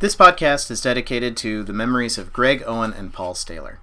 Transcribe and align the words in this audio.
This 0.00 0.14
podcast 0.14 0.70
is 0.70 0.80
dedicated 0.80 1.36
to 1.38 1.64
the 1.64 1.72
memories 1.72 2.18
of 2.18 2.32
Greg 2.32 2.62
Owen 2.64 2.92
and 2.92 3.12
Paul 3.12 3.34
Staler. 3.34 3.80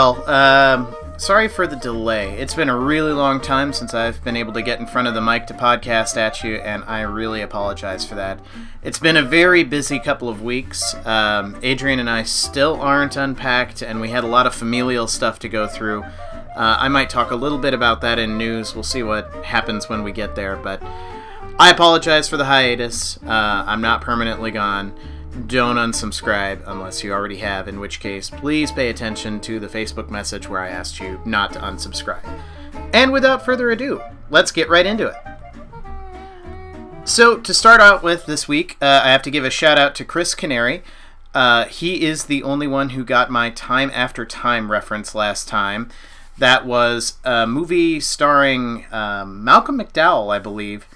Hey 0.00 0.04
all, 0.04 0.30
um, 0.30 0.94
sorry 1.18 1.46
for 1.46 1.66
the 1.66 1.76
delay. 1.76 2.30
It's 2.38 2.54
been 2.54 2.70
a 2.70 2.78
really 2.78 3.12
long 3.12 3.38
time 3.38 3.74
since 3.74 3.92
I've 3.92 4.24
been 4.24 4.34
able 4.34 4.54
to 4.54 4.62
get 4.62 4.80
in 4.80 4.86
front 4.86 5.08
of 5.08 5.12
the 5.12 5.20
mic 5.20 5.46
to 5.48 5.52
podcast 5.52 6.16
at 6.16 6.42
you, 6.42 6.56
and 6.56 6.82
I 6.84 7.02
really 7.02 7.42
apologize 7.42 8.02
for 8.02 8.14
that. 8.14 8.40
It's 8.82 8.98
been 8.98 9.18
a 9.18 9.22
very 9.22 9.62
busy 9.62 9.98
couple 9.98 10.30
of 10.30 10.40
weeks. 10.40 10.94
Um, 11.04 11.54
Adrian 11.62 11.98
and 11.98 12.08
I 12.08 12.22
still 12.22 12.80
aren't 12.80 13.16
unpacked, 13.16 13.82
and 13.82 14.00
we 14.00 14.08
had 14.08 14.24
a 14.24 14.26
lot 14.26 14.46
of 14.46 14.54
familial 14.54 15.06
stuff 15.06 15.38
to 15.40 15.50
go 15.50 15.66
through. 15.66 16.02
Uh, 16.02 16.78
I 16.78 16.88
might 16.88 17.10
talk 17.10 17.30
a 17.30 17.36
little 17.36 17.58
bit 17.58 17.74
about 17.74 18.00
that 18.00 18.18
in 18.18 18.38
news. 18.38 18.74
We'll 18.74 18.84
see 18.84 19.02
what 19.02 19.30
happens 19.44 19.90
when 19.90 20.02
we 20.02 20.12
get 20.12 20.34
there, 20.34 20.56
but 20.56 20.82
I 21.58 21.68
apologize 21.68 22.26
for 22.26 22.38
the 22.38 22.46
hiatus. 22.46 23.18
Uh, 23.18 23.64
I'm 23.66 23.82
not 23.82 24.00
permanently 24.00 24.50
gone 24.50 24.94
don't 25.46 25.76
unsubscribe 25.76 26.62
unless 26.66 27.04
you 27.04 27.12
already 27.12 27.38
have, 27.38 27.68
in 27.68 27.78
which 27.78 28.00
case, 28.00 28.30
please 28.30 28.72
pay 28.72 28.90
attention 28.90 29.40
to 29.40 29.60
the 29.60 29.68
Facebook 29.68 30.10
message 30.10 30.48
where 30.48 30.60
I 30.60 30.70
asked 30.70 31.00
you 31.00 31.20
not 31.24 31.52
to 31.52 31.60
unsubscribe. 31.60 32.24
And 32.92 33.12
without 33.12 33.44
further 33.44 33.70
ado, 33.70 34.02
let's 34.28 34.50
get 34.50 34.68
right 34.68 34.86
into 34.86 35.06
it. 35.06 35.16
So, 37.04 37.38
to 37.38 37.54
start 37.54 37.80
out 37.80 38.02
with 38.02 38.26
this 38.26 38.46
week, 38.46 38.76
uh, 38.80 39.02
I 39.04 39.10
have 39.10 39.22
to 39.22 39.30
give 39.30 39.44
a 39.44 39.50
shout 39.50 39.78
out 39.78 39.94
to 39.96 40.04
Chris 40.04 40.34
Canary. 40.34 40.82
Uh, 41.32 41.64
he 41.66 42.04
is 42.04 42.24
the 42.24 42.42
only 42.42 42.66
one 42.66 42.90
who 42.90 43.04
got 43.04 43.30
my 43.30 43.50
Time 43.50 43.90
After 43.94 44.26
Time 44.26 44.70
reference 44.70 45.14
last 45.14 45.48
time. 45.48 45.90
That 46.38 46.66
was 46.66 47.18
a 47.24 47.46
movie 47.46 48.00
starring 48.00 48.86
um, 48.90 49.44
Malcolm 49.44 49.78
McDowell, 49.78 50.34
I 50.34 50.38
believe, 50.38 50.86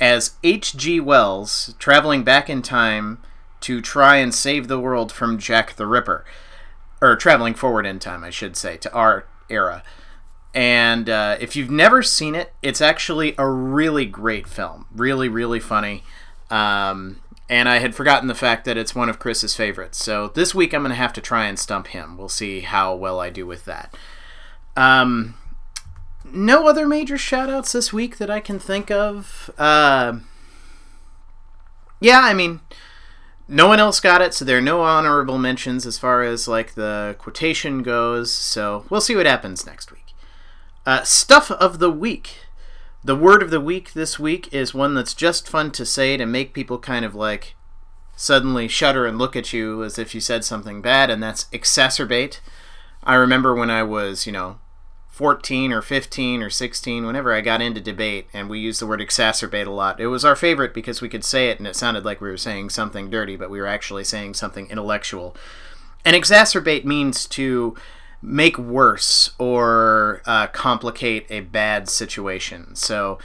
as 0.00 0.34
H.G. 0.44 1.00
Wells 1.00 1.74
traveling 1.78 2.22
back 2.22 2.48
in 2.48 2.62
time 2.62 3.18
to 3.62 3.80
try 3.80 4.16
and 4.16 4.34
save 4.34 4.68
the 4.68 4.78
world 4.78 5.10
from 5.10 5.38
Jack 5.38 5.76
the 5.76 5.86
Ripper, 5.86 6.24
or 7.00 7.16
traveling 7.16 7.54
forward 7.54 7.86
in 7.86 7.98
time, 7.98 8.22
I 8.22 8.30
should 8.30 8.56
say, 8.56 8.76
to 8.78 8.92
our 8.92 9.26
era. 9.48 9.82
And 10.54 11.08
uh, 11.08 11.36
if 11.40 11.56
you've 11.56 11.70
never 11.70 12.02
seen 12.02 12.34
it, 12.34 12.52
it's 12.62 12.80
actually 12.80 13.34
a 13.38 13.48
really 13.48 14.04
great 14.04 14.46
film. 14.46 14.86
Really, 14.94 15.28
really 15.28 15.60
funny. 15.60 16.04
Um, 16.50 17.20
and 17.48 17.68
I 17.68 17.78
had 17.78 17.94
forgotten 17.94 18.28
the 18.28 18.34
fact 18.34 18.64
that 18.66 18.76
it's 18.76 18.94
one 18.94 19.08
of 19.08 19.18
Chris's 19.18 19.56
favorites. 19.56 19.98
So 19.98 20.28
this 20.28 20.54
week 20.54 20.72
I'm 20.72 20.82
going 20.82 20.90
to 20.90 20.96
have 20.96 21.12
to 21.14 21.20
try 21.20 21.46
and 21.46 21.58
stump 21.58 21.88
him. 21.88 22.16
We'll 22.16 22.28
see 22.28 22.60
how 22.60 22.94
well 22.94 23.20
I 23.20 23.30
do 23.30 23.46
with 23.46 23.64
that. 23.64 23.94
Um, 24.76 25.34
no 26.24 26.66
other 26.66 26.86
major 26.86 27.16
shoutouts 27.16 27.72
this 27.72 27.92
week 27.92 28.18
that 28.18 28.30
I 28.30 28.40
can 28.40 28.58
think 28.58 28.90
of. 28.90 29.50
Uh, 29.58 30.18
yeah, 32.00 32.20
I 32.20 32.34
mean, 32.34 32.60
no 33.48 33.66
one 33.66 33.80
else 33.80 34.00
got 34.00 34.22
it, 34.22 34.34
so 34.34 34.44
there 34.44 34.58
are 34.58 34.62
no 34.62 34.82
honorable 34.82 35.38
mentions 35.38 35.86
as 35.86 35.98
far 35.98 36.22
as 36.22 36.48
like 36.48 36.74
the 36.74 37.16
quotation 37.18 37.82
goes. 37.82 38.32
So 38.32 38.84
we'll 38.88 39.00
see 39.00 39.16
what 39.16 39.26
happens 39.26 39.66
next 39.66 39.90
week. 39.90 40.14
Uh, 40.86 41.02
stuff 41.02 41.50
of 41.50 41.78
the 41.78 41.90
week. 41.90 42.36
The 43.04 43.16
word 43.16 43.42
of 43.42 43.50
the 43.50 43.60
week 43.60 43.94
this 43.94 44.18
week 44.18 44.52
is 44.54 44.74
one 44.74 44.94
that's 44.94 45.14
just 45.14 45.48
fun 45.48 45.72
to 45.72 45.84
say 45.84 46.16
to 46.16 46.24
make 46.24 46.54
people 46.54 46.78
kind 46.78 47.04
of 47.04 47.14
like 47.14 47.56
suddenly 48.14 48.68
shudder 48.68 49.06
and 49.06 49.18
look 49.18 49.34
at 49.34 49.52
you 49.52 49.82
as 49.82 49.98
if 49.98 50.14
you 50.14 50.20
said 50.20 50.44
something 50.44 50.80
bad, 50.80 51.10
and 51.10 51.22
that's 51.22 51.44
exacerbate. 51.46 52.40
I 53.02 53.14
remember 53.14 53.54
when 53.54 53.70
I 53.70 53.82
was, 53.82 54.26
you 54.26 54.32
know, 54.32 54.58
14 55.12 55.74
or 55.74 55.82
15 55.82 56.42
or 56.42 56.48
16, 56.48 57.06
whenever 57.06 57.34
I 57.34 57.42
got 57.42 57.60
into 57.60 57.82
debate, 57.82 58.28
and 58.32 58.48
we 58.48 58.58
used 58.58 58.80
the 58.80 58.86
word 58.86 59.00
exacerbate 59.00 59.66
a 59.66 59.70
lot. 59.70 60.00
It 60.00 60.06
was 60.06 60.24
our 60.24 60.34
favorite 60.34 60.72
because 60.72 61.02
we 61.02 61.10
could 61.10 61.22
say 61.22 61.50
it 61.50 61.58
and 61.58 61.68
it 61.68 61.76
sounded 61.76 62.02
like 62.02 62.22
we 62.22 62.30
were 62.30 62.38
saying 62.38 62.70
something 62.70 63.10
dirty, 63.10 63.36
but 63.36 63.50
we 63.50 63.60
were 63.60 63.66
actually 63.66 64.04
saying 64.04 64.34
something 64.34 64.70
intellectual. 64.70 65.36
And 66.02 66.16
exacerbate 66.16 66.86
means 66.86 67.26
to 67.26 67.76
make 68.22 68.56
worse 68.56 69.32
or 69.38 70.22
uh, 70.24 70.46
complicate 70.46 71.26
a 71.28 71.40
bad 71.40 71.90
situation. 71.90 72.74
So 72.74 73.18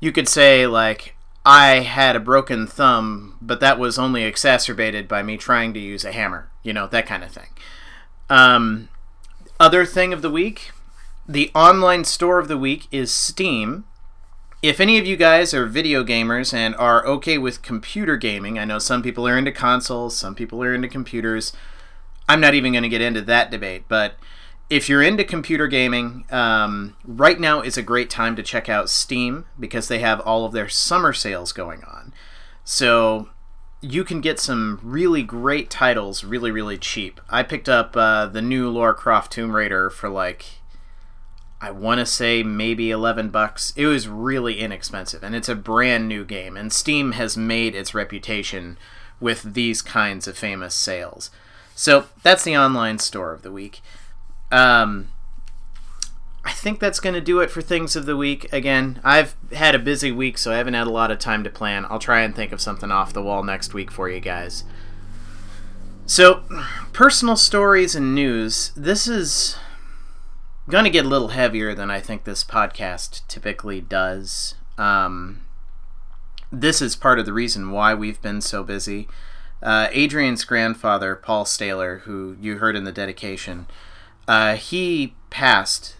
you 0.00 0.12
could 0.12 0.28
say, 0.28 0.66
like, 0.66 1.14
I 1.44 1.80
had 1.80 2.16
a 2.16 2.20
broken 2.20 2.66
thumb, 2.66 3.36
but 3.42 3.60
that 3.60 3.78
was 3.78 3.98
only 3.98 4.24
exacerbated 4.24 5.08
by 5.08 5.22
me 5.22 5.36
trying 5.36 5.74
to 5.74 5.78
use 5.78 6.06
a 6.06 6.12
hammer, 6.12 6.48
you 6.62 6.72
know, 6.72 6.86
that 6.86 7.04
kind 7.04 7.22
of 7.22 7.32
thing. 7.32 7.48
Um, 8.30 8.88
other 9.60 9.84
thing 9.84 10.14
of 10.14 10.22
the 10.22 10.30
week 10.30 10.70
the 11.32 11.50
online 11.54 12.04
store 12.04 12.38
of 12.38 12.48
the 12.48 12.58
week 12.58 12.86
is 12.90 13.10
Steam. 13.10 13.84
If 14.62 14.80
any 14.80 14.98
of 14.98 15.06
you 15.06 15.16
guys 15.16 15.54
are 15.54 15.64
video 15.64 16.04
gamers 16.04 16.52
and 16.52 16.74
are 16.76 17.06
okay 17.06 17.38
with 17.38 17.62
computer 17.62 18.18
gaming, 18.18 18.58
I 18.58 18.66
know 18.66 18.78
some 18.78 19.02
people 19.02 19.26
are 19.26 19.38
into 19.38 19.50
consoles, 19.50 20.14
some 20.14 20.34
people 20.34 20.62
are 20.62 20.74
into 20.74 20.88
computers. 20.88 21.54
I'm 22.28 22.40
not 22.40 22.52
even 22.52 22.72
going 22.72 22.82
to 22.82 22.88
get 22.90 23.00
into 23.00 23.22
that 23.22 23.50
debate, 23.50 23.84
but 23.88 24.16
if 24.68 24.90
you're 24.90 25.02
into 25.02 25.24
computer 25.24 25.66
gaming, 25.68 26.26
um, 26.30 26.96
right 27.02 27.40
now 27.40 27.62
is 27.62 27.78
a 27.78 27.82
great 27.82 28.10
time 28.10 28.36
to 28.36 28.42
check 28.42 28.68
out 28.68 28.90
Steam 28.90 29.46
because 29.58 29.88
they 29.88 30.00
have 30.00 30.20
all 30.20 30.44
of 30.44 30.52
their 30.52 30.68
summer 30.68 31.14
sales 31.14 31.52
going 31.52 31.82
on. 31.84 32.12
So 32.62 33.30
you 33.80 34.04
can 34.04 34.20
get 34.20 34.38
some 34.38 34.80
really 34.82 35.22
great 35.22 35.70
titles 35.70 36.24
really, 36.24 36.50
really 36.50 36.76
cheap. 36.76 37.22
I 37.30 37.42
picked 37.42 37.70
up 37.70 37.96
uh, 37.96 38.26
the 38.26 38.42
new 38.42 38.70
Lara 38.70 38.94
Croft 38.94 39.32
Tomb 39.32 39.56
Raider 39.56 39.88
for 39.88 40.10
like 40.10 40.61
I 41.62 41.70
want 41.70 42.00
to 42.00 42.06
say 42.06 42.42
maybe 42.42 42.90
11 42.90 43.30
bucks. 43.30 43.72
It 43.76 43.86
was 43.86 44.08
really 44.08 44.58
inexpensive 44.58 45.22
and 45.22 45.34
it's 45.34 45.48
a 45.48 45.54
brand 45.54 46.08
new 46.08 46.24
game 46.24 46.56
and 46.56 46.72
Steam 46.72 47.12
has 47.12 47.36
made 47.36 47.76
its 47.76 47.94
reputation 47.94 48.76
with 49.20 49.54
these 49.54 49.80
kinds 49.80 50.26
of 50.26 50.36
famous 50.36 50.74
sales. 50.74 51.30
So, 51.74 52.06
that's 52.22 52.44
the 52.44 52.56
online 52.56 52.98
store 52.98 53.32
of 53.32 53.42
the 53.42 53.52
week. 53.52 53.80
Um, 54.50 55.10
I 56.44 56.52
think 56.52 56.80
that's 56.80 57.00
going 57.00 57.14
to 57.14 57.20
do 57.20 57.40
it 57.40 57.50
for 57.50 57.62
things 57.62 57.94
of 57.94 58.04
the 58.04 58.16
week. 58.16 58.52
Again, 58.52 59.00
I've 59.04 59.36
had 59.52 59.74
a 59.74 59.78
busy 59.78 60.10
week, 60.10 60.38
so 60.38 60.52
I 60.52 60.56
haven't 60.56 60.74
had 60.74 60.88
a 60.88 60.90
lot 60.90 61.12
of 61.12 61.18
time 61.18 61.44
to 61.44 61.50
plan. 61.50 61.86
I'll 61.88 62.00
try 62.00 62.22
and 62.22 62.34
think 62.34 62.52
of 62.52 62.60
something 62.60 62.90
off 62.90 63.12
the 63.12 63.22
wall 63.22 63.44
next 63.44 63.72
week 63.72 63.90
for 63.90 64.10
you 64.10 64.20
guys. 64.20 64.64
So, 66.04 66.42
personal 66.92 67.36
stories 67.36 67.94
and 67.94 68.14
news. 68.14 68.72
This 68.76 69.06
is 69.06 69.56
going 70.68 70.84
to 70.84 70.90
get 70.90 71.04
a 71.04 71.08
little 71.08 71.28
heavier 71.28 71.74
than 71.74 71.90
I 71.90 72.00
think 72.00 72.24
this 72.24 72.44
podcast 72.44 73.26
typically 73.28 73.80
does. 73.80 74.54
Um, 74.78 75.44
this 76.50 76.80
is 76.80 76.96
part 76.96 77.18
of 77.18 77.26
the 77.26 77.32
reason 77.32 77.70
why 77.70 77.94
we've 77.94 78.20
been 78.22 78.40
so 78.40 78.62
busy. 78.62 79.08
Uh, 79.62 79.88
Adrian's 79.92 80.44
grandfather, 80.44 81.14
Paul 81.14 81.44
Staler, 81.44 81.98
who 81.98 82.36
you 82.40 82.58
heard 82.58 82.76
in 82.76 82.84
the 82.84 82.92
dedication, 82.92 83.66
uh, 84.28 84.54
he 84.56 85.14
passed 85.30 85.96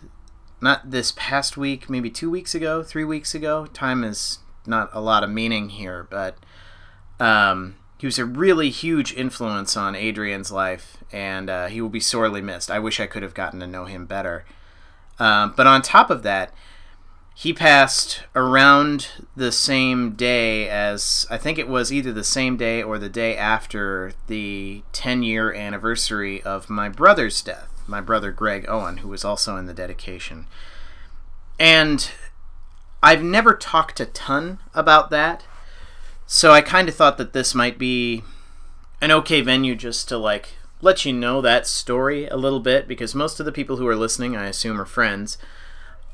not 0.60 0.90
this 0.90 1.12
past 1.16 1.56
week, 1.56 1.90
maybe 1.90 2.10
two 2.10 2.30
weeks 2.30 2.54
ago, 2.54 2.82
three 2.82 3.04
weeks 3.04 3.34
ago. 3.34 3.66
Time 3.66 4.04
is 4.04 4.38
not 4.66 4.90
a 4.92 5.00
lot 5.00 5.24
of 5.24 5.30
meaning 5.30 5.70
here, 5.70 6.06
but 6.08 6.36
um, 7.18 7.76
he 7.98 8.06
was 8.06 8.18
a 8.18 8.24
really 8.24 8.70
huge 8.70 9.12
influence 9.14 9.76
on 9.76 9.94
Adrian's 9.94 10.52
life, 10.52 10.98
and 11.12 11.50
uh, 11.50 11.66
he 11.66 11.80
will 11.80 11.88
be 11.88 12.00
sorely 12.00 12.40
missed. 12.40 12.70
I 12.70 12.78
wish 12.78 13.00
I 13.00 13.06
could 13.06 13.22
have 13.22 13.34
gotten 13.34 13.60
to 13.60 13.66
know 13.66 13.84
him 13.86 14.06
better. 14.06 14.44
Um, 15.18 15.54
but 15.56 15.66
on 15.66 15.82
top 15.82 16.10
of 16.10 16.22
that, 16.22 16.52
he 17.34 17.52
passed 17.52 18.22
around 18.34 19.08
the 19.36 19.52
same 19.52 20.12
day 20.12 20.68
as 20.68 21.26
I 21.30 21.38
think 21.38 21.58
it 21.58 21.68
was 21.68 21.92
either 21.92 22.12
the 22.12 22.24
same 22.24 22.56
day 22.56 22.82
or 22.82 22.98
the 22.98 23.08
day 23.08 23.36
after 23.36 24.12
the 24.26 24.82
10 24.92 25.22
year 25.22 25.52
anniversary 25.52 26.42
of 26.42 26.68
my 26.68 26.88
brother's 26.88 27.40
death, 27.42 27.68
my 27.86 28.00
brother 28.00 28.32
Greg 28.32 28.66
Owen, 28.68 28.98
who 28.98 29.08
was 29.08 29.24
also 29.24 29.56
in 29.56 29.66
the 29.66 29.74
dedication. 29.74 30.46
And 31.58 32.10
I've 33.02 33.22
never 33.22 33.54
talked 33.54 33.98
a 34.00 34.06
ton 34.06 34.58
about 34.74 35.10
that 35.10 35.44
so 36.32 36.50
I 36.50 36.62
kind 36.62 36.88
of 36.88 36.94
thought 36.94 37.18
that 37.18 37.34
this 37.34 37.54
might 37.54 37.76
be 37.76 38.22
an 39.02 39.10
okay 39.10 39.42
venue 39.42 39.74
just 39.74 40.08
to 40.08 40.16
like 40.16 40.54
let 40.82 41.06
you 41.06 41.12
know 41.12 41.40
that 41.40 41.66
story 41.66 42.26
a 42.26 42.36
little 42.36 42.60
bit 42.60 42.86
because 42.86 43.14
most 43.14 43.40
of 43.40 43.46
the 43.46 43.52
people 43.52 43.76
who 43.76 43.86
are 43.86 43.96
listening, 43.96 44.36
I 44.36 44.48
assume, 44.48 44.78
are 44.78 44.84
friends. 44.84 45.38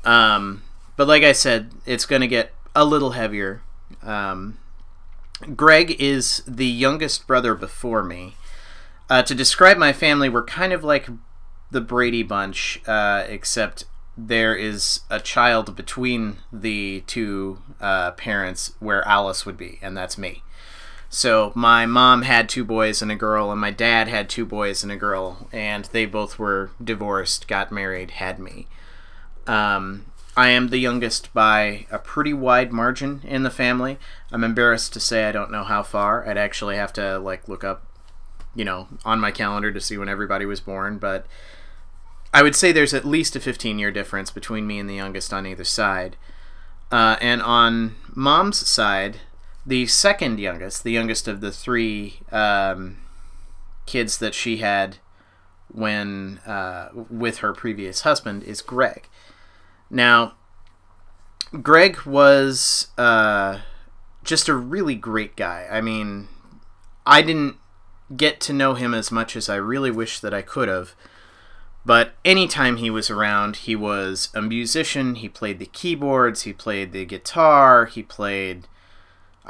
Um, 0.05 0.61
but 0.95 1.07
like 1.07 1.23
I 1.23 1.33
said, 1.33 1.71
it's 1.85 2.05
going 2.05 2.21
to 2.21 2.27
get 2.27 2.53
a 2.75 2.85
little 2.85 3.11
heavier. 3.11 3.61
Um, 4.03 4.59
Greg 5.55 5.99
is 5.99 6.43
the 6.47 6.67
youngest 6.67 7.27
brother 7.27 7.55
before 7.55 8.03
me. 8.03 8.35
Uh, 9.09 9.23
to 9.23 9.33
describe 9.33 9.77
my 9.77 9.91
family, 9.91 10.29
we're 10.29 10.45
kind 10.45 10.71
of 10.71 10.83
like 10.83 11.09
the 11.71 11.81
Brady 11.81 12.21
Bunch, 12.21 12.79
uh, 12.87 13.25
except 13.27 13.85
there 14.15 14.55
is 14.55 15.01
a 15.09 15.19
child 15.19 15.75
between 15.75 16.37
the 16.51 17.01
two 17.07 17.59
uh, 17.81 18.11
parents 18.11 18.73
where 18.79 19.07
Alice 19.07 19.45
would 19.45 19.57
be, 19.57 19.79
and 19.81 19.97
that's 19.97 20.17
me. 20.17 20.43
So 21.09 21.51
my 21.55 21.87
mom 21.87 22.21
had 22.21 22.47
two 22.47 22.63
boys 22.63 23.01
and 23.01 23.11
a 23.11 23.15
girl, 23.15 23.51
and 23.51 23.59
my 23.59 23.71
dad 23.71 24.07
had 24.07 24.29
two 24.29 24.45
boys 24.45 24.83
and 24.83 24.91
a 24.91 24.95
girl, 24.95 25.49
and 25.51 25.85
they 25.85 26.05
both 26.05 26.37
were 26.37 26.69
divorced, 26.81 27.47
got 27.47 27.71
married, 27.71 28.11
had 28.11 28.37
me. 28.37 28.67
Um, 29.47 30.05
I 30.37 30.49
am 30.49 30.69
the 30.69 30.77
youngest 30.77 31.33
by 31.33 31.87
a 31.91 31.97
pretty 31.97 32.31
wide 32.31 32.71
margin 32.71 33.21
in 33.25 33.41
the 33.41 33.49
family. 33.49 33.97
I'm 34.31 34.43
embarrassed 34.43 34.93
to 34.93 34.99
say 34.99 35.25
I 35.25 35.31
don't 35.31 35.51
know 35.51 35.63
how 35.63 35.81
far. 35.81 36.29
I'd 36.29 36.37
actually 36.37 36.75
have 36.75 36.93
to 36.93 37.17
like 37.17 37.49
look 37.49 37.63
up, 37.63 37.87
you 38.55 38.63
know, 38.63 38.87
on 39.03 39.19
my 39.19 39.31
calendar 39.31 39.71
to 39.71 39.81
see 39.81 39.97
when 39.97 40.09
everybody 40.09 40.45
was 40.45 40.61
born, 40.61 40.99
but 40.99 41.25
I 42.31 42.43
would 42.43 42.55
say 42.55 42.71
there's 42.71 42.93
at 42.93 43.03
least 43.03 43.35
a 43.35 43.39
15 43.39 43.79
year 43.79 43.91
difference 43.91 44.29
between 44.29 44.67
me 44.67 44.77
and 44.77 44.87
the 44.87 44.95
youngest 44.95 45.33
on 45.33 45.47
either 45.47 45.63
side. 45.63 46.15
Uh, 46.91 47.17
and 47.19 47.41
on 47.41 47.95
mom's 48.15 48.67
side, 48.67 49.17
the 49.69 49.85
second 49.85 50.39
youngest, 50.39 50.83
the 50.83 50.91
youngest 50.91 51.27
of 51.27 51.41
the 51.41 51.51
three 51.51 52.21
um, 52.31 52.97
kids 53.85 54.17
that 54.17 54.33
she 54.33 54.57
had 54.57 54.97
when 55.71 56.39
uh, 56.39 56.89
with 56.93 57.37
her 57.37 57.53
previous 57.53 58.01
husband, 58.01 58.43
is 58.43 58.63
Greg. 58.63 59.07
Now, 59.91 60.33
Greg 61.61 62.01
was 62.01 62.87
uh, 62.97 63.59
just 64.23 64.49
a 64.49 64.55
really 64.55 64.95
great 64.95 65.35
guy. 65.35 65.67
I 65.69 65.81
mean, 65.81 66.29
I 67.05 67.21
didn't 67.21 67.57
get 68.17 68.39
to 68.41 68.53
know 68.53 68.73
him 68.73 68.95
as 68.95 69.11
much 69.11 69.35
as 69.35 69.49
I 69.49 69.55
really 69.57 69.91
wish 69.91 70.19
that 70.19 70.33
I 70.33 70.41
could 70.41 70.67
have. 70.67 70.95
But 71.85 72.13
anytime 72.25 72.77
he 72.77 72.89
was 72.89 73.11
around, 73.11 73.57
he 73.57 73.75
was 73.75 74.29
a 74.33 74.41
musician. 74.41 75.13
He 75.13 75.29
played 75.29 75.59
the 75.59 75.67
keyboards, 75.67 76.41
he 76.41 76.53
played 76.53 76.91
the 76.91 77.05
guitar, 77.05 77.85
he 77.85 78.01
played 78.01 78.67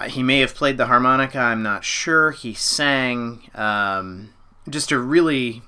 he 0.07 0.23
may 0.23 0.39
have 0.39 0.55
played 0.55 0.77
the 0.77 0.85
harmonica, 0.85 1.39
I'm 1.39 1.63
not 1.63 1.83
sure. 1.83 2.31
He 2.31 2.53
sang. 2.53 3.49
Um, 3.53 4.29
just 4.69 4.91
a 4.91 4.99
really 4.99 5.61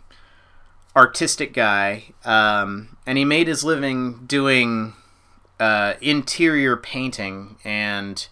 artistic 0.95 1.53
guy. 1.53 2.05
Um, 2.23 2.97
and 3.05 3.17
he 3.17 3.25
made 3.25 3.47
his 3.47 3.63
living 3.63 4.25
doing 4.25 4.93
uh, 5.59 5.93
interior 6.01 6.75
painting 6.75 7.57
and 7.63 8.27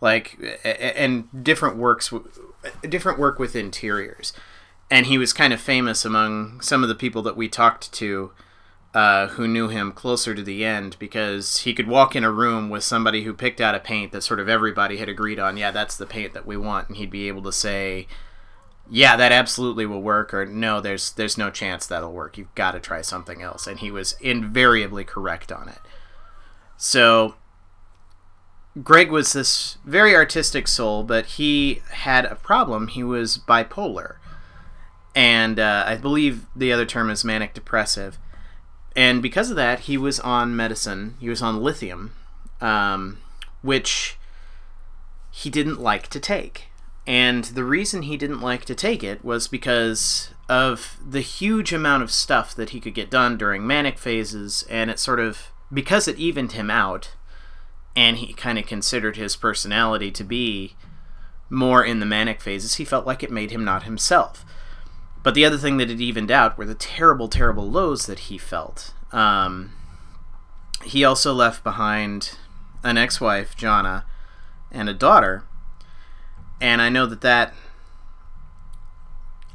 like 0.00 0.38
and 0.64 1.44
different 1.44 1.76
works 1.76 2.12
different 2.82 3.18
work 3.18 3.38
with 3.38 3.56
interiors 3.56 4.32
and 4.90 5.06
he 5.06 5.18
was 5.18 5.32
kind 5.32 5.52
of 5.52 5.60
famous 5.60 6.04
among 6.04 6.60
some 6.60 6.82
of 6.82 6.88
the 6.88 6.94
people 6.94 7.22
that 7.22 7.36
we 7.36 7.48
talked 7.48 7.92
to 7.94 8.30
uh, 8.96 9.28
who 9.28 9.46
knew 9.46 9.68
him 9.68 9.92
closer 9.92 10.34
to 10.34 10.42
the 10.42 10.64
end 10.64 10.98
because 10.98 11.58
he 11.58 11.74
could 11.74 11.86
walk 11.86 12.16
in 12.16 12.24
a 12.24 12.30
room 12.30 12.70
with 12.70 12.82
somebody 12.82 13.24
who 13.24 13.34
picked 13.34 13.60
out 13.60 13.74
a 13.74 13.78
paint 13.78 14.10
that 14.10 14.22
sort 14.22 14.40
of 14.40 14.48
everybody 14.48 14.96
had 14.96 15.06
agreed 15.06 15.38
on. 15.38 15.58
Yeah, 15.58 15.70
that's 15.70 15.98
the 15.98 16.06
paint 16.06 16.32
that 16.32 16.46
we 16.46 16.56
want, 16.56 16.88
and 16.88 16.96
he'd 16.96 17.10
be 17.10 17.28
able 17.28 17.42
to 17.42 17.52
say, 17.52 18.06
"Yeah, 18.88 19.14
that 19.16 19.32
absolutely 19.32 19.84
will 19.84 20.00
work," 20.00 20.32
or 20.32 20.46
"No, 20.46 20.80
there's 20.80 21.12
there's 21.12 21.36
no 21.36 21.50
chance 21.50 21.86
that'll 21.86 22.14
work. 22.14 22.38
You've 22.38 22.54
got 22.54 22.72
to 22.72 22.80
try 22.80 23.02
something 23.02 23.42
else." 23.42 23.66
And 23.66 23.80
he 23.80 23.90
was 23.90 24.16
invariably 24.18 25.04
correct 25.04 25.52
on 25.52 25.68
it. 25.68 25.80
So 26.78 27.34
Greg 28.82 29.10
was 29.10 29.34
this 29.34 29.76
very 29.84 30.14
artistic 30.14 30.66
soul, 30.66 31.02
but 31.02 31.26
he 31.26 31.82
had 31.90 32.24
a 32.24 32.36
problem. 32.36 32.88
He 32.88 33.04
was 33.04 33.36
bipolar, 33.36 34.16
and 35.14 35.60
uh, 35.60 35.84
I 35.86 35.96
believe 35.96 36.46
the 36.56 36.72
other 36.72 36.86
term 36.86 37.10
is 37.10 37.26
manic 37.26 37.52
depressive 37.52 38.16
and 38.96 39.22
because 39.22 39.50
of 39.50 39.56
that, 39.56 39.80
he 39.80 39.98
was 39.98 40.18
on 40.20 40.56
medicine. 40.56 41.14
He 41.20 41.28
was 41.28 41.42
on 41.42 41.62
lithium, 41.62 42.14
um, 42.62 43.18
which 43.60 44.16
he 45.30 45.50
didn't 45.50 45.80
like 45.80 46.08
to 46.08 46.18
take. 46.18 46.68
And 47.06 47.44
the 47.44 47.62
reason 47.62 48.02
he 48.02 48.16
didn't 48.16 48.40
like 48.40 48.64
to 48.64 48.74
take 48.74 49.04
it 49.04 49.24
was 49.24 49.46
because 49.46 50.30
of 50.48 50.98
the 51.06 51.20
huge 51.20 51.72
amount 51.72 52.02
of 52.02 52.10
stuff 52.10 52.54
that 52.54 52.70
he 52.70 52.80
could 52.80 52.94
get 52.94 53.10
done 53.10 53.36
during 53.36 53.66
manic 53.66 53.98
phases, 53.98 54.64
and 54.68 54.90
it 54.90 54.98
sort 54.98 55.20
of, 55.20 55.52
because 55.72 56.08
it 56.08 56.18
evened 56.18 56.52
him 56.52 56.70
out, 56.70 57.12
and 57.94 58.16
he 58.16 58.32
kind 58.32 58.58
of 58.58 58.66
considered 58.66 59.16
his 59.16 59.36
personality 59.36 60.10
to 60.10 60.24
be 60.24 60.74
more 61.48 61.84
in 61.84 62.00
the 62.00 62.06
manic 62.06 62.40
phases, 62.40 62.74
he 62.74 62.84
felt 62.84 63.06
like 63.06 63.22
it 63.22 63.30
made 63.30 63.50
him 63.50 63.64
not 63.64 63.84
himself. 63.84 64.44
But 65.26 65.34
the 65.34 65.44
other 65.44 65.58
thing 65.58 65.78
that 65.78 65.90
it 65.90 66.00
evened 66.00 66.30
out 66.30 66.56
were 66.56 66.66
the 66.66 66.76
terrible, 66.76 67.26
terrible 67.26 67.68
lows 67.68 68.06
that 68.06 68.20
he 68.30 68.38
felt. 68.38 68.94
Um, 69.10 69.72
he 70.84 71.04
also 71.04 71.34
left 71.34 71.64
behind 71.64 72.38
an 72.84 72.96
ex-wife, 72.96 73.56
Jana, 73.56 74.04
and 74.70 74.88
a 74.88 74.94
daughter. 74.94 75.42
And 76.60 76.80
I 76.80 76.90
know 76.90 77.06
that 77.06 77.22
that 77.22 77.54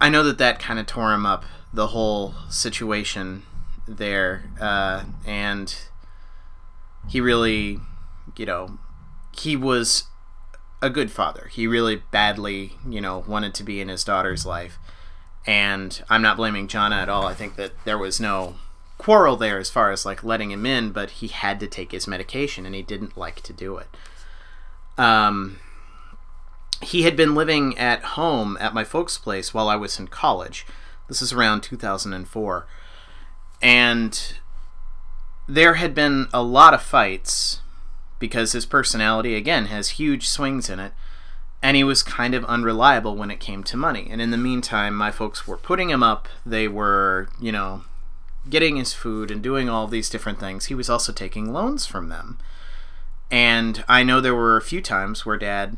I 0.02 0.10
know 0.10 0.24
that 0.24 0.38
that 0.40 0.60
kind 0.60 0.78
of 0.78 0.88
tore 0.88 1.14
him 1.14 1.26
up 1.26 1.46
the 1.72 1.88
whole 1.88 2.34
situation 2.50 3.44
there, 3.88 4.52
uh, 4.60 5.06
and 5.26 5.74
he 7.08 7.22
really, 7.22 7.80
you 8.36 8.46
know, 8.46 8.78
he 9.32 9.56
was 9.56 10.04
a 10.82 10.90
good 10.90 11.12
father. 11.12 11.48
He 11.50 11.66
really 11.66 12.04
badly, 12.12 12.74
you 12.86 13.00
know, 13.00 13.24
wanted 13.26 13.54
to 13.54 13.64
be 13.64 13.80
in 13.80 13.88
his 13.88 14.04
daughter's 14.04 14.46
life 14.46 14.78
and 15.46 16.04
I'm 16.10 16.22
not 16.22 16.38
blaming 16.38 16.68
Jonna 16.68 17.02
at 17.02 17.10
all. 17.10 17.26
I 17.26 17.34
think 17.34 17.56
that 17.56 17.72
there 17.86 17.98
was 17.98 18.20
no 18.20 18.56
quarrel 18.98 19.36
there 19.36 19.58
as 19.58 19.70
far 19.70 19.92
as 19.92 20.06
like 20.06 20.24
letting 20.24 20.52
him 20.52 20.66
in, 20.66 20.92
but 20.92 21.10
he 21.12 21.28
had 21.28 21.60
to 21.60 21.68
take 21.68 21.92
his 21.92 22.08
medication 22.08 22.66
and 22.66 22.76
he 22.76 22.84
didn't 22.84 23.18
like 23.18 23.42
to 23.42 23.54
do 23.54 23.78
it. 23.78 23.88
Um, 24.98 25.60
he 26.82 27.04
had 27.04 27.16
been 27.16 27.34
living 27.34 27.78
at 27.78 28.04
home 28.04 28.58
at 28.60 28.74
my 28.74 28.84
folks' 28.84 29.18
place 29.18 29.54
while 29.54 29.70
I 29.70 29.76
was 29.76 30.00
in 30.00 30.08
college. 30.08 30.66
This 31.08 31.22
is 31.22 31.34
around 31.34 31.62
2004. 31.62 32.68
And 33.64 34.34
there 35.48 35.76
had 35.76 35.96
been 35.96 36.28
a 36.34 36.44
lot 36.44 36.74
of 36.74 36.82
fights 36.82 37.62
because 38.20 38.52
his 38.52 38.66
personality, 38.66 39.36
again, 39.36 39.66
has 39.66 39.90
huge 39.90 40.28
swings 40.28 40.70
in 40.70 40.80
it 40.80 40.94
and 41.62 41.78
he 41.78 41.84
was 41.84 42.02
kind 42.04 42.34
of 42.34 42.44
unreliable 42.46 43.16
when 43.16 43.30
it 43.32 43.40
came 43.40 43.64
to 43.64 43.78
money. 43.78 44.08
And 44.10 44.22
in 44.22 44.32
the 44.32 44.38
meantime, 44.38 44.96
my 44.96 45.12
folks 45.12 45.48
were 45.48 45.58
putting 45.58 45.90
him 45.90 46.02
up. 46.02 46.28
They 46.46 46.68
were, 46.68 47.30
you 47.40 47.52
know, 47.52 47.84
getting 48.50 48.78
his 48.78 48.94
food 48.94 49.30
and 49.30 49.42
doing 49.42 49.70
all 49.70 49.88
these 49.88 50.10
different 50.10 50.40
things. 50.40 50.66
He 50.66 50.74
was 50.74 50.90
also 50.90 51.14
taking 51.14 51.54
loans 51.54 51.86
from 51.86 52.10
them. 52.10 52.40
And 53.30 53.84
I 53.88 54.04
know 54.04 54.20
there 54.20 54.36
were 54.36 54.58
a 54.58 54.62
few 54.62 54.82
times 54.82 55.26
where 55.26 55.38
dad 55.38 55.78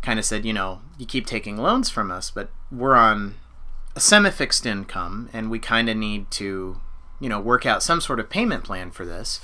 kind 0.00 0.18
of 0.18 0.24
said, 0.24 0.44
you 0.44 0.52
know, 0.52 0.80
you 0.96 1.04
keep 1.04 1.26
taking 1.26 1.56
loans 1.56 1.90
from 1.90 2.10
us, 2.10 2.30
but 2.30 2.50
we're 2.70 2.94
on 2.94 3.34
a 3.96 4.00
semi 4.00 4.30
fixed 4.30 4.64
income 4.64 5.28
and 5.32 5.50
we 5.50 5.58
kind 5.58 5.90
of 5.90 5.96
need 5.96 6.30
to, 6.30 6.80
you 7.18 7.28
know, 7.28 7.40
work 7.40 7.66
out 7.66 7.82
some 7.82 8.00
sort 8.00 8.20
of 8.20 8.30
payment 8.30 8.62
plan 8.62 8.92
for 8.92 9.04
this. 9.04 9.40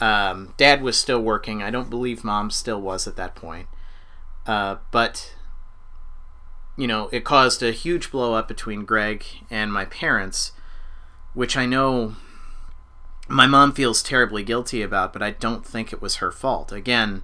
Um, 0.00 0.54
dad 0.56 0.82
was 0.82 0.96
still 0.96 1.20
working. 1.20 1.62
I 1.62 1.70
don't 1.70 1.90
believe 1.90 2.24
mom 2.24 2.50
still 2.50 2.80
was 2.80 3.08
at 3.08 3.16
that 3.16 3.34
point. 3.34 3.66
Uh, 4.46 4.76
but 4.90 5.34
you 6.76 6.86
know, 6.86 7.08
it 7.12 7.24
caused 7.24 7.62
a 7.62 7.72
huge 7.72 8.10
blow 8.10 8.34
up 8.34 8.48
between 8.48 8.84
Greg 8.84 9.24
and 9.50 9.72
my 9.72 9.84
parents, 9.84 10.52
which 11.32 11.56
I 11.56 11.66
know 11.66 12.16
my 13.28 13.46
mom 13.46 13.72
feels 13.72 14.02
terribly 14.02 14.42
guilty 14.42 14.82
about, 14.82 15.12
but 15.12 15.22
I 15.22 15.30
don't 15.30 15.64
think 15.64 15.92
it 15.92 16.02
was 16.02 16.16
her 16.16 16.30
fault. 16.30 16.72
Again, 16.72 17.22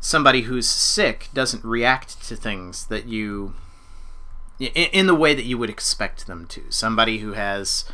somebody 0.00 0.42
who's 0.42 0.68
sick 0.68 1.28
doesn't 1.34 1.64
react 1.64 2.26
to 2.28 2.36
things 2.36 2.86
that 2.86 3.06
you 3.06 3.54
in 4.58 5.06
the 5.06 5.14
way 5.14 5.34
that 5.34 5.44
you 5.44 5.58
would 5.58 5.68
expect 5.68 6.26
them 6.26 6.46
to. 6.46 6.62
Somebody 6.70 7.18
who 7.18 7.34
has 7.34 7.84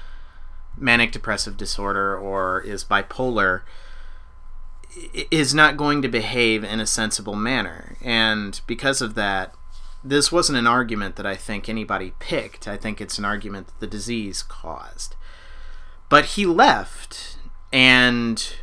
manic 0.77 1.11
depressive 1.11 1.57
disorder 1.57 2.17
or 2.17 2.61
is 2.61 2.85
bipolar 2.85 3.63
is 5.31 5.55
not 5.55 5.77
going 5.77 6.03
to 6.03 6.09
behave 6.09 6.65
in 6.65 6.81
a 6.81 6.87
sensible 6.87 7.37
manner. 7.37 7.97
And 8.03 8.61
because 8.67 9.01
of 9.01 9.15
that, 9.15 9.55
this 10.05 10.33
wasn't 10.33 10.59
an 10.59 10.67
argument 10.67 11.17
that 11.17 11.27
I 11.27 11.37
think 11.37 11.69
anybody 11.69 12.13
picked. 12.19 12.67
I 12.67 12.77
think 12.77 13.01
it's 13.01 13.19
an 13.19 13.25
argument 13.25 13.69
that 13.69 13.81
the 13.81 13.87
disease 13.87 14.43
caused. 14.43 15.15
But 16.09 16.25
he 16.27 16.45
left, 16.45 17.39
and 17.73 18.55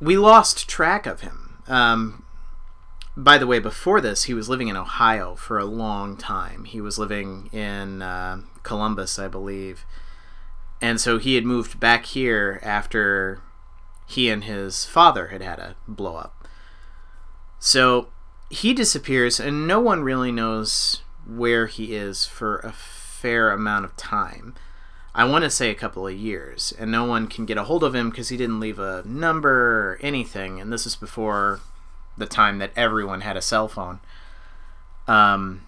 we 0.00 0.16
lost 0.16 0.68
track 0.68 1.06
of 1.06 1.20
him. 1.20 1.62
Um, 1.68 2.24
by 3.16 3.38
the 3.38 3.46
way, 3.46 3.58
before 3.58 4.00
this, 4.00 4.24
he 4.24 4.34
was 4.34 4.48
living 4.48 4.68
in 4.68 4.76
Ohio 4.76 5.34
for 5.34 5.58
a 5.58 5.64
long 5.64 6.16
time. 6.16 6.64
He 6.64 6.80
was 6.80 6.98
living 6.98 7.50
in 7.52 8.02
uh, 8.02 8.40
Columbus, 8.62 9.18
I 9.18 9.28
believe. 9.28 9.84
And 10.80 11.00
so 11.00 11.18
he 11.18 11.34
had 11.34 11.44
moved 11.44 11.78
back 11.78 12.06
here 12.06 12.58
after 12.62 13.42
he 14.10 14.28
and 14.28 14.42
his 14.42 14.84
father 14.84 15.28
had 15.28 15.40
had 15.40 15.60
a 15.60 15.76
blow 15.86 16.16
up. 16.16 16.48
So 17.60 18.08
he 18.50 18.74
disappears, 18.74 19.38
and 19.38 19.68
no 19.68 19.78
one 19.78 20.02
really 20.02 20.32
knows 20.32 21.02
where 21.24 21.68
he 21.68 21.94
is 21.94 22.26
for 22.26 22.58
a 22.58 22.72
fair 22.72 23.52
amount 23.52 23.84
of 23.84 23.96
time. 23.96 24.56
I 25.14 25.24
want 25.24 25.44
to 25.44 25.50
say 25.50 25.70
a 25.70 25.76
couple 25.76 26.08
of 26.08 26.14
years, 26.14 26.74
and 26.76 26.90
no 26.90 27.04
one 27.04 27.28
can 27.28 27.46
get 27.46 27.56
a 27.56 27.64
hold 27.64 27.84
of 27.84 27.94
him 27.94 28.10
because 28.10 28.30
he 28.30 28.36
didn't 28.36 28.58
leave 28.58 28.80
a 28.80 29.04
number 29.06 29.92
or 29.92 29.98
anything. 30.00 30.60
And 30.60 30.72
this 30.72 30.86
is 30.86 30.96
before 30.96 31.60
the 32.18 32.26
time 32.26 32.58
that 32.58 32.72
everyone 32.74 33.20
had 33.20 33.36
a 33.36 33.42
cell 33.42 33.68
phone. 33.68 34.00
Um, 35.06 35.66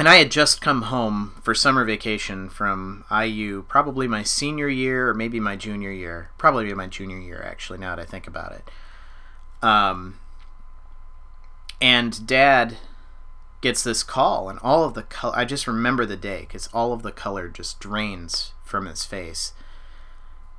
and 0.00 0.08
I 0.08 0.16
had 0.16 0.30
just 0.30 0.62
come 0.62 0.84
home 0.84 1.34
for 1.42 1.54
summer 1.54 1.84
vacation 1.84 2.48
from 2.48 3.04
IU, 3.12 3.64
probably 3.68 4.08
my 4.08 4.22
senior 4.22 4.66
year 4.66 5.10
or 5.10 5.12
maybe 5.12 5.38
my 5.38 5.56
junior 5.56 5.92
year. 5.92 6.30
Probably 6.38 6.72
my 6.72 6.86
junior 6.86 7.18
year, 7.18 7.44
actually, 7.46 7.80
now 7.80 7.94
that 7.94 8.00
I 8.00 8.06
think 8.06 8.26
about 8.26 8.52
it. 8.52 8.70
Um, 9.62 10.18
and 11.82 12.26
dad 12.26 12.78
gets 13.60 13.82
this 13.82 14.02
call, 14.02 14.48
and 14.48 14.58
all 14.60 14.84
of 14.84 14.94
the 14.94 15.02
color, 15.02 15.36
I 15.36 15.44
just 15.44 15.66
remember 15.66 16.06
the 16.06 16.16
day 16.16 16.46
because 16.48 16.68
all 16.68 16.94
of 16.94 17.02
the 17.02 17.12
color 17.12 17.48
just 17.48 17.78
drains 17.78 18.52
from 18.64 18.86
his 18.86 19.04
face. 19.04 19.52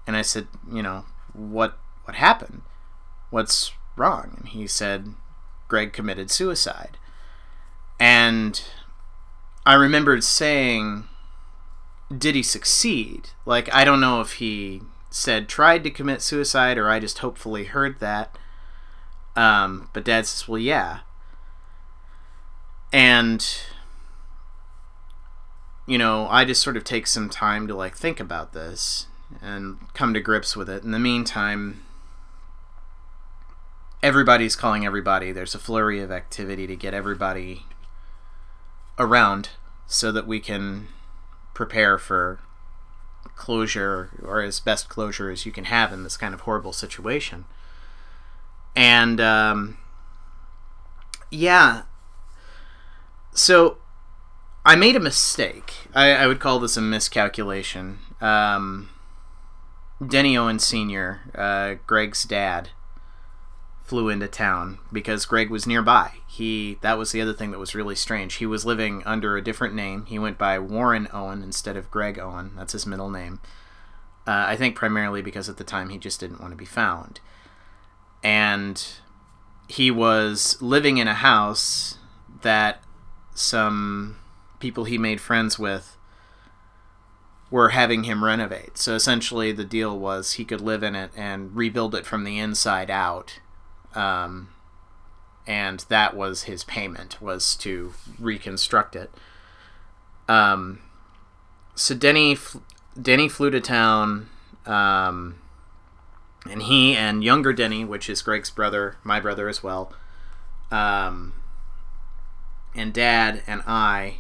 And 0.06 0.16
I 0.16 0.22
said, 0.22 0.50
you 0.72 0.84
know, 0.84 1.06
what 1.34 1.80
what 2.04 2.16
happened? 2.16 2.62
What's 3.32 3.72
wrong? 3.96 4.36
And 4.38 4.50
he 4.50 4.68
said, 4.68 5.16
Greg 5.68 5.94
committed 5.94 6.30
suicide. 6.30 7.00
And 8.00 8.62
I 9.66 9.74
remembered 9.74 10.24
saying, 10.24 11.06
did 12.16 12.36
he 12.36 12.44
succeed? 12.44 13.30
Like, 13.46 13.74
I 13.74 13.84
don't 13.84 14.02
know 14.02 14.22
if 14.22 14.34
he 14.34 14.82
said 15.10 15.48
tried 15.48 15.84
to 15.84 15.92
commit 15.92 16.22
suicide 16.22 16.78
or 16.78 16.90
I 16.90 17.00
just 17.00 17.20
hopefully 17.20 17.66
heard 17.66 18.00
that. 18.00 18.38
Um, 19.36 19.90
but 19.94 20.06
dad 20.06 20.26
says, 20.26 20.48
well, 20.48 20.58
yeah. 20.58 21.00
And, 22.92 23.46
you 25.88 25.98
know, 25.98 26.28
I 26.30 26.44
just 26.44 26.62
sort 26.62 26.76
of 26.76 26.84
take 26.84 27.08
some 27.08 27.30
time 27.30 27.68
to, 27.68 27.76
like, 27.76 27.96
think 27.96 28.20
about 28.20 28.54
this 28.54 29.08
and 29.42 29.78
come 29.94 30.14
to 30.14 30.20
grips 30.20 30.58
with 30.58 30.70
it. 30.70 30.84
In 30.84 30.92
the 30.92 31.00
meantime, 31.00 31.86
everybody's 34.04 34.58
calling 34.58 34.86
everybody. 34.86 35.32
There's 35.32 35.56
a 35.56 35.60
flurry 35.60 36.02
of 36.02 36.12
activity 36.12 36.68
to 36.68 36.76
get 36.76 36.94
everybody 36.94 37.66
around 38.98 39.50
so 39.88 40.12
that 40.12 40.28
we 40.28 40.40
can 40.40 40.88
prepare 41.54 41.98
for 41.98 42.40
closure 43.36 44.10
or 44.24 44.42
as 44.42 44.60
best 44.60 44.88
closure 44.90 45.30
as 45.30 45.46
you 45.46 45.52
can 45.52 45.66
have 45.66 45.92
in 45.92 46.04
this 46.04 46.18
kind 46.18 46.34
of 46.34 46.42
horrible 46.42 46.74
situation. 46.74 47.46
And 48.76 49.20
um, 49.20 49.78
yeah, 51.30 51.84
so 53.34 53.78
I 54.66 54.76
made 54.76 54.96
a 54.96 55.00
mistake. 55.00 55.74
I, 55.94 56.12
I 56.12 56.28
would 56.28 56.40
call 56.40 56.60
this 56.60 56.78
a 56.78 56.82
miscalculation. 56.82 58.00
Um, 58.22 58.90
Denny 60.06 60.38
Owen 60.38 60.60
Sr., 60.60 61.22
uh, 61.36 61.76
Greg's 61.88 62.24
dad, 62.24 62.70
flew 63.84 64.10
into 64.10 64.28
town 64.28 64.80
because 64.92 65.26
Greg 65.26 65.50
was 65.50 65.68
nearby. 65.68 66.14
He 66.28 66.78
that 66.82 66.98
was 66.98 67.12
the 67.12 67.22
other 67.22 67.34
thing 67.34 67.52
that 67.52 67.60
was 67.60 67.76
really 67.76 67.96
strange. 67.96 68.36
He 68.36 68.46
was 68.46 68.66
living 68.66 69.04
under 69.06 69.36
a 69.36 69.44
different 69.44 69.74
name. 69.74 70.06
He 70.06 70.20
went 70.20 70.38
by 70.38 70.60
Warren 70.60 71.08
Owen 71.12 71.44
instead 71.44 71.76
of 71.76 71.92
Greg 71.92 72.18
Owen. 72.18 72.52
That's 72.56 72.74
his 72.74 72.86
middle 72.86 73.10
name. 73.10 73.40
Uh, 74.28 74.46
I 74.48 74.56
think 74.56 74.76
primarily 74.76 75.22
because 75.22 75.50
at 75.50 75.58
the 75.58 75.64
time 75.64 75.90
he 75.90 75.98
just 75.98 76.20
didn't 76.20 76.40
want 76.40 76.52
to 76.52 76.58
be 76.58 76.66
found. 76.66 77.20
And 78.24 78.82
he 79.68 79.90
was 79.90 80.62
living 80.62 80.98
in 80.98 81.08
a 81.08 81.16
house 81.16 81.98
that 82.44 82.84
some 83.34 84.18
people 84.60 84.84
he 84.86 84.98
made 84.98 85.20
friends 85.20 85.58
with 85.58 85.98
were 87.50 87.70
having 87.70 88.06
him 88.06 88.24
renovate. 88.24 88.78
So 88.78 88.96
essentially, 88.96 89.52
the 89.52 89.66
deal 89.66 89.98
was 90.00 90.34
he 90.34 90.46
could 90.46 90.62
live 90.62 90.84
in 90.84 90.96
it 90.96 91.12
and 91.16 91.56
rebuild 91.56 91.94
it 91.96 92.06
from 92.06 92.24
the 92.24 92.40
inside 92.40 92.90
out 92.90 93.40
um, 93.96 94.50
and 95.48 95.82
that 95.90 96.16
was 96.16 96.44
his 96.44 96.64
payment 96.64 97.22
was 97.22 97.56
to 97.58 97.94
reconstruct 98.20 98.96
it. 98.96 99.12
Um, 100.28 100.80
so 101.76 101.96
Denny 101.96 102.38
Denny 103.00 103.28
flew 103.28 103.50
to 103.50 103.62
town, 103.62 104.30
um, 104.66 105.36
and 106.50 106.64
he 106.64 106.96
and 106.96 107.24
younger 107.24 107.54
Denny, 107.54 107.86
which 107.86 108.10
is 108.10 108.22
Greg's 108.22 108.50
brother, 108.50 108.98
my 109.04 109.20
brother 109.20 109.50
as 109.50 109.64
well, 109.64 109.94
um, 110.72 111.34
and 112.76 112.94
Dad 112.94 113.42
and 113.48 113.62
I, 113.66 114.18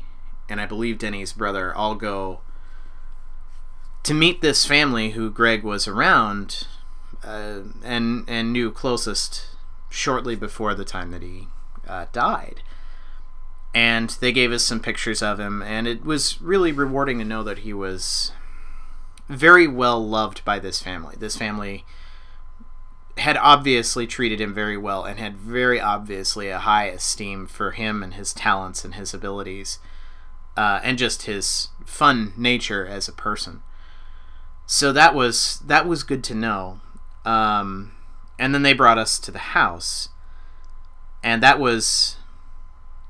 and 0.49 0.59
I 0.59 0.65
believe 0.65 0.97
Denny's 0.97 1.33
brother, 1.33 1.73
all 1.73 1.95
go 1.95 2.41
to 4.03 4.13
meet 4.13 4.41
this 4.41 4.65
family 4.65 5.11
who 5.11 5.29
Greg 5.29 5.63
was 5.63 5.87
around 5.87 6.65
uh, 7.23 7.59
and 7.83 8.25
and 8.27 8.51
knew 8.51 8.71
closest 8.71 9.45
shortly 9.91 10.35
before 10.35 10.73
the 10.73 10.85
time 10.85 11.11
that 11.11 11.21
he 11.21 11.47
uh, 11.87 12.05
died. 12.11 12.63
And 13.73 14.09
they 14.19 14.31
gave 14.31 14.51
us 14.51 14.63
some 14.63 14.79
pictures 14.79 15.21
of 15.21 15.39
him, 15.39 15.61
and 15.61 15.87
it 15.87 16.03
was 16.03 16.41
really 16.41 16.71
rewarding 16.71 17.19
to 17.19 17.25
know 17.25 17.43
that 17.43 17.59
he 17.59 17.73
was 17.73 18.31
very 19.29 19.67
well 19.67 20.05
loved 20.05 20.43
by 20.43 20.59
this 20.59 20.81
family. 20.81 21.15
This 21.17 21.37
family 21.37 21.85
had 23.17 23.37
obviously 23.37 24.07
treated 24.07 24.41
him 24.41 24.53
very 24.53 24.77
well 24.77 25.03
and 25.03 25.19
had 25.19 25.37
very 25.37 25.79
obviously 25.79 26.49
a 26.49 26.59
high 26.59 26.85
esteem 26.85 27.45
for 27.45 27.71
him 27.71 28.01
and 28.01 28.15
his 28.15 28.33
talents 28.33 28.83
and 28.83 28.95
his 28.95 29.13
abilities 29.13 29.79
uh, 30.57 30.79
and 30.83 30.97
just 30.97 31.23
his 31.23 31.69
fun 31.85 32.33
nature 32.35 32.85
as 32.85 33.07
a 33.07 33.13
person. 33.13 33.61
So 34.65 34.91
that 34.93 35.13
was 35.13 35.61
that 35.65 35.85
was 35.85 36.03
good 36.03 36.23
to 36.25 36.35
know. 36.35 36.79
Um, 37.25 37.91
and 38.41 38.55
then 38.55 38.63
they 38.63 38.73
brought 38.73 38.97
us 38.97 39.19
to 39.19 39.29
the 39.29 39.37
house. 39.37 40.09
And 41.23 41.43
that 41.43 41.59
was 41.59 42.17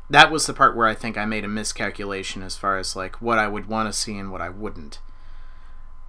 that 0.09 0.29
was 0.29 0.45
the 0.45 0.53
part 0.53 0.75
where 0.75 0.89
I 0.89 0.93
think 0.93 1.17
I 1.17 1.23
made 1.23 1.45
a 1.45 1.47
miscalculation 1.47 2.43
as 2.43 2.57
far 2.57 2.77
as 2.77 2.97
like 2.97 3.21
what 3.21 3.39
I 3.39 3.47
would 3.47 3.67
want 3.67 3.87
to 3.87 3.97
see 3.97 4.17
and 4.17 4.29
what 4.29 4.41
I 4.41 4.49
wouldn't. 4.49 4.99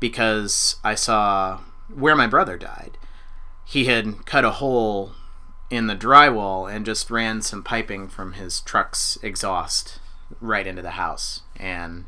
Because 0.00 0.74
I 0.82 0.96
saw 0.96 1.60
where 1.94 2.16
my 2.16 2.26
brother 2.26 2.58
died. 2.58 2.98
He 3.64 3.84
had 3.84 4.26
cut 4.26 4.44
a 4.44 4.50
hole 4.50 5.12
in 5.70 5.86
the 5.86 5.94
drywall 5.94 6.70
and 6.70 6.84
just 6.84 7.08
ran 7.08 7.42
some 7.42 7.62
piping 7.62 8.08
from 8.08 8.32
his 8.32 8.60
truck's 8.60 9.18
exhaust 9.22 10.00
right 10.40 10.66
into 10.66 10.82
the 10.82 10.90
house 10.90 11.42
and 11.54 12.06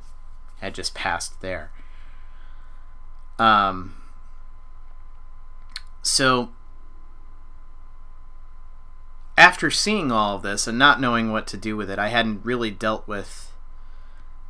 had 0.59 0.75
just 0.75 0.97
passed 0.97 1.41
there. 1.43 1.71
Um 3.39 3.95
so 6.03 6.51
after 9.37 9.71
seeing 9.71 10.13
all 10.13 10.37
of 10.37 10.43
this 10.43 10.67
and 10.67 10.79
not 10.79 11.01
knowing 11.01 11.33
what 11.33 11.47
to 11.49 11.57
do 11.57 11.77
with 11.77 11.91
it, 11.91 11.99
I 11.99 12.09
hadn't 12.09 12.45
really 12.45 12.71
dealt 12.71 13.07
with 13.09 13.53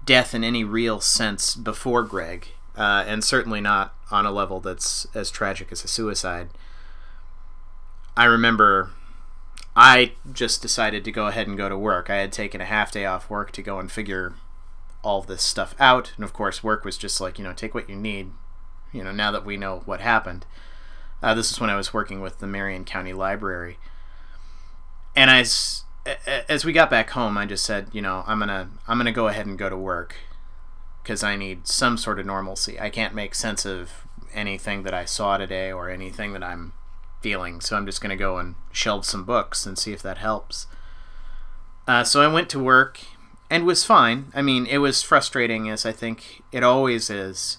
death 0.05 0.35
in 0.35 0.45
any 0.45 0.65
real 0.65 1.01
sense 1.01 1.55
before 1.55 2.03
Greg, 2.03 2.49
uh, 2.77 3.05
and 3.07 3.25
certainly 3.25 3.61
not 3.61 3.95
on 4.11 4.27
a 4.27 4.33
level 4.33 4.61
that's 4.61 5.07
as 5.15 5.31
tragic 5.31 5.73
as 5.73 5.85
a 5.85 5.89
suicide. 5.89 6.51
I 8.17 8.27
remember 8.27 8.91
I 9.75 10.13
just 10.31 10.63
decided 10.63 11.05
to 11.05 11.13
go 11.13 11.27
ahead 11.27 11.49
and 11.49 11.57
go 11.57 11.69
to 11.69 11.79
work. 11.79 12.11
I 12.11 12.17
had 12.17 12.33
taken 12.33 12.61
a 12.61 12.67
half 12.67 12.93
day 12.93 13.07
off 13.07 13.31
work 13.31 13.51
to 13.53 13.63
go 13.63 13.79
and 13.79 13.91
figure 13.91 14.35
all 15.03 15.23
this 15.23 15.43
stuff 15.43 15.75
out, 15.81 16.13
and 16.17 16.25
of 16.25 16.33
course, 16.33 16.63
work 16.63 16.85
was 16.85 16.97
just 16.99 17.21
like, 17.21 17.39
you 17.39 17.45
know, 17.45 17.53
take 17.53 17.75
what 17.75 17.89
you 17.89 17.97
need, 17.97 18.31
you 18.93 19.03
know, 19.03 19.13
now 19.13 19.31
that 19.31 19.45
we 19.45 19.57
know 19.57 19.83
what 19.85 20.01
happened. 20.01 20.47
Uh, 21.23 21.35
this 21.35 21.51
is 21.51 21.59
when 21.59 21.71
I 21.71 21.77
was 21.77 21.95
working 21.95 22.21
with 22.21 22.39
the 22.39 22.47
Marion 22.47 22.85
County 22.85 23.13
Library 23.15 23.79
and 25.17 25.31
as 25.31 25.85
as 26.49 26.65
we 26.65 26.73
got 26.73 26.91
back 26.91 27.11
home, 27.11 27.39
I 27.39 27.47
just 27.47 27.65
said, 27.65 27.89
you 27.93 28.03
know, 28.03 28.25
I'm 28.27 28.39
gonna 28.39 28.69
I'm 28.87 28.99
gonna 28.99 29.13
go 29.13 29.29
ahead 29.29 29.47
and 29.47 29.59
go 29.59 29.69
to 29.69 29.77
work 29.77 30.17
because 31.03 31.23
I 31.23 31.37
need 31.37 31.67
some 31.67 31.97
sort 31.97 32.19
of 32.19 32.27
normalcy. 32.27 32.79
I 32.79 32.91
can't 32.91 33.15
make 33.15 33.35
sense 33.35 33.65
of 33.65 34.07
anything 34.33 34.83
that 34.83 34.95
I 34.95 35.05
saw 35.05 35.39
today 35.39 35.71
or 35.73 35.89
anything 35.89 36.33
that 36.33 36.43
I'm 36.43 36.73
feeling, 37.21 37.61
so 37.61 37.77
I'm 37.77 37.87
just 37.87 38.01
gonna 38.01 38.17
go 38.17 38.39
and 38.39 38.55
shelve 38.73 39.05
some 39.07 39.25
books 39.25 39.65
and 39.67 39.79
see 39.79 39.93
if 39.93 40.03
that 40.03 40.19
helps. 40.19 40.67
Uh, 41.87 42.05
so 42.05 42.23
I 42.23 42.33
went 42.33 42.49
to 42.51 42.59
work 42.59 43.01
and 43.51 43.67
was 43.67 43.85
fine. 43.85 44.33
I 44.35 44.43
mean, 44.43 44.67
it 44.67 44.79
was 44.79 45.03
frustrating, 45.03 45.69
as 45.69 45.87
I 45.87 45.93
think 45.93 46.43
it 46.51 46.63
always 46.63 47.11
is, 47.11 47.59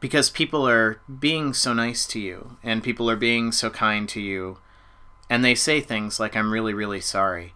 because 0.00 0.30
people 0.30 0.66
are 0.66 1.00
being 1.18 1.52
so 1.52 1.72
nice 1.72 2.06
to 2.06 2.20
you 2.20 2.56
and 2.62 2.82
people 2.82 3.10
are 3.10 3.16
being 3.16 3.52
so 3.52 3.68
kind 3.70 4.08
to 4.08 4.20
you 4.20 4.58
and 5.30 5.44
they 5.44 5.54
say 5.54 5.80
things 5.80 6.18
like 6.18 6.36
i'm 6.36 6.52
really 6.52 6.74
really 6.74 7.00
sorry 7.00 7.54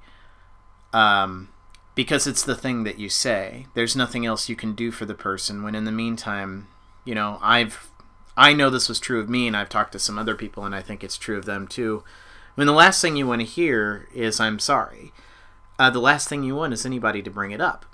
um, 0.94 1.48
because 1.94 2.26
it's 2.26 2.42
the 2.42 2.54
thing 2.54 2.84
that 2.84 2.98
you 2.98 3.08
say 3.08 3.66
there's 3.74 3.96
nothing 3.96 4.26
else 4.26 4.48
you 4.48 4.56
can 4.56 4.74
do 4.74 4.90
for 4.90 5.06
the 5.06 5.14
person 5.14 5.62
when 5.62 5.74
in 5.74 5.84
the 5.84 5.92
meantime 5.92 6.68
you 7.04 7.14
know 7.14 7.38
i've 7.42 7.88
i 8.36 8.52
know 8.52 8.68
this 8.68 8.88
was 8.88 9.00
true 9.00 9.20
of 9.20 9.28
me 9.28 9.46
and 9.46 9.56
i've 9.56 9.68
talked 9.70 9.92
to 9.92 9.98
some 9.98 10.18
other 10.18 10.34
people 10.34 10.64
and 10.64 10.74
i 10.74 10.82
think 10.82 11.02
it's 11.02 11.16
true 11.16 11.38
of 11.38 11.46
them 11.46 11.66
too 11.66 12.04
When 12.54 12.66
the 12.66 12.72
last 12.74 13.00
thing 13.00 13.16
you 13.16 13.26
want 13.26 13.40
to 13.40 13.46
hear 13.46 14.08
is 14.14 14.38
"I'm 14.38 14.58
sorry," 14.58 15.12
uh, 15.78 15.88
the 15.90 16.00
last 16.00 16.28
thing 16.28 16.42
you 16.42 16.54
want 16.54 16.74
is 16.74 16.84
anybody 16.84 17.22
to 17.22 17.30
bring 17.30 17.50
it 17.50 17.60
up. 17.60 17.86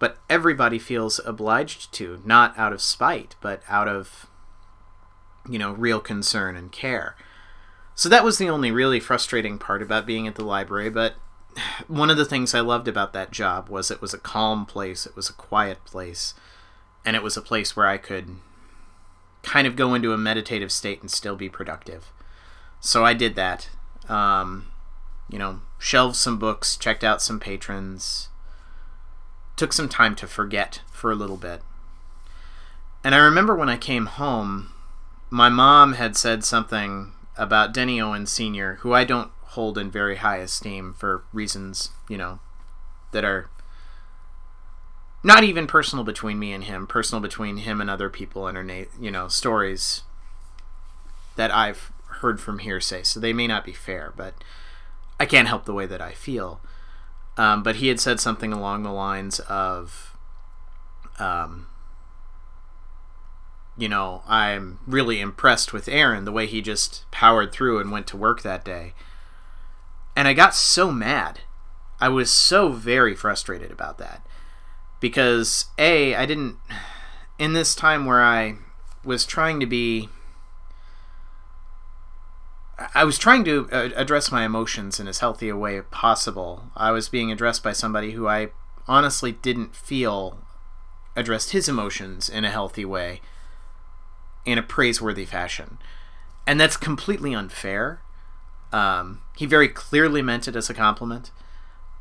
But 0.00 0.18
everybody 0.28 0.80
feels 0.80 1.20
obliged 1.24 1.92
to, 1.94 2.20
not 2.24 2.58
out 2.58 2.72
of 2.72 2.82
spite, 2.82 3.36
but 3.40 3.62
out 3.68 3.86
of 3.86 4.26
you 5.48 5.58
know 5.58 5.72
real 5.72 6.00
concern 6.00 6.56
and 6.56 6.72
care. 6.72 7.14
So 7.94 8.08
that 8.08 8.24
was 8.24 8.38
the 8.38 8.48
only 8.48 8.70
really 8.70 9.00
frustrating 9.00 9.58
part 9.58 9.82
about 9.82 10.06
being 10.06 10.26
at 10.26 10.34
the 10.34 10.44
library, 10.44 10.90
but 10.90 11.14
one 11.86 12.10
of 12.10 12.16
the 12.16 12.24
things 12.24 12.54
I 12.54 12.60
loved 12.60 12.88
about 12.88 13.12
that 13.12 13.30
job 13.30 13.68
was 13.68 13.90
it 13.90 14.00
was 14.00 14.14
a 14.14 14.18
calm 14.18 14.66
place, 14.66 15.06
it 15.06 15.16
was 15.16 15.28
a 15.28 15.34
quiet 15.34 15.84
place, 15.84 16.34
and 17.04 17.16
it 17.16 17.22
was 17.22 17.36
a 17.36 17.42
place 17.42 17.76
where 17.76 17.86
I 17.86 17.98
could 17.98 18.36
kind 19.42 19.66
of 19.66 19.76
go 19.76 19.94
into 19.94 20.12
a 20.12 20.18
meditative 20.18 20.70
state 20.70 21.00
and 21.00 21.10
still 21.10 21.36
be 21.36 21.48
productive. 21.48 22.12
So 22.80 23.04
I 23.04 23.14
did 23.14 23.34
that. 23.36 23.70
Um, 24.08 24.68
you 25.28 25.38
know, 25.38 25.60
shelved 25.78 26.16
some 26.16 26.38
books, 26.38 26.76
checked 26.76 27.02
out 27.04 27.22
some 27.22 27.40
patrons, 27.40 28.28
took 29.56 29.72
some 29.72 29.88
time 29.88 30.14
to 30.16 30.26
forget 30.26 30.82
for 30.92 31.10
a 31.10 31.16
little 31.16 31.36
bit. 31.36 31.62
And 33.04 33.14
I 33.14 33.18
remember 33.18 33.54
when 33.54 33.68
I 33.68 33.76
came 33.76 34.06
home, 34.06 34.72
my 35.30 35.48
mom 35.48 35.94
had 35.94 36.16
said 36.16 36.44
something 36.44 37.12
about 37.36 37.72
Denny 37.72 38.00
Owen 38.00 38.26
Sr., 38.26 38.76
who 38.76 38.92
I 38.92 39.04
don't 39.04 39.30
hold 39.42 39.78
in 39.78 39.90
very 39.90 40.16
high 40.16 40.38
esteem 40.38 40.94
for 40.94 41.24
reasons, 41.32 41.90
you 42.08 42.16
know, 42.16 42.40
that 43.12 43.24
are 43.24 43.48
not 45.22 45.44
even 45.44 45.66
personal 45.66 46.04
between 46.04 46.38
me 46.38 46.52
and 46.52 46.64
him, 46.64 46.86
personal 46.86 47.20
between 47.20 47.58
him 47.58 47.80
and 47.80 47.88
other 47.88 48.08
people 48.08 48.46
and 48.46 48.86
you 49.00 49.10
know, 49.10 49.28
stories 49.28 50.02
that 51.36 51.50
I've 51.54 51.92
heard 52.06 52.40
from 52.40 52.58
hearsay. 52.58 53.02
So 53.04 53.20
they 53.20 53.32
may 53.32 53.46
not 53.46 53.64
be 53.64 53.72
fair, 53.72 54.12
but 54.16 54.34
I 55.20 55.26
can't 55.26 55.48
help 55.48 55.64
the 55.64 55.74
way 55.74 55.86
that 55.86 56.00
I 56.00 56.12
feel. 56.12 56.60
Um, 57.36 57.62
but 57.62 57.76
he 57.76 57.88
had 57.88 58.00
said 58.00 58.20
something 58.20 58.52
along 58.52 58.82
the 58.82 58.92
lines 58.92 59.40
of, 59.40 60.14
um, 61.18 61.66
you 63.76 63.88
know, 63.88 64.22
I'm 64.26 64.78
really 64.86 65.20
impressed 65.20 65.72
with 65.72 65.88
Aaron, 65.88 66.24
the 66.24 66.32
way 66.32 66.46
he 66.46 66.60
just 66.60 67.10
powered 67.10 67.52
through 67.52 67.78
and 67.78 67.90
went 67.90 68.06
to 68.08 68.16
work 68.16 68.42
that 68.42 68.64
day. 68.64 68.92
And 70.14 70.28
I 70.28 70.34
got 70.34 70.54
so 70.54 70.90
mad. 70.90 71.40
I 72.00 72.08
was 72.08 72.30
so 72.30 72.70
very 72.70 73.14
frustrated 73.14 73.70
about 73.70 73.98
that. 73.98 74.26
Because, 75.00 75.66
A, 75.78 76.14
I 76.14 76.26
didn't. 76.26 76.56
In 77.38 77.54
this 77.54 77.74
time 77.74 78.04
where 78.04 78.22
I 78.22 78.56
was 79.04 79.24
trying 79.24 79.58
to 79.60 79.66
be. 79.66 80.08
I 82.94 83.04
was 83.04 83.18
trying 83.18 83.44
to 83.44 83.68
uh, 83.70 83.90
address 83.94 84.32
my 84.32 84.44
emotions 84.44 84.98
in 84.98 85.06
as 85.06 85.20
healthy 85.20 85.48
a 85.48 85.56
way 85.56 85.78
as 85.78 85.84
possible. 85.90 86.64
I 86.76 86.90
was 86.90 87.08
being 87.08 87.30
addressed 87.30 87.62
by 87.62 87.72
somebody 87.72 88.12
who 88.12 88.28
I 88.28 88.48
honestly 88.88 89.32
didn't 89.32 89.76
feel 89.76 90.38
addressed 91.14 91.52
his 91.52 91.68
emotions 91.68 92.28
in 92.28 92.44
a 92.44 92.50
healthy 92.50 92.84
way 92.84 93.20
in 94.44 94.58
a 94.58 94.62
praiseworthy 94.62 95.24
fashion. 95.24 95.78
And 96.46 96.60
that's 96.60 96.76
completely 96.76 97.34
unfair. 97.34 98.00
Um, 98.72 99.20
he 99.36 99.46
very 99.46 99.68
clearly 99.68 100.22
meant 100.22 100.48
it 100.48 100.56
as 100.56 100.70
a 100.70 100.74
compliment, 100.74 101.30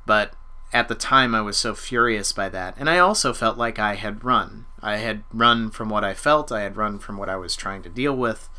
but 0.05 0.33
at 0.73 0.87
the 0.87 0.95
time 0.95 1.35
I 1.35 1.41
was 1.41 1.57
so 1.57 1.75
furious 1.75 2.31
by 2.31 2.49
that. 2.49 2.75
And 2.77 2.89
I 2.89 2.97
also 2.97 3.33
felt 3.33 3.57
like 3.57 3.77
I 3.77 3.95
had 3.95 4.23
run. 4.23 4.65
I 4.81 4.97
had 4.97 5.23
run 5.33 5.69
from 5.69 5.89
what 5.89 6.03
I 6.03 6.13
felt, 6.13 6.51
I 6.51 6.61
had 6.61 6.77
run 6.77 6.97
from 6.97 7.17
what 7.17 7.29
I 7.29 7.35
was 7.35 7.55
trying 7.55 7.83
to 7.83 7.89
deal 7.89 8.15
with, 8.15 8.49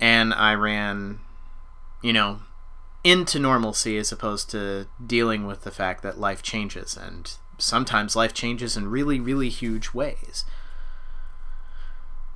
and 0.00 0.32
I 0.32 0.54
ran, 0.54 1.18
you 2.02 2.12
know, 2.12 2.40
into 3.04 3.38
normalcy 3.38 3.98
as 3.98 4.12
opposed 4.12 4.50
to 4.50 4.86
dealing 5.04 5.46
with 5.46 5.62
the 5.64 5.70
fact 5.70 6.02
that 6.02 6.20
life 6.20 6.42
changes. 6.42 6.96
And 6.96 7.32
sometimes 7.58 8.16
life 8.16 8.32
changes 8.32 8.76
in 8.76 8.88
really, 8.88 9.18
really 9.18 9.48
huge 9.48 9.92
ways. 9.92 10.44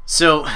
So, 0.04 0.46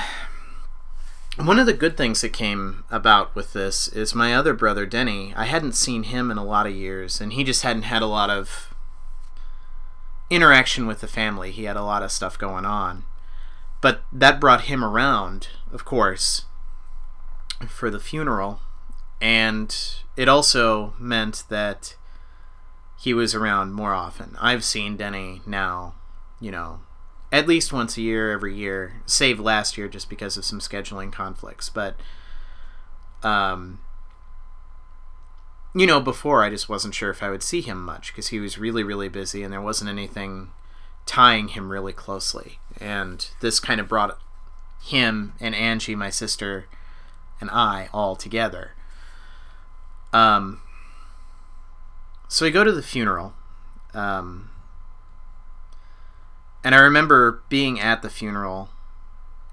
one 1.37 1.59
of 1.59 1.67
the 1.67 1.73
good 1.73 1.97
things 1.97 2.21
that 2.21 2.33
came 2.33 2.85
about 2.91 3.35
with 3.35 3.53
this 3.53 3.89
is 3.89 4.15
my 4.15 4.35
other 4.35 4.55
brother, 4.55 4.87
Denny. 4.87 5.33
I 5.37 5.45
hadn't 5.45 5.75
seen 5.75 6.05
him 6.05 6.31
in 6.31 6.39
a 6.39 6.45
lot 6.45 6.67
of 6.67 6.75
years, 6.75 7.21
and 7.21 7.33
he 7.33 7.45
just 7.45 7.63
hadn't 7.63 7.83
had 7.83 8.03
a 8.03 8.07
lot 8.07 8.31
of 8.31 8.75
interaction 10.31 10.87
with 10.87 11.01
the 11.01 11.07
family. 11.07 11.51
He 11.53 11.65
had 11.65 11.77
a 11.77 11.85
lot 11.85 12.03
of 12.03 12.11
stuff 12.11 12.39
going 12.39 12.65
on. 12.65 13.05
But 13.81 14.03
that 14.13 14.41
brought 14.41 14.63
him 14.63 14.83
around, 14.83 15.49
of 15.73 15.85
course, 15.85 16.47
for 17.69 17.91
the 17.91 18.01
funeral. 18.01 18.61
And 19.21 19.77
it 20.17 20.29
also 20.29 20.95
meant 20.99 21.45
that 21.49 21.97
he 22.99 23.15
was 23.15 23.35
around 23.35 23.75
more 23.75 23.93
often. 23.93 24.37
I've 24.41 24.65
seen 24.65 24.97
Denny 24.97 25.43
now, 25.47 25.95
you 26.41 26.51
know, 26.51 26.81
at 27.37 27.47
least 27.47 27.71
once 27.71 27.99
a 27.99 28.01
year, 28.01 28.33
every 28.33 28.55
year, 28.55 28.95
save 29.05 29.39
last 29.39 29.77
year 29.77 29.89
just 29.89 30.09
because 30.09 30.39
of 30.39 30.45
some 30.45 30.59
scheduling 30.59 31.13
conflicts. 31.13 31.69
But, 31.69 31.95
um, 33.23 33.81
you 35.75 35.87
know, 35.87 36.01
before 36.01 36.43
I 36.43 36.49
just 36.49 36.71
wasn't 36.71 36.95
sure 36.95 37.11
if 37.11 37.23
I 37.23 37.29
would 37.29 37.43
see 37.43 37.61
him 37.61 37.85
much 37.85 38.11
because 38.11 38.29
he 38.29 38.41
was 38.41 38.57
really, 38.57 38.83
really 38.83 39.11
busy 39.11 39.43
and 39.43 39.53
there 39.53 39.61
wasn't 39.61 39.91
anything 39.91 40.49
tying 41.05 41.49
him 41.49 41.71
really 41.71 41.93
closely. 41.93 42.59
And 42.81 43.29
this 43.43 43.61
kind 43.61 43.81
of 43.81 43.89
brought 43.89 44.19
him 44.83 45.35
and 45.39 45.55
Angie, 45.55 45.95
my 45.95 46.09
sister, 46.09 46.65
and 47.39 47.51
I 47.51 47.91
all 47.93 48.17
together. 48.17 48.71
Um, 50.15 50.63
so 52.29 52.47
we 52.47 52.51
go 52.51 52.65
to 52.65 52.73
the 52.73 52.83
funeral. 52.83 53.35
Um, 53.93 54.49
and 56.67 56.75
I 56.75 56.79
remember 56.79 57.45
being 57.49 57.79
at 57.79 58.03
the 58.03 58.11
funeral 58.11 58.71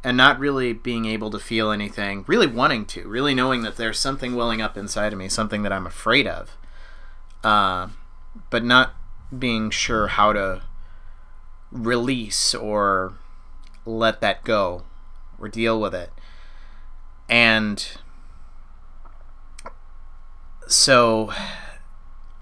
and 0.04 0.18
not 0.18 0.40
really 0.40 0.74
being 0.74 1.06
able 1.06 1.30
to 1.30 1.38
feel 1.38 1.70
anything, 1.70 2.24
really 2.26 2.48
wanting 2.48 2.86
to, 2.88 3.08
really 3.08 3.36
knowing 3.36 3.62
that 3.62 3.76
there's 3.76 4.00
something 4.00 4.34
welling 4.34 4.64
up 4.64 4.76
inside 4.76 5.14
of 5.14 5.20
me, 5.20 5.30
something 5.30 5.62
that 5.62 5.72
I'm 5.72 5.86
afraid 5.86 6.26
of, 6.26 6.58
uh, 7.44 7.90
but 8.50 8.66
not 8.66 8.96
being 9.38 9.70
sure 9.70 10.08
how 10.08 10.34
to 10.34 10.64
release 11.72 12.56
or 12.56 13.14
let 13.86 14.20
that 14.22 14.44
go 14.44 14.82
or 15.38 15.50
deal 15.50 15.80
with 15.80 15.94
it. 15.94 16.10
And 17.30 17.96
so 20.68 21.32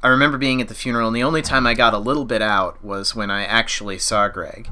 I 0.04 0.08
remember 0.08 0.38
being 0.38 0.62
at 0.62 0.68
the 0.68 0.74
funeral, 0.74 1.08
and 1.08 1.16
the 1.16 1.24
only 1.24 1.44
time 1.44 1.68
I 1.68 1.76
got 1.76 1.94
a 1.94 2.00
little 2.00 2.26
bit 2.26 2.42
out 2.42 2.84
was 2.84 3.16
when 3.16 3.30
I 3.30 3.46
actually 3.46 4.00
saw 4.00 4.28
Greg. 4.28 4.70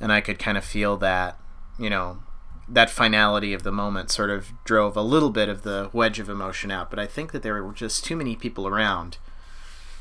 And 0.00 0.10
I 0.10 0.22
could 0.22 0.38
kind 0.38 0.56
of 0.56 0.64
feel 0.64 0.96
that, 0.98 1.38
you 1.78 1.90
know, 1.90 2.22
that 2.66 2.88
finality 2.88 3.52
of 3.52 3.64
the 3.64 3.72
moment 3.72 4.10
sort 4.10 4.30
of 4.30 4.52
drove 4.64 4.96
a 4.96 5.02
little 5.02 5.30
bit 5.30 5.50
of 5.50 5.62
the 5.62 5.90
wedge 5.92 6.18
of 6.18 6.30
emotion 6.30 6.70
out. 6.70 6.88
But 6.88 6.98
I 6.98 7.06
think 7.06 7.32
that 7.32 7.42
there 7.42 7.62
were 7.62 7.72
just 7.72 8.02
too 8.04 8.16
many 8.16 8.34
people 8.34 8.66
around. 8.66 9.18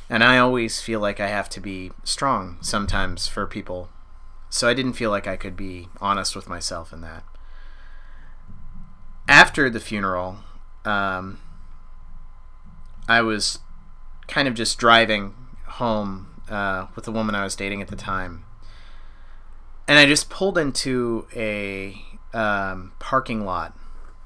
And 0.10 0.24
I 0.24 0.38
always 0.38 0.82
feel 0.82 1.02
like 1.02 1.20
I 1.20 1.28
have 1.28 1.50
to 1.50 1.60
be 1.60 1.92
strong 2.06 2.58
sometimes 2.62 3.28
for 3.28 3.46
people. 3.46 3.90
So 4.50 4.70
I 4.70 4.74
didn't 4.74 4.94
feel 4.94 5.10
like 5.10 5.28
I 5.28 5.36
could 5.36 5.58
be 5.58 5.90
honest 6.00 6.36
with 6.36 6.48
myself 6.48 6.94
in 6.94 7.02
that. 7.02 7.24
After 9.28 9.70
the 9.70 9.80
funeral, 9.82 10.38
um, 10.86 11.40
I 13.08 13.22
was 13.22 13.60
kind 14.30 14.48
of 14.48 14.54
just 14.54 14.78
driving 14.78 15.34
home 15.66 16.42
uh, 16.50 16.88
with 16.96 17.04
the 17.04 17.12
woman 17.12 17.36
I 17.36 17.44
was 17.44 17.56
dating 17.56 17.82
at 17.82 17.90
the 17.90 17.96
time, 17.98 18.46
and 19.88 20.00
I 20.00 20.06
just 20.06 20.30
pulled 20.30 20.58
into 20.58 21.28
a 21.36 22.02
um, 22.34 22.94
parking 23.00 23.44
lot. 23.44 23.76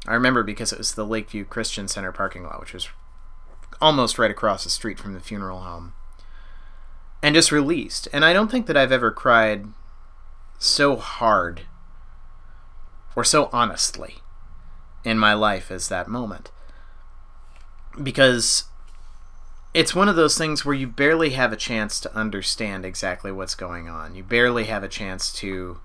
I 0.05 0.13
remember 0.13 0.43
because 0.43 0.71
it 0.71 0.77
was 0.77 0.93
the 0.93 1.05
Lakeview 1.05 1.45
Christian 1.45 1.87
Center 1.87 2.11
parking 2.11 2.43
lot, 2.43 2.59
which 2.59 2.73
was 2.73 2.89
almost 3.81 4.19
right 4.19 4.29
across 4.29 4.63
the 4.63 4.69
street 4.69 4.99
from 4.99 5.13
the 5.13 5.19
funeral 5.19 5.61
home, 5.61 5.93
and 7.21 7.33
just 7.33 7.51
released. 7.51 8.07
And 8.13 8.23
I 8.23 8.33
don't 8.33 8.51
think 8.51 8.67
that 8.67 8.77
I've 8.77 8.91
ever 8.91 9.11
cried 9.11 9.67
so 10.59 10.97
hard 10.97 11.61
or 13.15 13.23
so 13.23 13.49
honestly 13.51 14.17
in 15.03 15.17
my 15.17 15.33
life 15.33 15.71
as 15.71 15.87
that 15.89 16.07
moment. 16.07 16.51
Because 18.01 18.65
it's 19.73 19.95
one 19.95 20.07
of 20.07 20.15
those 20.15 20.37
things 20.37 20.63
where 20.63 20.75
you 20.75 20.87
barely 20.87 21.31
have 21.31 21.51
a 21.51 21.57
chance 21.57 21.99
to 21.99 22.15
understand 22.15 22.85
exactly 22.85 23.31
what's 23.31 23.55
going 23.55 23.89
on. 23.89 24.15
You 24.15 24.23
barely 24.23 24.65
have 24.65 24.83
a 24.83 24.87
chance 24.87 25.33
to 25.33 25.79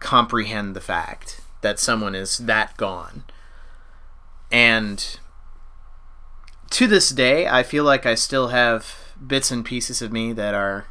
comprehend 0.00 0.74
the 0.74 0.80
fact 0.80 1.40
that 1.60 1.78
someone 1.78 2.14
is 2.14 2.38
that 2.38 2.76
gone. 2.76 3.24
And 4.50 5.18
to 6.70 6.86
this 6.86 7.10
day, 7.10 7.46
I 7.46 7.62
feel 7.62 7.84
like 7.84 8.06
I 8.06 8.14
still 8.14 8.48
have 8.48 9.14
bits 9.24 9.50
and 9.50 9.64
pieces 9.64 10.00
of 10.00 10.12
me 10.12 10.32
that 10.32 10.54
are 10.54 10.86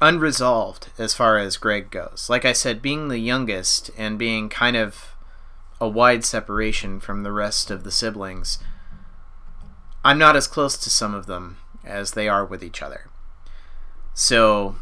unresolved 0.00 0.88
as 0.98 1.14
far 1.14 1.38
as 1.38 1.56
Greg 1.56 1.90
goes. 1.90 2.26
Like 2.28 2.44
I 2.44 2.52
said, 2.52 2.82
being 2.82 3.08
the 3.08 3.18
youngest 3.18 3.90
and 3.96 4.18
being 4.18 4.50
kind 4.50 4.76
of 4.76 5.14
a 5.80 5.88
wide 5.88 6.24
separation 6.24 7.00
from 7.00 7.22
the 7.22 7.32
rest 7.32 7.70
of 7.70 7.82
the 7.82 7.90
siblings, 7.90 8.58
I'm 10.06 10.18
not 10.18 10.36
as 10.36 10.46
close 10.46 10.76
to 10.76 10.88
some 10.88 11.14
of 11.14 11.26
them 11.26 11.56
as 11.84 12.12
they 12.12 12.28
are 12.28 12.44
with 12.44 12.62
each 12.62 12.80
other. 12.80 13.10
So 14.14 14.76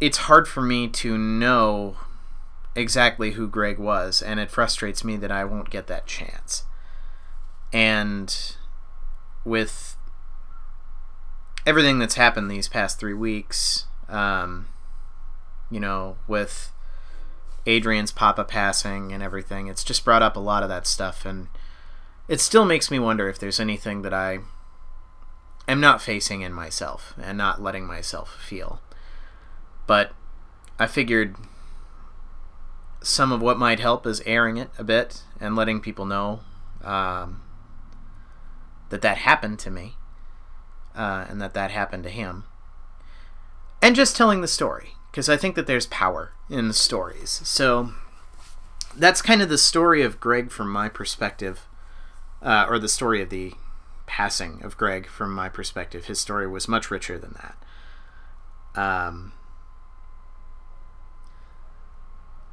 it's 0.00 0.18
hard 0.18 0.48
for 0.48 0.60
me 0.60 0.88
to 0.88 1.16
know 1.16 1.98
exactly 2.74 3.32
who 3.32 3.46
Greg 3.46 3.78
was, 3.78 4.20
and 4.20 4.40
it 4.40 4.50
frustrates 4.50 5.04
me 5.04 5.16
that 5.18 5.30
I 5.30 5.44
won't 5.44 5.70
get 5.70 5.86
that 5.86 6.08
chance. 6.08 6.64
And 7.72 8.36
with 9.44 9.96
everything 11.64 12.00
that's 12.00 12.16
happened 12.16 12.50
these 12.50 12.68
past 12.68 12.98
three 12.98 13.14
weeks, 13.14 13.84
um, 14.08 14.66
you 15.70 15.78
know, 15.78 16.16
with 16.26 16.72
Adrian's 17.66 18.10
Papa 18.10 18.42
passing 18.42 19.12
and 19.12 19.22
everything, 19.22 19.68
it's 19.68 19.84
just 19.84 20.04
brought 20.04 20.22
up 20.22 20.34
a 20.34 20.40
lot 20.40 20.64
of 20.64 20.68
that 20.68 20.88
stuff, 20.88 21.24
and 21.24 21.46
it 22.28 22.40
still 22.40 22.64
makes 22.64 22.90
me 22.90 22.98
wonder 22.98 23.28
if 23.28 23.38
there's 23.38 23.58
anything 23.58 24.02
that 24.02 24.14
I 24.14 24.40
am 25.66 25.80
not 25.80 26.02
facing 26.02 26.42
in 26.42 26.52
myself 26.52 27.14
and 27.20 27.36
not 27.36 27.62
letting 27.62 27.86
myself 27.86 28.38
feel. 28.40 28.80
But 29.86 30.12
I 30.78 30.86
figured 30.86 31.36
some 33.02 33.32
of 33.32 33.40
what 33.40 33.58
might 33.58 33.80
help 33.80 34.06
is 34.06 34.20
airing 34.26 34.56
it 34.56 34.70
a 34.78 34.84
bit 34.84 35.22
and 35.40 35.56
letting 35.56 35.80
people 35.80 36.04
know 36.04 36.40
um, 36.82 37.42
that 38.90 39.02
that 39.02 39.18
happened 39.18 39.58
to 39.60 39.70
me 39.70 39.94
uh, 40.94 41.26
and 41.28 41.40
that 41.40 41.54
that 41.54 41.70
happened 41.70 42.04
to 42.04 42.10
him. 42.10 42.44
And 43.80 43.94
just 43.94 44.16
telling 44.16 44.40
the 44.40 44.48
story, 44.48 44.94
because 45.10 45.28
I 45.28 45.36
think 45.36 45.54
that 45.54 45.66
there's 45.66 45.86
power 45.86 46.32
in 46.50 46.72
stories. 46.72 47.40
So 47.44 47.92
that's 48.96 49.22
kind 49.22 49.40
of 49.40 49.48
the 49.48 49.58
story 49.58 50.02
of 50.02 50.18
Greg 50.18 50.50
from 50.50 50.70
my 50.70 50.88
perspective, 50.88 51.67
uh, 52.42 52.66
or 52.68 52.78
the 52.78 52.88
story 52.88 53.22
of 53.22 53.30
the 53.30 53.54
passing 54.06 54.60
of 54.62 54.76
Greg 54.76 55.06
from 55.06 55.32
my 55.32 55.48
perspective. 55.48 56.06
His 56.06 56.20
story 56.20 56.46
was 56.46 56.68
much 56.68 56.90
richer 56.90 57.18
than 57.18 57.36
that. 58.74 58.80
Um, 58.80 59.32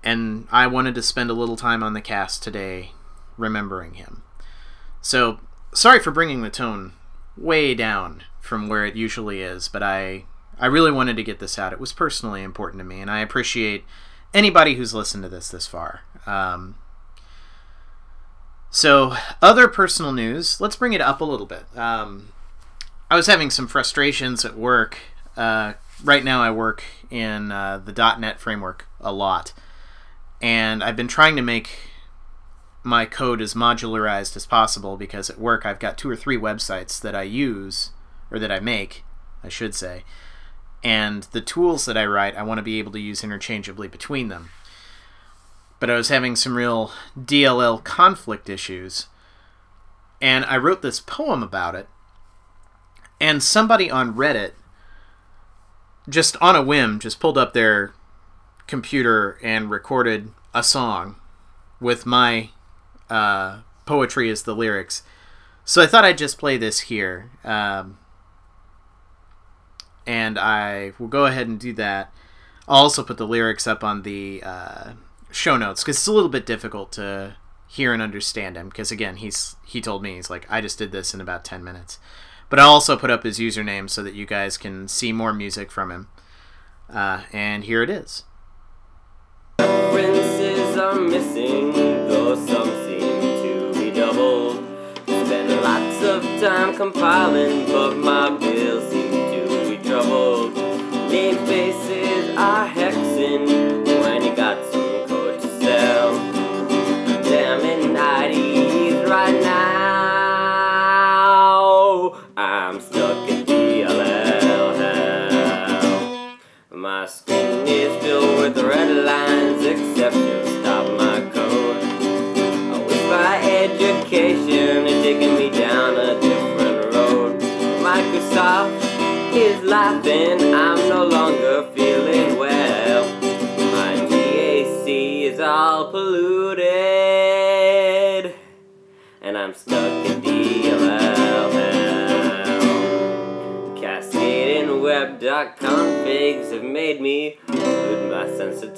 and 0.04 0.48
I 0.52 0.68
wanted 0.68 0.96
to 0.96 1.02
spend 1.02 1.30
a 1.30 1.34
little 1.34 1.56
time 1.56 1.84
on 1.84 1.94
the 1.94 2.02
cast 2.02 2.44
today 2.44 2.92
remembering 3.38 3.96
him. 3.96 4.24
So, 5.02 5.40
sorry 5.74 6.00
for 6.00 6.12
bringing 6.12 6.42
the 6.42 6.50
tone 6.50 6.94
way 7.38 7.76
down 7.76 8.24
from 8.40 8.70
where 8.70 8.86
it 8.86 8.96
usually 8.96 9.42
is, 9.42 9.68
but 9.68 9.84
I 9.84 10.26
I 10.60 10.68
really 10.68 10.92
wanted 10.92 11.18
to 11.18 11.24
get 11.24 11.40
this 11.40 11.60
out. 11.60 11.74
It 11.74 11.80
was 11.80 11.92
personally 11.92 12.42
important 12.42 12.80
to 12.80 12.86
me, 12.86 13.02
and 13.02 13.12
I 13.12 13.20
appreciate 13.20 13.84
anybody 14.34 14.76
who's 14.76 14.94
listened 14.94 15.24
to 15.24 15.30
this 15.30 15.50
this 15.50 15.68
far. 15.68 16.02
Um, 16.26 16.76
so, 18.76 19.16
other 19.42 19.70
personal 19.70 20.12
news. 20.12 20.60
Let's 20.60 20.76
bring 20.76 20.92
it 20.92 21.00
up 21.00 21.22
a 21.22 21.24
little 21.24 21.46
bit. 21.46 21.64
Um, 21.78 22.34
I 23.10 23.16
was 23.16 23.28
having 23.28 23.50
some 23.50 23.70
frustrations 23.70 24.44
at 24.44 24.58
work. 24.58 24.98
Uh, 25.38 25.76
right 26.04 26.26
now, 26.26 26.42
I 26.42 26.52
work 26.52 26.84
in 27.10 27.54
uh, 27.54 27.78
the 27.78 27.94
.NET 28.20 28.38
framework 28.38 28.86
a 29.00 29.14
lot, 29.14 29.54
and 30.42 30.84
I've 30.84 30.98
been 30.98 31.08
trying 31.08 31.38
to 31.38 31.42
make 31.42 31.70
my 32.84 33.06
code 33.06 33.40
as 33.40 33.54
modularized 33.54 34.36
as 34.36 34.46
possible 34.46 34.98
because 34.98 35.30
at 35.30 35.40
work 35.40 35.66
I've 35.66 35.80
got 35.80 35.98
two 35.98 36.10
or 36.10 36.18
three 36.18 36.38
websites 36.38 37.00
that 37.00 37.16
I 37.16 37.24
use 37.24 37.92
or 38.30 38.40
that 38.40 38.52
I 38.52 38.60
make, 38.60 39.06
I 39.42 39.48
should 39.48 39.74
say. 39.74 40.04
And 40.84 41.24
the 41.32 41.40
tools 41.40 41.86
that 41.86 41.98
I 41.98 42.06
write, 42.06 42.36
I 42.36 42.44
want 42.44 42.58
to 42.58 42.62
be 42.62 42.78
able 42.78 42.92
to 42.92 43.00
use 43.00 43.24
interchangeably 43.24 43.88
between 43.88 44.28
them. 44.28 44.50
But 45.80 45.90
I 45.90 45.96
was 45.96 46.10
having 46.10 46.36
some 46.36 46.56
real 46.56 46.92
DLL 47.20 47.84
conflict 47.84 48.50
issues. 48.50 49.08
And 50.22 50.46
I 50.46 50.58
wrote 50.58 50.82
this 50.82 51.00
poem 51.00 51.44
about 51.44 51.76
it. 51.76 51.88
And 53.20 53.44
somebody 53.44 53.90
on 53.90 54.16
Reddit, 54.16 54.54
just 56.08 56.38
on 56.42 56.56
a 56.56 56.62
whim, 56.62 57.00
just 57.00 57.20
pulled 57.20 57.38
up 57.38 57.54
their 57.54 57.94
computer 58.68 59.38
and 59.44 59.70
recorded 59.70 60.32
a 60.54 60.64
song 60.64 61.16
with 61.80 62.06
my 62.06 62.50
uh, 63.10 63.60
poetry 63.86 64.30
as 64.30 64.44
the 64.44 64.56
lyrics. 64.56 65.04
So 65.64 65.82
I 65.82 65.88
thought 65.88 66.06
I'd 66.06 66.18
just 66.18 66.38
play 66.38 66.58
this 66.58 66.82
here. 66.82 67.32
Um, 67.44 67.98
and 70.06 70.38
I 70.38 70.94
will 71.00 71.08
go 71.08 71.26
ahead 71.26 71.48
and 71.48 71.60
do 71.60 71.74
that. 71.74 72.14
I'll 72.68 72.84
also 72.84 73.04
put 73.04 73.18
the 73.18 73.28
lyrics 73.28 73.68
up 73.68 73.84
on 73.84 74.04
the 74.04 74.42
uh, 74.44 74.94
show 75.36 75.58
notes 75.58 75.84
because 75.84 75.98
it's 75.98 76.08
a 76.08 76.14
little 76.14 76.30
bit 76.30 76.46
difficult 76.46 76.92
to 76.94 77.36
hear 77.68 77.94
and 77.94 78.02
understand 78.02 78.56
him 78.56 78.70
because 78.70 78.92
again 78.92 79.18
he's 79.18 79.56
he 79.66 79.82
told 79.82 80.02
me 80.02 80.16
he's 80.16 80.30
like 80.30 80.46
I 80.50 80.62
just 80.62 80.78
did 80.78 80.92
this 80.92 81.14
in 81.14 81.20
about 81.20 81.44
10 81.44 81.64
minutes 81.64 82.00
but 82.50 82.60
I'll 82.60 82.70
also 82.70 82.96
put 82.96 83.12
up 83.12 83.24
his 83.24 83.40
username 83.40 83.90
so 83.90 84.02
that 84.04 84.14
you 84.14 84.26
guys 84.26 84.58
can 84.58 84.88
see 84.88 85.12
more 85.12 85.34
music 85.34 85.72
from 85.72 85.92
him 85.92 86.08
uh, 86.90 87.24
and 87.34 87.64
here 87.64 87.82
it 87.82 87.90
is 87.90 88.24
are 90.78 91.00
missing, 91.00 91.72
though 91.74 92.36
some 92.36 92.70
seem 92.86 93.22
to 93.22 93.72
be 93.74 93.92
doubled. 93.92 94.58
Spend 95.08 95.50
lots 95.62 96.04
of 96.04 96.24
time 96.42 96.76
compiling, 96.76 97.66
but 97.68 97.96
my 97.96 98.30
bills 98.38 98.92
seem 98.92 99.12
to 99.12 99.70
be 99.70 99.78
troubled. 99.88 100.54
Name 101.10 101.38
faces 101.46 101.85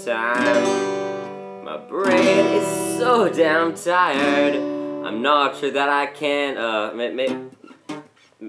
time. 0.07 1.65
My 1.65 1.75
brain 1.75 2.45
is 2.55 2.65
so 2.97 3.27
damn 3.27 3.75
tired. 3.75 4.55
I'm 4.55 5.21
not 5.21 5.57
sure 5.57 5.71
that 5.71 5.89
I 5.89 6.05
can 6.05 6.57
uh 6.57 6.93
make, 6.93 7.13
make, 7.13 7.35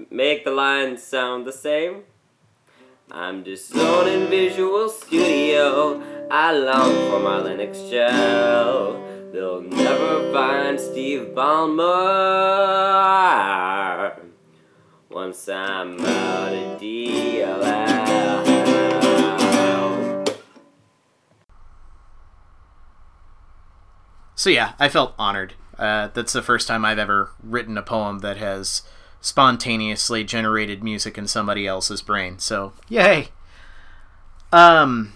make 0.09 0.45
the 0.45 0.51
lines 0.51 1.03
sound 1.03 1.45
the 1.45 1.51
same. 1.51 2.03
I'm 3.11 3.43
disowning 3.43 4.29
Visual 4.29 4.87
Studio. 4.87 6.01
I 6.31 6.53
long 6.53 6.93
for 7.09 7.19
my 7.19 7.41
Linux 7.41 7.89
shell. 7.89 9.03
They'll 9.33 9.59
never 9.61 10.31
find 10.31 10.79
Steve 10.79 11.33
Ballmer 11.35 11.89
once 15.09 15.49
I'm 15.49 15.99
out 15.99 16.53
of 16.53 16.79
DLL. 16.79 18.08
So 24.39 24.49
yeah, 24.49 24.71
I 24.79 24.87
felt 24.87 25.15
honored. 25.19 25.55
Uh, 25.77 26.07
that's 26.13 26.31
the 26.31 26.41
first 26.41 26.65
time 26.65 26.85
I've 26.85 26.97
ever 26.97 27.31
written 27.43 27.77
a 27.77 27.81
poem 27.81 28.19
that 28.19 28.37
has 28.37 28.83
spontaneously 29.19 30.23
generated 30.23 30.81
music 30.81 31.17
in 31.17 31.27
somebody 31.27 31.67
else's 31.67 32.01
brain. 32.01 32.39
So 32.39 32.71
yay! 32.87 33.31
Um, 34.53 35.11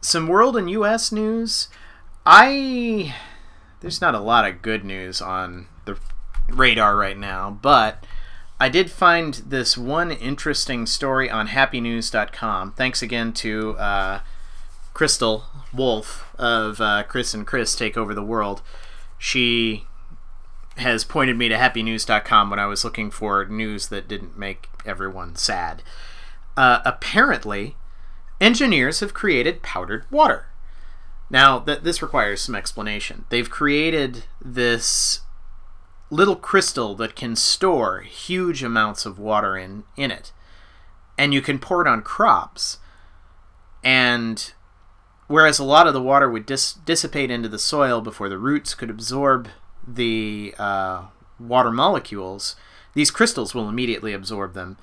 some 0.00 0.26
world 0.26 0.56
and 0.56 0.68
U.S. 0.70 1.12
news. 1.12 1.68
I 2.26 3.14
there's 3.78 4.00
not 4.00 4.16
a 4.16 4.20
lot 4.20 4.44
of 4.44 4.60
good 4.60 4.84
news 4.84 5.22
on 5.22 5.68
the 5.84 5.96
radar 6.48 6.96
right 6.96 7.16
now, 7.16 7.56
but 7.62 8.04
I 8.58 8.68
did 8.68 8.90
find 8.90 9.34
this 9.34 9.78
one 9.78 10.10
interesting 10.10 10.84
story 10.84 11.30
on 11.30 11.46
HappyNews.com. 11.46 12.72
Thanks 12.72 13.02
again 13.02 13.32
to 13.34 13.78
uh, 13.78 14.20
Crystal 14.98 15.44
Wolf 15.72 16.26
of 16.40 16.80
uh, 16.80 17.04
Chris 17.04 17.32
and 17.32 17.46
Chris 17.46 17.76
Take 17.76 17.96
Over 17.96 18.14
the 18.14 18.20
World. 18.20 18.62
She 19.16 19.84
has 20.76 21.04
pointed 21.04 21.38
me 21.38 21.48
to 21.48 21.54
HappyNews.com 21.54 22.50
when 22.50 22.58
I 22.58 22.66
was 22.66 22.82
looking 22.82 23.12
for 23.12 23.44
news 23.44 23.90
that 23.90 24.08
didn't 24.08 24.36
make 24.36 24.68
everyone 24.84 25.36
sad. 25.36 25.84
Uh, 26.56 26.80
apparently, 26.84 27.76
engineers 28.40 28.98
have 28.98 29.14
created 29.14 29.62
powdered 29.62 30.04
water. 30.10 30.46
Now, 31.30 31.60
th- 31.60 31.82
this 31.82 32.02
requires 32.02 32.40
some 32.40 32.56
explanation. 32.56 33.24
They've 33.28 33.48
created 33.48 34.24
this 34.44 35.20
little 36.10 36.34
crystal 36.34 36.96
that 36.96 37.14
can 37.14 37.36
store 37.36 38.00
huge 38.00 38.64
amounts 38.64 39.06
of 39.06 39.20
water 39.20 39.56
in, 39.56 39.84
in 39.96 40.10
it. 40.10 40.32
And 41.16 41.32
you 41.32 41.40
can 41.40 41.60
pour 41.60 41.82
it 41.82 41.86
on 41.86 42.02
crops. 42.02 42.78
And 43.84 44.52
whereas 45.28 45.58
a 45.58 45.64
lot 45.64 45.86
of 45.86 45.94
the 45.94 46.02
water 46.02 46.28
would 46.28 46.46
dis- 46.46 46.72
dissipate 46.72 47.30
into 47.30 47.48
the 47.48 47.58
soil 47.58 48.00
before 48.00 48.28
the 48.28 48.38
roots 48.38 48.74
could 48.74 48.90
absorb 48.90 49.48
the 49.86 50.54
uh, 50.58 51.04
water 51.38 51.70
molecules, 51.70 52.56
these 52.94 53.10
crystals 53.10 53.54
will 53.54 53.68
immediately 53.68 54.12
absorb 54.12 54.54
them. 54.54 54.76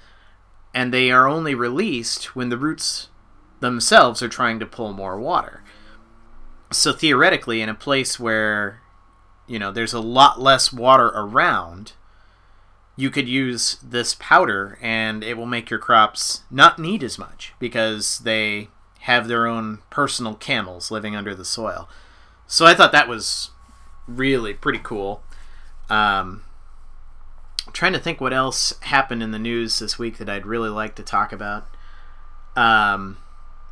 And 0.73 0.93
they 0.93 1.11
are 1.11 1.27
only 1.27 1.55
released 1.55 2.35
when 2.35 2.49
the 2.49 2.57
roots 2.57 3.09
themselves 3.59 4.21
are 4.21 4.29
trying 4.29 4.59
to 4.59 4.65
pull 4.65 4.93
more 4.93 5.19
water. 5.19 5.63
So 6.71 6.93
theoretically, 6.93 7.61
in 7.61 7.69
a 7.69 7.75
place 7.75 8.19
where 8.19 8.81
you 9.47 9.59
know 9.59 9.71
there's 9.71 9.93
a 9.93 9.99
lot 9.99 10.41
less 10.41 10.73
water 10.73 11.07
around, 11.07 11.93
you 12.95 13.09
could 13.09 13.29
use 13.29 13.77
this 13.83 14.15
powder 14.19 14.77
and 14.81 15.23
it 15.23 15.37
will 15.37 15.45
make 15.45 15.69
your 15.69 15.79
crops 15.79 16.43
not 16.51 16.79
need 16.79 17.03
as 17.03 17.17
much 17.17 17.53
because 17.59 18.19
they 18.19 18.69
have 19.05 19.27
their 19.27 19.45
own 19.45 19.77
personal 19.91 20.33
camels 20.33 20.89
living 20.89 21.15
under 21.15 21.35
the 21.35 21.45
soil. 21.45 21.87
So 22.47 22.65
I 22.65 22.73
thought 22.73 22.91
that 22.91 23.07
was 23.07 23.51
really 24.07 24.55
pretty 24.55 24.79
cool. 24.81 25.21
Um, 25.91 26.41
trying 27.71 27.93
to 27.93 27.99
think 27.99 28.19
what 28.19 28.33
else 28.33 28.73
happened 28.81 29.21
in 29.21 29.29
the 29.29 29.37
news 29.37 29.77
this 29.77 29.99
week 29.99 30.17
that 30.17 30.27
I'd 30.27 30.47
really 30.47 30.69
like 30.69 30.95
to 30.95 31.03
talk 31.03 31.31
about. 31.31 31.67
Um, 32.55 33.17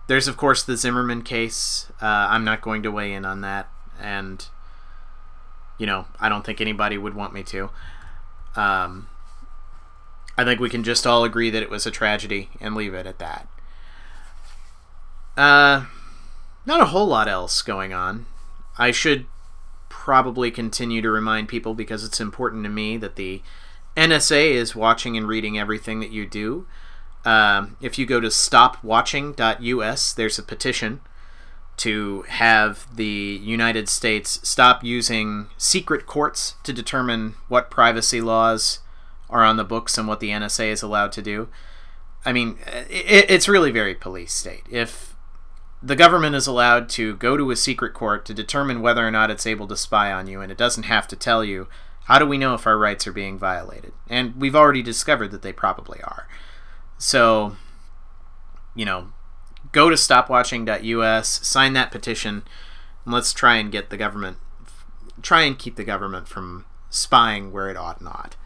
there's 0.08 0.28
of 0.28 0.38
course 0.38 0.62
the 0.62 0.78
Zimmerman 0.78 1.24
case. 1.24 1.91
Uh, 2.00 2.28
I'm 2.30 2.43
not 2.43 2.62
going 2.62 2.84
to 2.84 2.91
weigh 2.91 3.13
in 3.13 3.26
on 3.26 3.41
that, 3.41 3.67
and 4.00 4.46
you 5.80 5.88
know 5.88 6.06
I 6.19 6.30
don't 6.30 6.46
think 6.46 6.62
anybody 6.62 6.96
would 6.96 7.15
want 7.15 7.34
me 7.34 7.41
to. 7.43 7.72
Um, 8.56 9.08
I 10.38 10.43
think 10.43 10.60
we 10.60 10.69
can 10.69 10.84
just 10.84 11.08
all 11.08 11.24
agree 11.24 11.50
that 11.50 11.63
it 11.63 11.72
was 11.72 11.88
a 11.88 11.91
tragedy 11.91 12.50
and 12.62 12.76
leave 12.76 12.93
it 12.93 13.08
at 13.08 13.17
that. 13.17 13.48
Uh, 15.36 15.86
not 16.65 16.82
a 16.82 16.86
whole 16.86 17.08
lot 17.08 17.28
else 17.28 17.62
going 17.62 17.93
on. 17.93 18.26
I 18.78 18.91
should 18.91 19.26
probably 19.89 20.52
continue 20.52 21.02
to 21.02 21.10
remind 21.10 21.48
people 21.48 21.74
because 21.74 22.04
it's 22.04 22.19
important 22.19 22.63
to 22.63 22.69
me 22.69 22.98
that 22.98 23.15
the 23.15 23.41
NSA 23.96 24.52
is 24.52 24.76
watching 24.76 25.15
and 25.17 25.28
reading 25.28 25.58
everything 25.58 26.00
that 26.00 26.12
you 26.12 26.26
do. 26.26 26.67
Um, 27.26 27.78
if 27.82 27.98
you 27.98 28.06
go 28.06 28.19
to 28.19 28.28
stopwatching.us, 28.28 30.13
there's 30.13 30.39
a 30.39 30.43
petition 30.43 31.02
to 31.78 32.24
have 32.24 32.88
the 32.96 33.39
United 33.41 33.89
States 33.89 34.39
stop 34.48 34.84
using 34.84 35.48
secret 35.58 36.06
courts 36.06 36.56
to 36.63 36.74
determine 36.74 37.36
what 37.48 37.72
privacy 37.72 38.22
laws 38.22 38.80
are 39.30 39.43
on 39.43 39.58
the 39.58 39.63
books 39.63 39.98
and 39.98 40.08
what 40.08 40.19
the 40.19 40.30
NSA 40.30 40.67
is 40.67 40.82
allowed 40.82 41.12
to 41.13 41.22
do. 41.22 41.48
I 42.26 42.34
mean, 42.34 42.58
it, 42.89 43.30
it's 43.30 43.50
really 43.50 43.72
very 43.72 43.96
police 43.96 44.34
state. 44.34 44.63
If 44.69 45.12
the 45.84 45.96
government 45.98 46.34
is 46.34 46.48
allowed 46.48 46.88
to 46.88 47.17
go 47.17 47.36
to 47.36 47.52
a 47.52 47.58
secret 47.58 47.93
court 47.93 48.26
to 48.26 48.34
determine 48.34 48.82
whether 48.82 49.06
or 49.06 49.12
not 49.12 49.30
it's 49.30 49.46
able 49.46 49.67
to 49.67 49.76
spy 49.76 50.13
on 50.13 50.28
you, 50.28 50.39
and 50.39 50.50
it 50.50 50.58
doesn't 50.58 50.84
have 50.84 51.08
to 51.10 51.17
tell 51.17 51.43
you, 51.43 51.67
how 52.06 52.17
do 52.17 52.26
we 52.26 52.38
know 52.38 52.54
if 52.54 52.65
our 52.65 52.78
rights 52.78 53.06
are 53.06 53.12
being 53.12 53.38
violated? 53.38 53.91
And 54.08 54.36
we've 54.38 54.56
already 54.56 54.82
discovered 54.82 55.32
that 55.32 55.41
they 55.41 55.52
probably 55.52 56.02
are. 56.02 56.28
So, 56.98 57.58
you 58.76 58.86
know, 58.86 59.10
go 59.74 59.89
to 59.89 59.96
stopwatching.us, 59.96 61.46
sign 61.46 61.74
that 61.74 61.91
petition, 61.91 62.43
and 63.04 63.13
let's 63.13 63.34
try 63.34 63.58
and 63.58 63.72
get 63.72 63.89
the 63.89 63.98
government, 63.98 64.38
try 65.22 65.41
and 65.41 65.60
keep 65.60 65.76
the 65.76 65.84
government 65.84 66.30
from 66.30 66.65
spying 66.89 67.52
where 67.52 67.69
it 67.69 67.76
ought 67.76 68.02
not. 68.02 68.38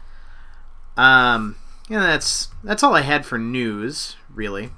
Um, 0.96 1.56
yeah, 1.88 2.00
that's 2.00 2.48
that's 2.64 2.82
all 2.82 2.96
I 2.96 3.02
had 3.02 3.24
for 3.24 3.38
news, 3.38 4.16
really. 4.28 4.70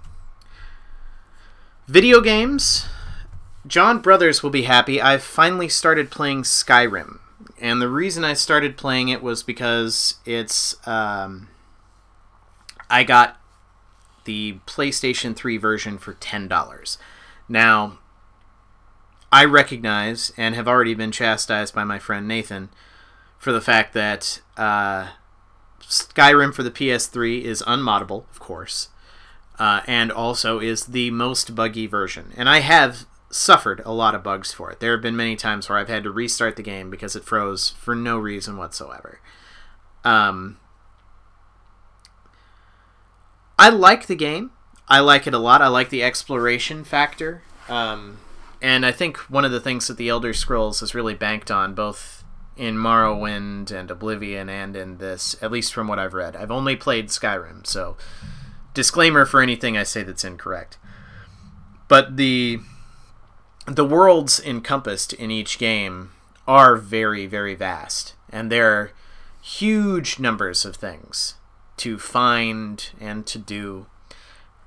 Video 1.91 2.21
games. 2.21 2.87
John 3.67 3.99
Brothers 3.99 4.45
will 4.45 4.51
be 4.51 4.63
happy. 4.63 5.03
I've 5.03 5.25
finally 5.25 5.69
started 5.69 6.09
playing 6.09 6.45
Skyrim, 6.45 7.19
and 7.61 7.83
the 7.83 7.89
reason 7.89 8.23
I 8.23 8.35
started 8.35 8.77
playing 8.77 9.09
it 9.09 9.25
was 9.25 9.43
because 9.43 10.15
it's 10.25 10.77
um, 10.87 11.49
I 12.89 13.03
got 13.03 13.41
the 14.25 14.61
PlayStation 14.69 15.35
3 15.35 15.57
version 15.57 15.99
for 15.99 16.15
$10. 16.15 16.97
Now, 17.49 17.99
I 19.33 19.45
recognize 19.45 20.33
and 20.37 20.55
have 20.55 20.69
already 20.69 20.95
been 20.95 21.11
chastised 21.11 21.75
by 21.75 21.83
my 21.83 21.99
friend 21.99 22.29
Nathan 22.29 22.69
for 23.37 23.51
the 23.51 23.61
fact 23.61 23.95
that 23.95 24.41
uh, 24.57 25.09
Skyrim 25.81 26.55
for 26.55 26.63
the 26.63 26.71
PS3 26.71 27.43
is 27.43 27.65
unmoddable, 27.67 28.31
of 28.31 28.39
course, 28.39 28.91
uh, 29.61 29.83
and 29.87 30.11
also 30.11 30.59
is 30.59 30.87
the 30.87 31.11
most 31.11 31.55
buggy 31.55 31.87
version. 31.87 32.33
And 32.35 32.49
I 32.49 32.61
have 32.61 33.05
suffered 33.29 33.83
a 33.85 33.93
lot 33.93 34.15
of 34.15 34.23
bugs 34.23 34.53
for 34.53 34.71
it. 34.71 34.81
There 34.81 34.93
have 34.93 35.03
been 35.03 35.15
many 35.15 35.37
times 35.37 35.69
where 35.69 35.77
I've 35.77 35.89
had 35.89 36.03
to 36.05 36.11
restart 36.11 36.57
the 36.57 36.63
game 36.63 36.89
because 36.89 37.15
it 37.15 37.25
froze 37.25 37.69
for 37.69 37.95
no 37.95 38.19
reason 38.19 38.57
whatsoever. 38.57 39.21
Um, 40.03 40.59
I 43.59 43.69
like 43.69 44.07
the 44.07 44.17
game. 44.17 44.51
I 44.89 45.01
like 45.01 45.27
it 45.27 45.35
a 45.35 45.39
lot. 45.39 45.61
I 45.61 45.69
like 45.69 45.91
the 45.91 46.03
exploration 46.03 46.83
factor. 46.83 47.43
Um, 47.69 48.17
and 48.63 48.87
I 48.87 48.93
think 48.93 49.19
one 49.19 49.45
of 49.45 49.53
the 49.53 49.61
things 49.61 49.87
that 49.89 49.99
the 49.99 50.09
Elder 50.09 50.33
Scrolls 50.33 50.81
has 50.81 50.95
really 50.95 51.15
banked 51.15 51.51
on, 51.51 51.75
both 51.75 52.25
in 52.57 52.77
Morrowind 52.77 53.71
and 53.71 53.91
Oblivion 53.91 54.49
and 54.49 54.75
in 54.75 54.97
this, 54.97 55.37
at 55.43 55.53
least 55.53 55.75
from 55.75 55.87
what 55.87 55.99
I've 55.99 56.15
read. 56.15 56.35
I've 56.35 56.51
only 56.51 56.77
played 56.77 57.09
Skyrim, 57.09 57.67
so 57.67 57.99
disclaimer 58.75 59.25
for 59.25 59.41
anything 59.41 59.77
I 59.77 59.83
say 59.83 60.03
that's 60.03 60.25
incorrect. 60.25 60.79
But 61.89 62.17
the 62.17 62.61
the 63.67 63.85
worlds 63.85 64.41
encompassed 64.41 65.13
in 65.13 65.31
each 65.31 65.59
game 65.59 66.13
are 66.49 66.77
very, 66.77 67.27
very 67.27 67.55
vast, 67.55 68.15
and 68.31 68.51
there 68.51 68.73
are 68.73 68.93
huge 69.43 70.19
numbers 70.19 70.65
of 70.65 70.77
things 70.77 71.35
to 71.79 71.99
find 71.99 72.91
and 73.01 73.27
to 73.27 73.39
do. 73.39 73.87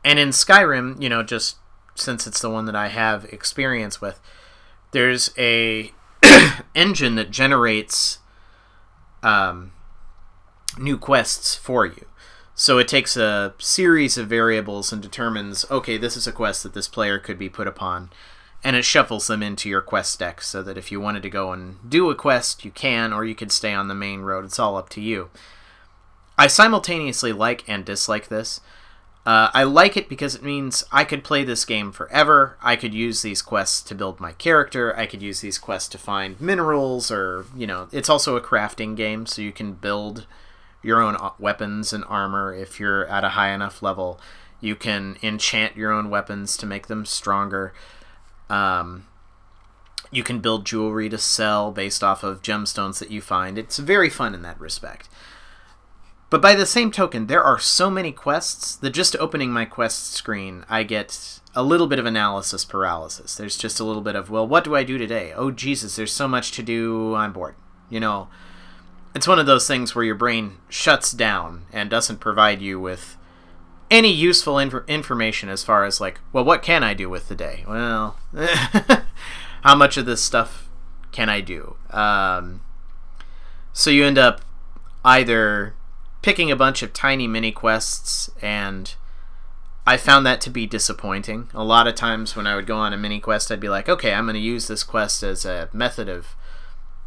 And 0.04 0.20
in 0.20 0.30
Skyrim, 0.30 1.02
you 1.02 1.10
know, 1.10 1.24
just 1.24 1.58
since 1.96 2.26
it's 2.26 2.42
the 2.42 2.50
one 2.50 2.66
that 2.66 2.76
I 2.76 2.88
have 2.88 3.26
experience 3.26 4.02
with, 4.02 4.20
there's 4.92 5.32
a 5.38 5.92
engine 6.76 7.16
that 7.16 7.32
generates 7.32 8.20
um, 9.22 9.72
new 10.78 10.98
quests 10.98 11.56
for 11.56 11.86
you. 11.86 12.06
So 12.56 12.78
it 12.78 12.88
takes 12.88 13.18
a 13.18 13.54
series 13.58 14.18
of 14.18 14.28
variables 14.28 14.94
and 14.94 15.02
determines, 15.02 15.66
okay, 15.72 15.98
this 15.98 16.16
is 16.16 16.28
a 16.28 16.32
quest 16.32 16.64
that 16.64 16.74
this 16.74 16.88
player 16.88 17.18
could 17.18 17.40
be 17.40 17.50
put 17.50 17.68
upon, 17.68 18.12
and 18.64 18.76
it 18.76 18.86
shuffles 18.86 19.28
them 19.28 19.42
into 19.42 19.68
your 19.68 19.82
quest 19.82 20.20
deck 20.20 20.42
so 20.42 20.62
that 20.62 20.78
if 20.78 20.92
you 20.92 21.02
wanted 21.02 21.24
to 21.24 21.30
go 21.30 21.52
and 21.52 21.78
do 21.90 22.10
a 22.10 22.16
quest, 22.16 22.64
you 22.64 22.72
can, 22.72 23.12
or 23.12 23.26
you 23.26 23.34
could 23.34 23.52
stay 23.52 23.74
on 23.74 23.88
the 23.88 23.96
main 23.96 24.22
road. 24.22 24.46
It's 24.46 24.60
all 24.60 24.78
up 24.78 24.90
to 24.90 25.02
you. 25.02 25.30
I 26.38 26.48
simultaneously 26.48 27.34
like 27.34 27.68
and 27.68 27.84
dislike 27.84 28.28
this. 28.28 28.62
Uh, 29.26 29.50
I 29.54 29.64
like 29.64 29.96
it 29.96 30.10
because 30.10 30.36
it 30.36 30.44
means 30.44 30.84
I 30.92 31.06
could 31.06 31.24
play 31.24 31.44
this 31.44 31.66
game 31.66 31.92
forever. 31.92 32.58
I 32.62 32.76
could 32.76 32.94
use 32.94 33.22
these 33.22 33.42
quests 33.42 33.82
to 33.84 33.96
build 33.96 34.20
my 34.20 34.34
character. 34.34 34.96
I 34.98 35.06
could 35.06 35.22
use 35.22 35.42
these 35.42 35.58
quests 35.58 35.90
to 35.90 35.98
find 35.98 36.40
minerals, 36.42 37.10
or, 37.10 37.46
you 37.56 37.66
know, 37.66 37.88
it's 37.92 38.10
also 38.10 38.36
a 38.36 38.42
crafting 38.42 38.96
game, 38.96 39.26
so 39.26 39.42
you 39.42 39.54
can 39.54 39.74
build 39.74 40.28
your 40.84 41.02
own 41.02 41.16
uh, 41.16 41.32
weapons 41.40 41.94
and 41.94 42.04
armor 42.06 42.54
if 42.54 42.80
you're 42.80 43.08
at 43.08 43.24
a 43.24 43.30
high 43.30 43.50
enough 43.50 43.82
level. 43.82 44.20
You 44.62 44.76
can 44.76 45.18
enchant 45.24 45.76
your 45.76 45.92
own 45.92 46.10
weapons 46.10 46.56
to 46.58 46.66
make 46.66 46.88
them 46.88 47.06
stronger. 47.06 47.74
Um, 48.50 49.08
you 50.12 50.24
can 50.24 50.40
build 50.40 50.66
jewelry 50.66 51.10
to 51.10 51.18
sell 51.18 51.72
based 51.72 52.04
off 52.04 52.24
of 52.24 52.42
gemstones 52.42 53.00
that 53.00 53.10
you 53.10 53.20
find. 53.20 53.58
It's 53.58 53.78
very 53.80 54.10
fun 54.10 54.36
in 54.36 54.44
that 54.44 54.60
respect. 54.60 55.10
But 56.30 56.42
by 56.42 56.56
the 56.56 56.66
same 56.66 56.92
token, 56.92 57.28
there 57.28 57.44
are 57.44 57.60
so 57.60 57.90
many 57.90 58.12
quests 58.12 58.76
that 58.78 58.90
just 58.90 59.16
opening 59.18 59.52
my 59.52 59.66
quest 59.66 60.14
screen, 60.14 60.66
I 60.68 60.84
get 60.84 61.40
a 61.54 61.62
little 61.62 61.86
bit 61.86 62.00
of 62.00 62.08
analysis 62.08 62.66
paralysis. 62.66 63.36
There's 63.36 63.58
just 63.58 63.80
a 63.80 63.84
little 63.84 64.02
bit 64.02 64.16
of, 64.16 64.32
well, 64.32 64.48
what 64.48 64.64
do 64.64 64.76
I 64.76 64.84
do 64.84 64.98
today? 64.98 65.32
Oh, 65.36 65.52
Jesus, 65.52 65.96
there's 65.96 66.12
so 66.12 66.28
much 66.28 66.52
to 66.54 66.64
do. 66.64 67.14
I'm 67.14 67.34
bored. 67.34 67.56
You 67.90 68.00
know, 68.00 68.30
it's 69.16 69.28
one 69.28 69.40
of 69.40 69.46
those 69.46 69.68
things 69.68 69.94
where 69.94 70.06
your 70.06 70.16
brain 70.16 70.58
shuts 70.70 71.12
down 71.12 71.66
and 71.72 71.90
doesn't 71.90 72.20
provide 72.20 72.62
you 72.62 72.80
with 72.80 73.18
any 73.92 74.12
useful 74.12 74.58
inf- 74.58 74.88
information 74.88 75.50
as 75.50 75.64
far 75.64 75.86
as, 75.86 76.02
like, 76.02 76.20
well, 76.32 76.44
what 76.44 76.64
can 76.64 76.84
I 76.84 76.94
do 76.94 77.10
with 77.10 77.28
the 77.28 77.36
day? 77.36 77.64
Well, 77.68 78.18
how 79.64 79.76
much 79.76 79.98
of 79.98 80.06
this 80.06 80.22
stuff 80.22 80.70
can 81.12 81.30
I 81.30 81.42
do? 81.42 81.76
Um, 81.92 82.62
so 83.72 83.90
you 83.90 84.04
end 84.04 84.18
up 84.18 84.42
either 85.06 85.76
picking 86.22 86.50
a 86.50 86.56
bunch 86.56 86.82
of 86.82 86.94
tiny 86.94 87.28
mini 87.28 87.52
quests 87.52 88.32
and 88.42 88.96
I 89.86 89.98
found 89.98 90.26
that 90.26 90.42
to 90.42 90.50
be 90.50 90.66
disappointing. 90.66 91.50
A 91.54 91.64
lot 91.64 91.88
of 91.88 91.96
times 91.96 92.36
when 92.36 92.48
I 92.48 92.56
would 92.56 92.66
go 92.66 92.78
on 92.78 92.94
a 92.94 92.98
mini 92.98 93.20
quest, 93.20 93.52
I'd 93.52 93.60
be 93.60 93.70
like, 93.70 93.90
okay, 93.90 94.14
I'm 94.14 94.26
going 94.26 94.36
to 94.36 94.40
use 94.40 94.68
this 94.68 94.84
quest 94.84 95.24
as 95.24 95.46
a 95.46 95.70
method 95.74 96.08
of 96.08 96.36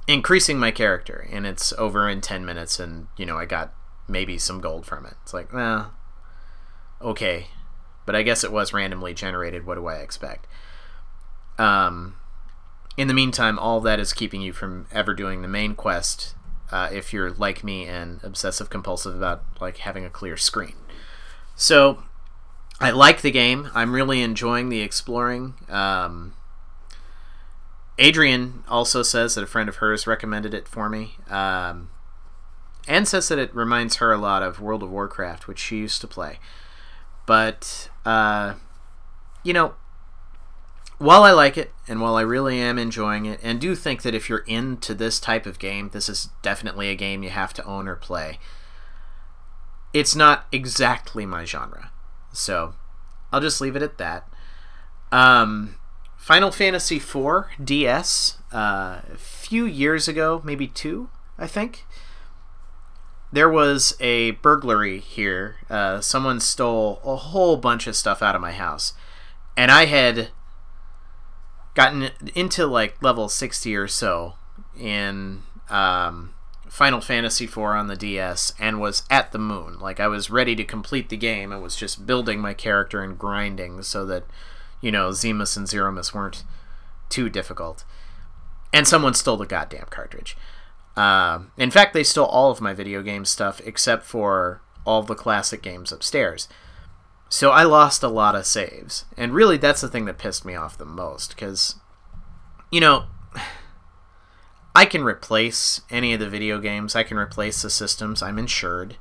increasing 0.09 0.59
my 0.59 0.71
character, 0.71 1.27
and 1.31 1.47
it's 1.47 1.73
over 1.75 2.09
in 2.09 2.21
10 2.21 2.45
minutes, 2.45 2.79
and, 2.79 3.09
you 3.17 3.27
know, 3.27 3.37
I 3.37 3.45
got 3.45 3.73
maybe 4.09 4.39
some 4.39 4.61
gold 4.61 4.87
from 4.87 5.07
it. 5.07 5.15
It's 5.23 5.35
like, 5.35 5.53
well, 5.53 5.95
okay. 7.01 7.49
But 8.05 8.15
I 8.15 8.23
guess 8.23 8.45
it 8.45 8.53
was 8.53 8.73
randomly 8.73 9.15
generated. 9.15 9.67
What 9.67 9.75
do 9.75 9.87
I 9.87 9.97
expect? 9.97 10.47
Um, 11.59 12.17
in 12.97 13.09
the 13.09 13.15
meantime, 13.15 13.59
all 13.59 13.81
that 13.81 13.99
is 13.99 14.13
keeping 14.13 14.41
you 14.41 14.53
from 14.53 14.87
ever 14.93 15.13
doing 15.15 15.43
the 15.43 15.49
main 15.49 15.75
quest 15.75 16.35
uh, 16.71 16.89
if 16.93 17.13
you're 17.13 17.31
like 17.31 17.63
me 17.63 17.87
and 17.87 18.21
obsessive 18.23 18.71
compulsive 18.71 19.17
about 19.17 19.45
like 19.61 19.79
having 19.79 20.05
a 20.05 20.11
clear 20.11 20.37
screen. 20.37 20.75
So 21.55 22.03
I 22.81 22.91
like 22.91 23.23
the 23.23 23.31
game. 23.31 23.71
I'm 23.75 23.93
really 23.95 24.23
enjoying 24.23 24.69
the 24.69 24.81
exploring. 24.81 25.55
Um, 25.69 26.35
Adrian 27.99 28.63
also 28.69 29.03
says 29.03 29.35
that 29.35 29.45
a 29.45 29.47
friend 29.47 29.69
of 29.69 29.77
hers 29.77 30.07
recommended 30.07 30.53
it 30.53 30.69
for 30.69 30.89
me. 30.89 31.17
Um, 31.29 31.91
and 32.87 33.09
says 33.09 33.29
that 33.29 33.39
it 33.39 33.55
reminds 33.55 33.97
her 33.97 34.13
a 34.13 34.19
lot 34.19 34.43
of 34.43 34.61
World 34.61 34.83
of 34.83 34.91
Warcraft, 34.91 35.49
which 35.49 35.59
she 35.59 35.79
used 35.79 36.01
to 36.03 36.07
play. 36.07 36.39
But, 37.27 37.91
uh, 38.05 38.55
you 39.43 39.53
know, 39.53 39.75
while 40.99 41.25
I 41.25 41.33
like 41.33 41.59
it, 41.59 41.73
and 41.89 42.01
while 42.01 42.17
I 42.17 42.23
really 42.23 42.61
am 42.61 42.79
enjoying 42.79 43.27
it, 43.27 43.41
and 43.43 43.61
do 43.61 43.75
think 43.75 44.03
that 44.03 44.15
if 44.15 44.29
you're 44.29 44.45
into 44.47 44.95
this 44.95 45.19
type 45.19 45.47
of 45.47 45.59
game, 45.59 45.91
this 45.93 46.09
is 46.09 46.29
definitely 46.43 46.89
a 46.89 46.95
game 46.95 47.23
you 47.23 47.31
have 47.31 47.53
to 47.55 47.65
own 47.65 47.89
or 47.89 47.97
play, 47.97 48.39
it's 49.93 50.15
not 50.15 50.47
exactly 50.53 51.27
my 51.27 51.45
genre. 51.45 51.91
So, 52.33 52.75
I'll 53.33 53.41
just 53.41 53.61
leave 53.61 53.77
it 53.77 53.83
at 53.83 53.99
that. 53.99 54.29
Um, 55.11 55.77
Final 56.27 56.51
Fantasy 56.51 56.97
IV 56.97 57.45
DS, 57.63 58.39
uh, 58.53 58.99
a 59.13 59.17
few 59.17 59.65
years 59.65 60.09
ago, 60.09 60.43
maybe 60.45 60.67
two, 60.67 61.09
I 61.39 61.47
think, 61.47 61.85
there 63.31 63.49
was 63.49 63.97
a 64.01 64.33
burglary 64.33 64.99
here. 64.99 65.59
Uh, 65.71 66.01
someone 66.01 66.41
stole 66.41 67.01
a 67.05 67.15
whole 67.15 67.57
bunch 67.57 67.87
of 67.87 67.95
stuff 67.95 68.23
out 68.23 68.35
of 68.35 68.41
my 68.41 68.51
house. 68.51 68.93
And 69.57 69.71
I 69.71 69.85
had 69.85 70.31
gotten 71.75 72.11
into 72.35 72.67
like 72.67 73.01
level 73.01 73.29
60 73.29 73.77
or 73.77 73.87
so 73.87 74.35
in 74.77 75.45
um, 75.71 76.35
Final 76.69 77.01
Fantasy 77.01 77.45
IV 77.45 77.59
on 77.59 77.87
the 77.87 77.95
DS 77.95 78.53
and 78.59 78.81
was 78.81 79.05
at 79.09 79.31
the 79.31 79.39
moon. 79.39 79.79
Like 79.79 80.01
I 80.01 80.09
was 80.09 80.29
ready 80.29 80.57
to 80.57 80.65
complete 80.65 81.09
the 81.09 81.17
game. 81.17 81.53
I 81.53 81.59
was 81.59 81.77
just 81.77 82.05
building 82.05 82.41
my 82.41 82.53
character 82.53 83.01
and 83.01 83.17
grinding 83.17 83.81
so 83.83 84.05
that, 84.07 84.25
you 84.87 84.93
know, 84.93 85.09
Zemus 85.09 85.57
and 85.57 85.67
Zeromus 85.67 86.15
weren't 86.15 86.45
too 87.09 87.29
difficult. 87.29 87.83
And 88.73 88.87
someone 88.87 89.15
stole 89.15 89.37
the 89.37 89.45
goddamn 89.45 89.87
cartridge. 89.91 90.37
Uh, 90.97 91.41
in 91.57 91.73
fact, 91.73 91.93
they 91.93 92.05
stole 92.05 92.27
all 92.27 92.53
of 92.53 92.61
my 92.61 92.73
video 92.73 93.03
game 93.03 93.25
stuff 93.25 93.61
except 93.65 94.05
for 94.05 94.63
all 94.85 95.03
the 95.03 95.17
classic 95.17 95.61
games 95.61 95.91
upstairs. 95.91 96.47
So 97.29 97.51
I 97.51 97.65
lost 97.65 98.05
a 98.05 98.09
lot 98.09 98.37
of 98.37 98.47
saves. 98.47 99.07
And 99.17 99.35
really, 99.35 99.57
that's 99.57 99.81
the 99.81 99.89
thing 99.89 100.05
that 100.05 100.19
pissed 100.19 100.45
me 100.45 100.55
off 100.55 100.79
the 100.79 100.85
most. 100.85 101.31
Because, 101.31 101.75
you 102.71 102.79
know, 102.79 103.07
I 104.77 104.85
can 104.85 105.03
replace 105.03 105.81
any 105.91 106.15
of 106.15 106.21
the 106.21 106.29
video 106.29 106.61
games, 106.61 106.95
I 106.95 107.03
can 107.03 107.17
replace 107.17 107.61
the 107.61 107.71
systems, 107.71 108.23
I'm 108.23 108.39
insured. 108.39 108.99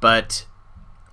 But 0.00 0.44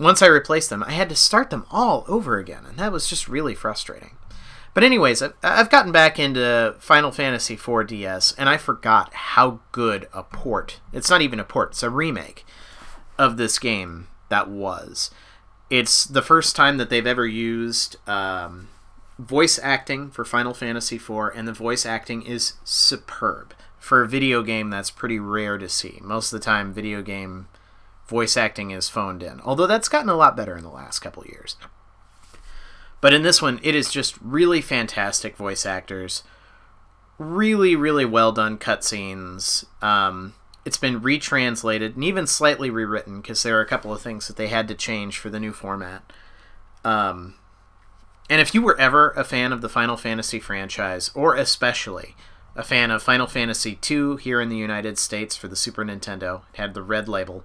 once 0.01 0.21
I 0.21 0.27
replaced 0.27 0.69
them, 0.69 0.83
I 0.83 0.91
had 0.91 1.09
to 1.09 1.15
start 1.15 1.51
them 1.51 1.65
all 1.69 2.05
over 2.07 2.39
again. 2.39 2.65
And 2.65 2.77
that 2.77 2.91
was 2.91 3.07
just 3.07 3.27
really 3.27 3.53
frustrating. 3.53 4.17
But 4.73 4.83
anyways, 4.83 5.21
I've 5.43 5.69
gotten 5.69 5.91
back 5.91 6.17
into 6.17 6.75
Final 6.79 7.11
Fantasy 7.11 7.53
IV 7.53 7.87
DS, 7.87 8.33
and 8.37 8.49
I 8.49 8.57
forgot 8.57 9.13
how 9.13 9.59
good 9.71 10.07
a 10.13 10.23
port. 10.23 10.79
It's 10.93 11.09
not 11.09 11.21
even 11.21 11.39
a 11.39 11.43
port; 11.43 11.71
it's 11.71 11.83
a 11.83 11.89
remake 11.89 12.45
of 13.17 13.35
this 13.35 13.59
game 13.59 14.07
that 14.29 14.49
was. 14.49 15.11
It's 15.69 16.05
the 16.05 16.21
first 16.21 16.55
time 16.55 16.77
that 16.77 16.89
they've 16.89 17.05
ever 17.05 17.27
used 17.27 17.97
um, 18.07 18.69
voice 19.19 19.59
acting 19.61 20.09
for 20.09 20.23
Final 20.23 20.53
Fantasy 20.53 20.95
IV, 20.95 21.31
and 21.35 21.47
the 21.47 21.53
voice 21.53 21.85
acting 21.85 22.21
is 22.21 22.53
superb 22.63 23.53
for 23.77 24.01
a 24.01 24.07
video 24.07 24.41
game. 24.41 24.69
That's 24.69 24.89
pretty 24.89 25.19
rare 25.19 25.57
to 25.57 25.67
see. 25.67 25.99
Most 26.01 26.31
of 26.31 26.39
the 26.39 26.45
time, 26.45 26.73
video 26.73 27.01
game 27.01 27.47
voice 28.07 28.35
acting 28.35 28.71
is 28.71 28.89
phoned 28.89 29.23
in, 29.23 29.41
although 29.41 29.67
that's 29.67 29.89
gotten 29.89 30.09
a 30.09 30.15
lot 30.15 30.35
better 30.35 30.57
in 30.57 30.63
the 30.63 30.69
last 30.69 30.99
couple 30.99 31.25
years. 31.25 31.55
But 32.99 33.13
in 33.13 33.23
this 33.23 33.41
one, 33.41 33.59
it 33.63 33.75
is 33.75 33.91
just 33.91 34.15
really 34.21 34.61
fantastic 34.61 35.35
voice 35.35 35.65
actors, 35.65 36.23
really, 37.17 37.75
really 37.75 38.05
well 38.05 38.31
done 38.31 38.57
cutscenes. 38.57 39.65
Um, 39.83 40.35
it's 40.63 40.77
been 40.77 41.01
retranslated 41.01 41.95
and 41.95 42.03
even 42.03 42.27
slightly 42.27 42.69
rewritten 42.69 43.21
because 43.21 43.41
there 43.41 43.57
are 43.57 43.61
a 43.61 43.67
couple 43.67 43.91
of 43.91 44.01
things 44.01 44.27
that 44.27 44.35
they 44.35 44.47
had 44.47 44.67
to 44.67 44.75
change 44.75 45.17
for 45.17 45.29
the 45.29 45.39
new 45.39 45.51
format. 45.51 46.03
Um, 46.85 47.35
and 48.29 48.39
if 48.39 48.53
you 48.53 48.61
were 48.61 48.79
ever 48.79 49.09
a 49.11 49.23
fan 49.23 49.51
of 49.51 49.61
the 49.61 49.69
Final 49.69 49.97
Fantasy 49.97 50.39
franchise, 50.39 51.11
or 51.15 51.35
especially 51.35 52.15
a 52.55 52.63
fan 52.63 52.91
of 52.91 53.01
Final 53.01 53.27
Fantasy 53.27 53.77
II 53.89 54.17
here 54.17 54.39
in 54.39 54.49
the 54.49 54.57
United 54.57 54.97
States 54.97 55.35
for 55.35 55.47
the 55.47 55.55
Super 55.55 55.83
Nintendo, 55.83 56.41
it 56.53 56.57
had 56.57 56.73
the 56.73 56.83
red 56.83 57.09
label. 57.09 57.43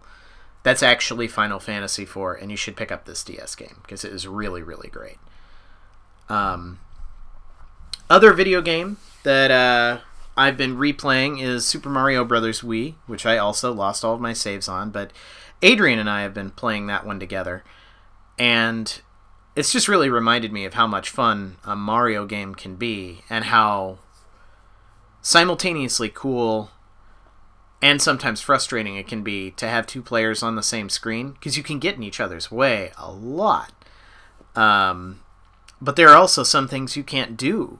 That's 0.66 0.82
actually 0.82 1.28
Final 1.28 1.60
Fantasy 1.60 2.02
IV, 2.02 2.38
and 2.40 2.50
you 2.50 2.56
should 2.56 2.74
pick 2.74 2.90
up 2.90 3.04
this 3.04 3.22
DS 3.22 3.54
game 3.54 3.76
because 3.82 4.04
it 4.04 4.12
is 4.12 4.26
really, 4.26 4.64
really 4.64 4.88
great. 4.88 5.18
Um, 6.28 6.80
other 8.10 8.32
video 8.32 8.60
game 8.60 8.96
that 9.22 9.52
uh, 9.52 9.98
I've 10.36 10.56
been 10.56 10.76
replaying 10.76 11.40
is 11.40 11.64
Super 11.64 11.88
Mario 11.88 12.24
Brothers 12.24 12.62
Wii, 12.62 12.94
which 13.06 13.24
I 13.24 13.38
also 13.38 13.72
lost 13.72 14.04
all 14.04 14.14
of 14.14 14.20
my 14.20 14.32
saves 14.32 14.66
on, 14.66 14.90
but 14.90 15.12
Adrian 15.62 16.00
and 16.00 16.10
I 16.10 16.22
have 16.22 16.34
been 16.34 16.50
playing 16.50 16.88
that 16.88 17.06
one 17.06 17.20
together, 17.20 17.62
and 18.36 19.00
it's 19.54 19.70
just 19.70 19.86
really 19.86 20.10
reminded 20.10 20.52
me 20.52 20.64
of 20.64 20.74
how 20.74 20.88
much 20.88 21.10
fun 21.10 21.58
a 21.64 21.76
Mario 21.76 22.26
game 22.26 22.56
can 22.56 22.74
be 22.74 23.20
and 23.30 23.44
how 23.44 23.98
simultaneously 25.22 26.10
cool 26.12 26.72
and 27.82 28.00
sometimes 28.00 28.40
frustrating 28.40 28.96
it 28.96 29.06
can 29.06 29.22
be 29.22 29.50
to 29.52 29.68
have 29.68 29.86
two 29.86 30.02
players 30.02 30.42
on 30.42 30.56
the 30.56 30.62
same 30.62 30.88
screen 30.88 31.32
because 31.32 31.56
you 31.56 31.62
can 31.62 31.78
get 31.78 31.96
in 31.96 32.02
each 32.02 32.20
other's 32.20 32.50
way 32.50 32.90
a 32.98 33.10
lot. 33.10 33.72
Um, 34.54 35.20
but 35.80 35.96
there 35.96 36.08
are 36.08 36.16
also 36.16 36.42
some 36.42 36.68
things 36.68 36.96
you 36.96 37.04
can't 37.04 37.36
do. 37.36 37.78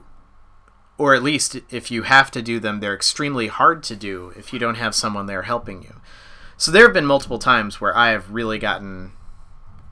Or 0.99 1.13
at 1.13 1.23
least 1.23 1.57
if 1.69 1.91
you 1.91 2.03
have 2.03 2.31
to 2.31 2.41
do 2.41 2.59
them, 2.59 2.79
they're 2.79 2.95
extremely 2.95 3.47
hard 3.47 3.83
to 3.83 3.95
do 3.95 4.33
if 4.35 4.51
you 4.51 4.59
don't 4.59 4.75
have 4.75 4.95
someone 4.95 5.25
there 5.25 5.43
helping 5.43 5.83
you. 5.83 6.01
So 6.57 6.71
there 6.71 6.83
have 6.83 6.93
been 6.93 7.05
multiple 7.05 7.37
times 7.37 7.79
where 7.79 7.95
I 7.95 8.09
have 8.09 8.31
really 8.31 8.57
gotten 8.57 9.11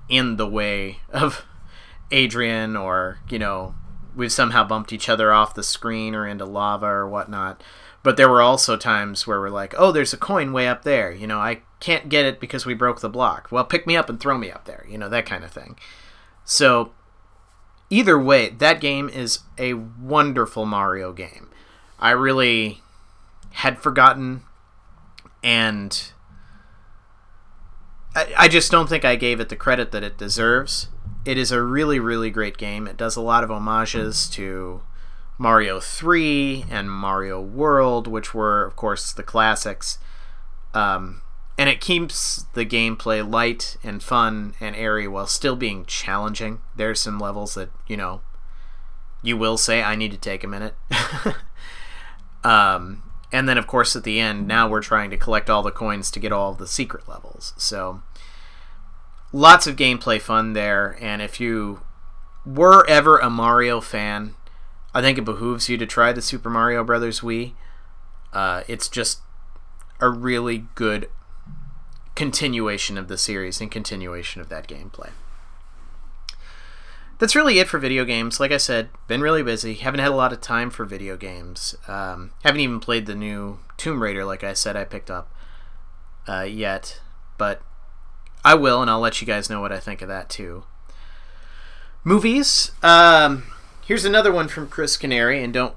in 0.09 0.37
the 0.37 0.47
way 0.47 0.99
of 1.09 1.45
Adrian, 2.11 2.75
or, 2.75 3.19
you 3.29 3.37
know, 3.37 3.75
we've 4.15 4.31
somehow 4.31 4.63
bumped 4.63 4.93
each 4.93 5.09
other 5.09 5.31
off 5.31 5.53
the 5.53 5.63
screen 5.63 6.15
or 6.15 6.27
into 6.27 6.45
lava 6.45 6.87
or 6.87 7.07
whatnot. 7.07 7.61
But 8.05 8.17
there 8.17 8.29
were 8.29 8.43
also 8.43 8.77
times 8.77 9.25
where 9.25 9.41
we're 9.41 9.49
like, 9.49 9.73
oh, 9.79 9.91
there's 9.91 10.13
a 10.13 10.17
coin 10.17 10.53
way 10.53 10.67
up 10.67 10.83
there. 10.83 11.11
You 11.11 11.25
know, 11.25 11.39
I 11.39 11.61
can't 11.79 12.07
get 12.07 12.23
it 12.23 12.39
because 12.39 12.63
we 12.63 12.75
broke 12.75 13.01
the 13.01 13.09
block. 13.09 13.47
Well, 13.49 13.63
pick 13.65 13.87
me 13.87 13.97
up 13.97 14.09
and 14.09 14.19
throw 14.19 14.37
me 14.37 14.51
up 14.51 14.65
there. 14.65 14.85
You 14.87 14.99
know, 14.99 15.09
that 15.09 15.25
kind 15.25 15.43
of 15.43 15.49
thing. 15.49 15.75
So 16.43 16.91
either 17.89 18.19
way, 18.19 18.49
that 18.49 18.79
game 18.79 19.09
is 19.09 19.39
a 19.57 19.73
wonderful 19.73 20.67
Mario 20.67 21.13
game. 21.13 21.49
I 21.97 22.11
really 22.11 22.83
had 23.53 23.79
forgotten, 23.79 24.43
and 25.43 26.11
I, 28.15 28.47
just 28.47 28.69
don't 28.69 28.87
think 28.87 29.03
I 29.03 29.15
gave 29.15 29.39
it 29.39 29.49
the 29.49 29.55
credit 29.55 29.91
that 29.93 30.03
it 30.03 30.15
deserves. 30.15 30.89
It 31.25 31.39
is 31.39 31.51
a 31.51 31.59
really, 31.59 31.99
really 31.99 32.29
great 32.29 32.57
game. 32.57 32.85
It 32.85 32.97
does 32.97 33.15
a 33.15 33.21
lot 33.21 33.43
of 33.43 33.49
homages 33.49 34.29
to 34.29 34.83
Mario 35.37 35.79
3 35.79 36.65
and 36.69 36.89
Mario 36.89 37.41
World, 37.41 38.07
which 38.07 38.33
were, 38.33 38.63
of 38.63 38.75
course, 38.75 39.11
the 39.11 39.23
classics. 39.23 39.97
Um, 40.73 41.21
and 41.57 41.69
it 41.69 41.81
keeps 41.81 42.45
the 42.53 42.65
gameplay 42.65 43.27
light 43.27 43.77
and 43.83 44.03
fun 44.03 44.55
and 44.59 44.75
airy 44.75 45.07
while 45.07 45.27
still 45.27 45.55
being 45.55 45.85
challenging. 45.85 46.61
There's 46.75 46.99
some 46.99 47.19
levels 47.19 47.55
that, 47.55 47.69
you 47.87 47.97
know, 47.97 48.21
you 49.21 49.37
will 49.37 49.57
say, 49.57 49.81
I 49.81 49.95
need 49.95 50.11
to 50.11 50.17
take 50.17 50.43
a 50.43 50.47
minute. 50.47 50.75
um, 52.43 53.03
and 53.31 53.49
then, 53.49 53.57
of 53.57 53.67
course, 53.67 53.95
at 53.95 54.03
the 54.03 54.19
end, 54.19 54.47
now 54.47 54.69
we're 54.69 54.81
trying 54.81 55.09
to 55.09 55.17
collect 55.17 55.49
all 55.49 55.63
the 55.63 55.71
coins 55.71 56.11
to 56.11 56.19
get 56.19 56.31
all 56.31 56.53
the 56.53 56.67
secret 56.67 57.07
levels. 57.07 57.53
So, 57.57 58.03
lots 59.31 59.67
of 59.67 59.75
gameplay 59.75 60.21
fun 60.21 60.53
there. 60.53 60.97
And 61.01 61.21
if 61.21 61.39
you 61.39 61.81
were 62.45 62.87
ever 62.87 63.17
a 63.17 63.29
Mario 63.29 63.81
fan, 63.81 64.35
I 64.95 65.01
think 65.01 65.17
it 65.17 65.25
behooves 65.25 65.69
you 65.69 65.77
to 65.77 65.85
try 65.85 66.11
the 66.13 66.21
Super 66.21 66.49
Mario 66.49 66.83
Brothers 66.83 67.19
Wii. 67.19 67.51
Uh, 68.33 68.63
it's 68.67 68.87
just 68.87 69.19
a 69.99 70.09
really 70.09 70.65
good 70.73 71.09
continuation 72.15 72.97
of 72.97 73.09
the 73.09 73.17
series 73.17 73.59
and 73.59 73.69
continuation 73.69 74.41
of 74.41 74.47
that 74.47 74.67
gameplay. 74.67 75.11
that's 77.17 77.35
really 77.35 77.59
it 77.59 77.67
for 77.67 77.77
video 77.77 78.03
games. 78.05 78.39
Like 78.39 78.51
I 78.51 78.57
said, 78.57 78.89
been 79.07 79.21
really 79.21 79.43
busy. 79.43 79.73
Haven't 79.73 79.99
had 79.99 80.11
a 80.11 80.15
lot 80.15 80.33
of 80.33 80.41
time 80.41 80.69
for 80.69 80.85
video 80.85 81.15
games. 81.17 81.75
Um, 81.87 82.31
haven't 82.43 82.61
even 82.61 82.79
played 82.79 83.05
the 83.05 83.15
new 83.15 83.59
Tomb 83.77 84.01
Raider, 84.01 84.25
like 84.25 84.43
I 84.43 84.53
said, 84.53 84.75
I 84.75 84.83
picked 84.83 85.11
up 85.11 85.31
uh, 86.27 86.41
yet. 86.41 87.01
But 87.37 87.61
I 88.43 88.55
will, 88.55 88.81
and 88.81 88.89
I'll 88.89 88.99
let 88.99 89.21
you 89.21 89.27
guys 89.27 89.49
know 89.49 89.61
what 89.61 89.71
I 89.71 89.79
think 89.79 90.01
of 90.01 90.07
that 90.07 90.29
too. 90.29 90.63
Movies. 92.03 92.71
Um, 92.83 93.43
here's 93.85 94.05
another 94.05 94.31
one 94.31 94.47
from 94.47 94.67
Chris 94.67 94.97
Canary, 94.97 95.43
and 95.43 95.53
don't 95.53 95.75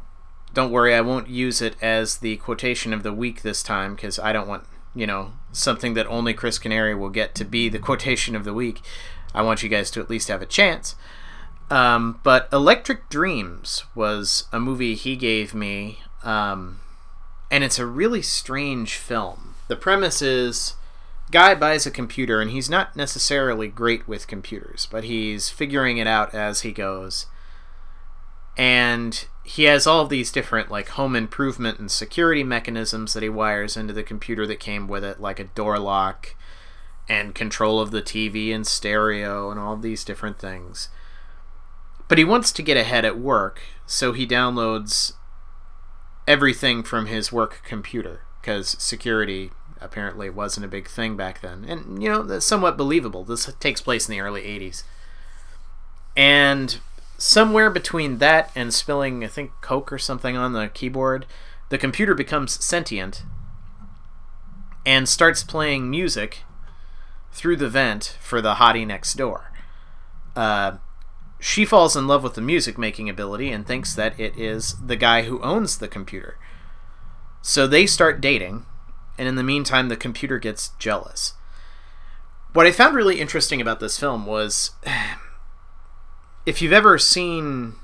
don't 0.55 0.73
worry, 0.73 0.95
I 0.95 1.03
won't 1.03 1.29
use 1.29 1.61
it 1.61 1.77
as 1.81 2.19
the 2.19 2.37
quotation 2.39 2.93
of 2.93 3.03
the 3.03 3.13
week 3.13 3.43
this 3.43 3.63
time 3.63 3.95
because 3.95 4.19
I 4.19 4.33
don't 4.33 4.49
want 4.49 4.65
you 4.95 5.07
know 5.07 5.33
something 5.53 5.95
that 5.95 6.07
only 6.07 6.35
Chris 6.35 6.59
Canary 6.59 6.95
will 6.95 7.11
get 7.11 7.35
to 7.37 7.45
be 7.45 7.69
the 7.69 7.79
quotation 7.89 8.35
of 8.35 8.45
the 8.45 8.55
week. 8.55 8.81
I 9.35 9.43
want 9.43 9.63
you 9.63 9.69
guys 9.69 9.91
to 9.93 10.01
at 10.01 10.11
least 10.11 10.29
have 10.29 10.43
a 10.43 10.47
chance. 10.47 10.97
Um, 11.71 12.21
but 12.23 12.49
Electric 12.51 13.11
Dreams 13.11 13.85
was 13.95 14.45
a 14.53 14.59
movie 14.59 14.95
he 14.95 15.17
gave 15.17 15.53
me, 15.53 15.99
um, 16.25 16.81
and 17.51 17.63
it's 17.63 17.79
a 17.79 17.85
really 17.85 18.23
strange 18.23 18.95
film. 18.95 19.55
The 19.69 19.77
premise 19.77 20.23
is 20.23 20.75
guy 21.31 21.55
buys 21.55 21.85
a 21.85 21.91
computer 21.91 22.41
and 22.41 22.51
he's 22.51 22.71
not 22.71 22.97
necessarily 22.97 23.69
great 23.69 24.09
with 24.09 24.27
computers, 24.27 24.89
but 24.91 25.05
he's 25.05 25.51
figuring 25.51 25.99
it 25.99 26.07
out 26.07 26.35
as 26.35 26.63
he 26.63 26.73
goes. 26.73 27.27
And 28.59 29.25
he 29.45 29.65
has 29.65 29.87
all 29.87 30.07
these 30.07 30.33
different 30.33 30.71
like 30.71 30.91
home 30.91 31.15
improvement 31.15 31.79
and 31.79 31.91
security 31.91 32.43
mechanisms 32.43 33.15
that 33.15 33.23
he 33.23 33.29
wires 33.29 33.77
into 33.77 33.95
the 33.95 34.03
computer 34.03 34.47
that 34.47 34.61
came 34.61 34.89
with 34.89 35.05
it, 35.05 35.21
like 35.21 35.39
a 35.39 35.45
door 35.45 35.79
lock 35.79 36.35
and 37.09 37.35
control 37.35 37.81
of 37.81 37.93
the 37.93 38.03
TV 38.03 38.55
and 38.55 38.67
stereo 38.67 39.51
and 39.51 39.59
all 39.59 39.77
these 39.77 40.05
different 40.05 40.39
things. 40.39 40.89
But 42.09 42.19
he 42.19 42.25
wants 42.25 42.53
to 42.53 42.63
get 42.63 42.77
ahead 42.77 43.05
at 43.05 43.19
work, 43.19 43.63
so 43.87 44.13
he 44.13 44.27
downloads 44.27 45.13
everything 46.27 46.83
from 46.83 47.07
his 47.07 47.33
work 47.33 47.63
computer 47.65 48.23
because 48.41 48.77
security 48.79 49.51
apparently 49.81 50.29
wasn't 50.29 50.65
a 50.65 50.69
big 50.69 50.89
thing 50.89 51.17
back 51.17 51.41
then. 51.41 51.65
And, 51.65 52.03
you 52.03 52.09
know, 52.09 52.23
that's 52.23 52.45
somewhat 52.45 52.77
believable. 52.77 53.25
This 53.25 53.51
takes 53.61 53.81
place 53.81 54.09
in 54.09 54.13
the 54.13 54.21
early 54.21 54.43
80s. 54.43 54.83
And 56.17 56.79
somewhere 57.19 57.69
between 57.69 58.19
that 58.19 58.51
and 58.55 58.73
spilling, 58.73 59.23
I 59.23 59.27
think, 59.27 59.51
Coke 59.61 59.93
or 59.93 59.99
something 59.99 60.37
on 60.37 60.53
the 60.55 60.69
keyboard, 60.69 61.27
the 61.69 61.77
computer 61.77 62.15
becomes 62.15 62.65
sentient 62.65 63.25
and 64.87 65.07
starts 65.07 65.43
playing 65.43 65.91
music 65.91 66.45
through 67.33 67.57
the 67.57 67.69
vent 67.69 68.17
for 68.21 68.41
the 68.41 68.55
hottie 68.55 68.87
next 68.87 69.15
door. 69.15 69.53
Uh, 70.35 70.79
she 71.41 71.65
falls 71.65 71.97
in 71.97 72.07
love 72.07 72.23
with 72.23 72.35
the 72.35 72.41
music 72.41 72.79
making 72.79 73.09
ability 73.11 73.51
and 73.51 73.67
thinks 73.67 73.95
that 73.95 74.19
it 74.19 74.37
is 74.39 74.77
the 74.85 74.97
guy 74.97 75.23
who 75.23 75.43
owns 75.43 75.79
the 75.79 75.89
computer. 75.89 76.39
So 77.43 77.67
they 77.67 77.87
start 77.87 78.21
dating, 78.21 78.65
and 79.19 79.29
in 79.29 79.35
the 79.35 79.43
meantime, 79.43 79.89
the 79.89 79.97
computer 79.97 80.39
gets 80.39 80.71
jealous. 80.79 81.35
What 82.53 82.67
I 82.67 82.73
found 82.73 82.97
really 82.97 83.21
interesting 83.21 83.61
about 83.61 83.81
this 83.81 83.99
film 83.99 84.25
was 84.27 84.71
if 86.49 86.63
you've 86.63 86.73
ever 86.73 86.97
seen 86.97 87.75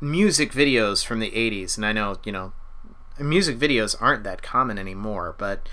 music 0.00 0.50
videos 0.50 1.06
from 1.06 1.20
the 1.20 1.30
80s, 1.30 1.76
and 1.76 1.86
I 1.86 1.92
know, 1.92 2.16
you 2.24 2.32
know, 2.32 2.52
music 3.16 3.60
videos 3.60 3.94
aren't 4.00 4.24
that 4.24 4.42
common 4.42 4.76
anymore, 4.76 5.36
but 5.38 5.68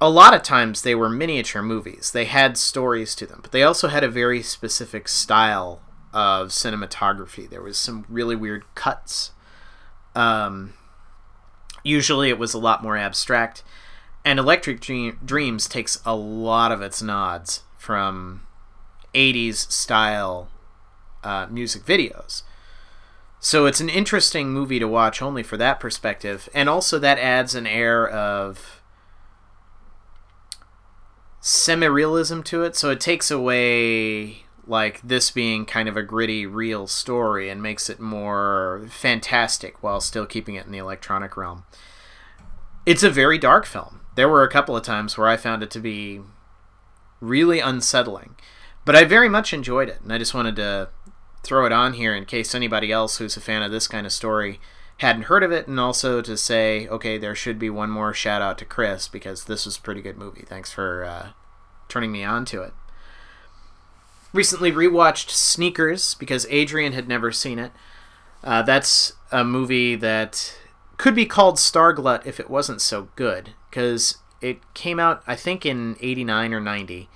a 0.00 0.10
lot 0.10 0.34
of 0.34 0.42
times 0.42 0.82
they 0.82 0.96
were 0.96 1.08
miniature 1.08 1.62
movies. 1.62 2.10
They 2.10 2.24
had 2.24 2.58
stories 2.58 3.14
to 3.14 3.24
them, 3.26 3.38
but 3.40 3.52
they 3.52 3.62
also 3.62 3.86
had 3.86 4.02
a 4.02 4.08
very 4.08 4.42
specific 4.42 5.06
style 5.06 5.80
of 6.12 6.48
cinematography. 6.48 7.48
There 7.48 7.62
was 7.62 7.78
some 7.78 8.04
really 8.08 8.34
weird 8.34 8.64
cuts. 8.74 9.30
Um, 10.16 10.74
usually 11.84 12.30
it 12.30 12.38
was 12.38 12.52
a 12.52 12.58
lot 12.58 12.82
more 12.82 12.96
abstract. 12.96 13.62
And 14.24 14.40
Electric 14.40 14.80
Dreams 14.80 15.68
takes 15.68 16.02
a 16.04 16.16
lot 16.16 16.72
of 16.72 16.82
its 16.82 17.00
nods 17.00 17.62
from 17.78 18.45
80s 19.16 19.70
style 19.70 20.48
uh, 21.24 21.46
music 21.50 21.84
videos. 21.84 22.42
So 23.40 23.66
it's 23.66 23.80
an 23.80 23.88
interesting 23.88 24.50
movie 24.50 24.78
to 24.78 24.88
watch 24.88 25.22
only 25.22 25.42
for 25.42 25.56
that 25.56 25.80
perspective. 25.80 26.48
And 26.54 26.68
also, 26.68 26.98
that 26.98 27.18
adds 27.18 27.54
an 27.54 27.66
air 27.66 28.08
of 28.08 28.82
semi 31.40 31.86
realism 31.86 32.40
to 32.42 32.62
it. 32.64 32.76
So 32.76 32.90
it 32.90 33.00
takes 33.00 33.30
away 33.30 34.46
like 34.66 35.00
this 35.02 35.30
being 35.30 35.64
kind 35.64 35.88
of 35.88 35.96
a 35.96 36.02
gritty, 36.02 36.44
real 36.44 36.86
story 36.86 37.48
and 37.48 37.62
makes 37.62 37.88
it 37.88 38.00
more 38.00 38.86
fantastic 38.90 39.82
while 39.82 40.00
still 40.00 40.26
keeping 40.26 40.56
it 40.56 40.66
in 40.66 40.72
the 40.72 40.78
electronic 40.78 41.36
realm. 41.36 41.64
It's 42.84 43.04
a 43.04 43.10
very 43.10 43.38
dark 43.38 43.64
film. 43.64 44.00
There 44.16 44.28
were 44.28 44.42
a 44.42 44.50
couple 44.50 44.76
of 44.76 44.82
times 44.82 45.16
where 45.16 45.28
I 45.28 45.36
found 45.36 45.62
it 45.62 45.70
to 45.72 45.80
be 45.80 46.20
really 47.20 47.60
unsettling, 47.60 48.34
but 48.86 48.94
I 48.94 49.04
very 49.04 49.28
much 49.28 49.52
enjoyed 49.52 49.88
it, 49.90 50.00
and 50.00 50.12
I 50.12 50.18
just 50.18 50.32
wanted 50.32 50.56
to 50.56 50.88
throw 51.42 51.66
it 51.66 51.72
on 51.72 51.94
here 51.94 52.14
in 52.14 52.24
case 52.24 52.54
anybody 52.54 52.90
else 52.90 53.18
who's 53.18 53.36
a 53.36 53.40
fan 53.40 53.62
of 53.62 53.72
this 53.72 53.88
kind 53.88 54.06
of 54.06 54.12
story 54.12 54.60
hadn't 54.98 55.22
heard 55.22 55.42
of 55.42 55.52
it, 55.52 55.66
and 55.66 55.78
also 55.78 56.22
to 56.22 56.36
say, 56.36 56.86
okay, 56.88 57.18
there 57.18 57.34
should 57.34 57.58
be 57.58 57.68
one 57.68 57.90
more 57.90 58.14
shout 58.14 58.40
out 58.40 58.56
to 58.58 58.64
Chris 58.64 59.08
because 59.08 59.44
this 59.44 59.66
was 59.66 59.76
a 59.76 59.80
pretty 59.82 60.00
good 60.00 60.16
movie. 60.16 60.44
Thanks 60.46 60.72
for 60.72 61.04
uh, 61.04 61.28
turning 61.88 62.12
me 62.12 62.22
on 62.24 62.44
to 62.46 62.62
it. 62.62 62.72
Recently 64.32 64.70
rewatched 64.70 65.30
Sneakers 65.30 66.14
because 66.14 66.46
Adrian 66.48 66.92
had 66.92 67.08
never 67.08 67.32
seen 67.32 67.58
it. 67.58 67.72
Uh, 68.44 68.62
that's 68.62 69.14
a 69.32 69.42
movie 69.42 69.96
that 69.96 70.56
could 70.96 71.14
be 71.14 71.26
called 71.26 71.56
Starglut 71.56 72.24
if 72.24 72.38
it 72.38 72.48
wasn't 72.48 72.80
so 72.80 73.08
good 73.16 73.50
because 73.68 74.18
it 74.40 74.58
came 74.74 75.00
out 75.00 75.22
I 75.26 75.34
think 75.34 75.66
in 75.66 75.96
89 76.00 76.54
or 76.54 76.60
90 76.60 77.08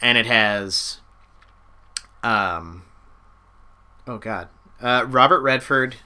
and 0.00 0.16
it 0.16 0.26
has 0.26 1.00
um 2.22 2.84
oh 4.06 4.18
god 4.18 4.48
uh, 4.80 5.04
Robert 5.08 5.40
Redford 5.40 5.96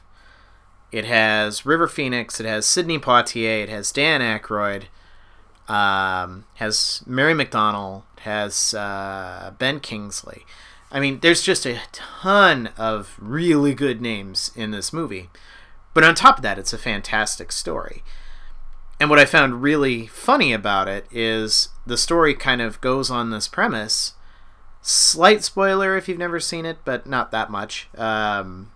it 0.92 1.04
has 1.04 1.66
River 1.66 1.88
Phoenix. 1.88 2.40
It 2.40 2.46
has 2.46 2.64
Sidney 2.66 2.98
Poitier. 2.98 3.62
It 3.62 3.68
has 3.68 3.92
Dan 3.92 4.20
Aykroyd. 4.20 4.84
Um, 5.68 6.44
has 6.54 7.02
Mary 7.06 7.34
McDonnell. 7.34 8.04
Has 8.20 8.72
uh, 8.74 9.52
Ben 9.58 9.80
Kingsley. 9.80 10.44
I 10.90 11.00
mean, 11.00 11.18
there's 11.20 11.42
just 11.42 11.66
a 11.66 11.80
ton 11.92 12.70
of 12.76 13.16
really 13.18 13.74
good 13.74 14.00
names 14.00 14.52
in 14.54 14.70
this 14.70 14.92
movie. 14.92 15.28
But 15.92 16.04
on 16.04 16.14
top 16.14 16.38
of 16.38 16.42
that, 16.42 16.58
it's 16.58 16.72
a 16.72 16.78
fantastic 16.78 17.50
story. 17.50 18.02
And 19.00 19.10
what 19.10 19.18
I 19.18 19.26
found 19.26 19.62
really 19.62 20.06
funny 20.06 20.52
about 20.52 20.88
it 20.88 21.06
is 21.10 21.68
the 21.84 21.98
story 21.98 22.34
kind 22.34 22.62
of 22.62 22.80
goes 22.80 23.10
on 23.10 23.30
this 23.30 23.48
premise. 23.48 24.14
Slight 24.88 25.42
spoiler 25.42 25.96
if 25.96 26.08
you've 26.08 26.16
never 26.16 26.38
seen 26.38 26.64
it, 26.64 26.78
but 26.84 27.08
not 27.08 27.32
that 27.32 27.50
much. 27.50 27.88
Um, 27.98 28.70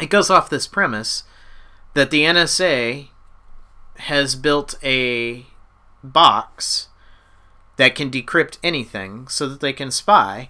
it 0.00 0.08
goes 0.08 0.30
off 0.30 0.48
this 0.48 0.66
premise 0.66 1.24
that 1.92 2.10
the 2.10 2.22
NSA 2.22 3.08
has 3.96 4.34
built 4.34 4.78
a 4.82 5.44
box 6.02 6.88
that 7.76 7.94
can 7.94 8.10
decrypt 8.10 8.56
anything 8.62 9.28
so 9.28 9.46
that 9.46 9.60
they 9.60 9.74
can 9.74 9.90
spy 9.90 10.48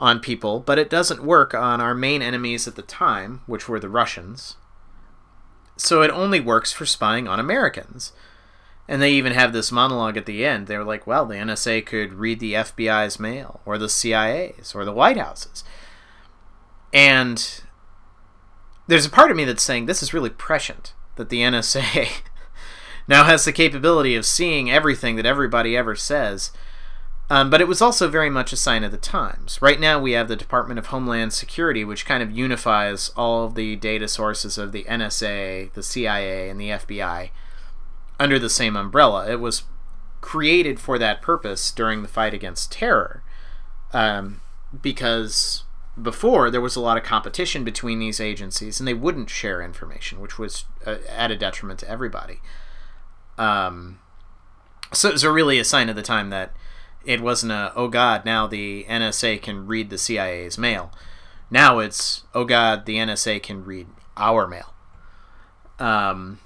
on 0.00 0.18
people, 0.18 0.58
but 0.58 0.80
it 0.80 0.90
doesn't 0.90 1.22
work 1.22 1.54
on 1.54 1.80
our 1.80 1.94
main 1.94 2.20
enemies 2.20 2.66
at 2.66 2.74
the 2.74 2.82
time, 2.82 3.42
which 3.46 3.68
were 3.68 3.78
the 3.78 3.88
Russians. 3.88 4.56
So 5.76 6.02
it 6.02 6.10
only 6.10 6.40
works 6.40 6.72
for 6.72 6.84
spying 6.84 7.28
on 7.28 7.38
Americans. 7.38 8.10
And 8.88 9.02
they 9.02 9.12
even 9.12 9.32
have 9.32 9.52
this 9.52 9.70
monologue 9.70 10.16
at 10.16 10.24
the 10.24 10.46
end. 10.46 10.66
They're 10.66 10.82
like, 10.82 11.06
well, 11.06 11.26
the 11.26 11.34
NSA 11.34 11.84
could 11.84 12.14
read 12.14 12.40
the 12.40 12.54
FBI's 12.54 13.20
mail, 13.20 13.60
or 13.66 13.76
the 13.76 13.88
CIA's, 13.88 14.74
or 14.74 14.84
the 14.86 14.92
White 14.92 15.18
House's. 15.18 15.62
And 16.92 17.62
there's 18.86 19.04
a 19.04 19.10
part 19.10 19.30
of 19.30 19.36
me 19.36 19.44
that's 19.44 19.62
saying 19.62 19.86
this 19.86 20.02
is 20.02 20.14
really 20.14 20.30
prescient 20.30 20.94
that 21.16 21.28
the 21.28 21.40
NSA 21.40 22.08
now 23.08 23.24
has 23.24 23.44
the 23.44 23.52
capability 23.52 24.16
of 24.16 24.24
seeing 24.24 24.70
everything 24.70 25.16
that 25.16 25.26
everybody 25.26 25.76
ever 25.76 25.94
says. 25.94 26.50
Um, 27.30 27.50
but 27.50 27.60
it 27.60 27.68
was 27.68 27.82
also 27.82 28.08
very 28.08 28.30
much 28.30 28.54
a 28.54 28.56
sign 28.56 28.84
of 28.84 28.90
the 28.90 28.96
times. 28.96 29.60
Right 29.60 29.78
now, 29.78 30.00
we 30.00 30.12
have 30.12 30.28
the 30.28 30.36
Department 30.36 30.78
of 30.78 30.86
Homeland 30.86 31.34
Security, 31.34 31.84
which 31.84 32.06
kind 32.06 32.22
of 32.22 32.30
unifies 32.30 33.10
all 33.16 33.44
of 33.44 33.54
the 33.54 33.76
data 33.76 34.08
sources 34.08 34.56
of 34.56 34.72
the 34.72 34.84
NSA, 34.84 35.70
the 35.74 35.82
CIA, 35.82 36.48
and 36.48 36.58
the 36.58 36.70
FBI 36.70 37.30
under 38.18 38.38
the 38.38 38.50
same 38.50 38.76
umbrella. 38.76 39.30
It 39.30 39.40
was 39.40 39.64
created 40.20 40.80
for 40.80 40.98
that 40.98 41.22
purpose 41.22 41.70
during 41.70 42.02
the 42.02 42.08
fight 42.08 42.34
against 42.34 42.72
terror 42.72 43.22
um, 43.92 44.40
because 44.82 45.64
before 46.00 46.50
there 46.50 46.60
was 46.60 46.76
a 46.76 46.80
lot 46.80 46.96
of 46.96 47.02
competition 47.02 47.64
between 47.64 47.98
these 47.98 48.20
agencies 48.20 48.80
and 48.80 48.86
they 48.86 48.94
wouldn't 48.94 49.30
share 49.30 49.62
information 49.62 50.20
which 50.20 50.38
was 50.38 50.64
uh, 50.86 50.96
at 51.08 51.30
a 51.30 51.36
detriment 51.36 51.78
to 51.78 51.88
everybody 51.88 52.40
um, 53.38 53.98
so 54.92 55.08
it 55.08 55.12
was 55.12 55.24
really 55.24 55.58
a 55.58 55.64
sign 55.64 55.88
of 55.88 55.96
the 55.96 56.02
time 56.02 56.30
that 56.30 56.52
it 57.04 57.20
wasn't 57.20 57.52
a 57.52 57.72
oh 57.76 57.88
god 57.88 58.24
now 58.24 58.46
the 58.46 58.84
NSA 58.88 59.40
can 59.40 59.66
read 59.66 59.90
the 59.90 59.98
CIA's 59.98 60.58
mail. 60.58 60.92
Now 61.50 61.78
it's 61.78 62.24
oh 62.34 62.44
god 62.44 62.84
the 62.84 62.96
NSA 62.96 63.42
can 63.42 63.64
read 63.64 63.86
our 64.16 64.46
mail. 64.46 64.74
Um, 65.78 66.40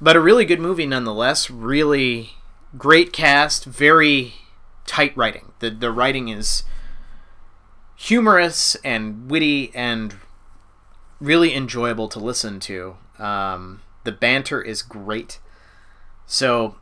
but 0.00 0.16
a 0.16 0.20
really 0.20 0.44
good 0.44 0.60
movie 0.60 0.86
nonetheless. 0.86 1.50
Really 1.50 2.32
great 2.76 3.12
cast, 3.12 3.64
very 3.64 4.34
tight 4.86 5.16
writing. 5.16 5.52
The 5.60 5.70
the 5.70 5.92
writing 5.92 6.28
is 6.28 6.64
humorous 7.96 8.76
and 8.76 9.30
witty 9.30 9.70
and 9.74 10.16
really 11.20 11.54
enjoyable 11.54 12.08
to 12.08 12.18
listen 12.18 12.58
to. 12.60 12.96
Um, 13.18 13.82
the 14.04 14.12
banter 14.12 14.62
is 14.62 14.82
great. 14.82 15.38
So 16.26 16.76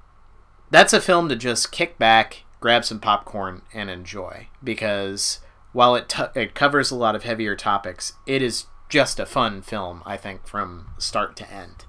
that's 0.70 0.92
a 0.92 1.00
film 1.00 1.28
to 1.28 1.36
just 1.36 1.72
kick 1.72 1.98
back, 1.98 2.44
grab 2.60 2.84
some 2.84 3.00
popcorn, 3.00 3.62
and 3.74 3.90
enjoy. 3.90 4.48
Because 4.62 5.40
while 5.72 5.96
it, 5.96 6.08
t- 6.08 6.22
it 6.36 6.54
covers 6.54 6.90
a 6.90 6.96
lot 6.96 7.16
of 7.16 7.24
heavier 7.24 7.56
topics, 7.56 8.12
it 8.26 8.42
is 8.42 8.66
just 8.88 9.18
a 9.18 9.26
fun 9.26 9.60
film, 9.62 10.02
I 10.06 10.16
think, 10.16 10.46
from 10.46 10.90
start 10.98 11.36
to 11.36 11.52
end. 11.52 11.84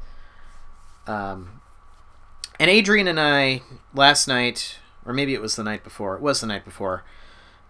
Um, 1.10 1.62
and 2.60 2.70
Adrian 2.70 3.08
and 3.08 3.20
I, 3.20 3.64
last 3.96 4.28
night, 4.28 4.78
or 5.06 5.12
maybe 5.12 5.34
it 5.34 5.42
was 5.42 5.56
the 5.56 5.64
night 5.64 5.84
before, 5.84 6.16
it 6.16 6.22
was 6.22 6.42
the 6.42 6.48
night 6.48 6.64
before, 6.64 7.04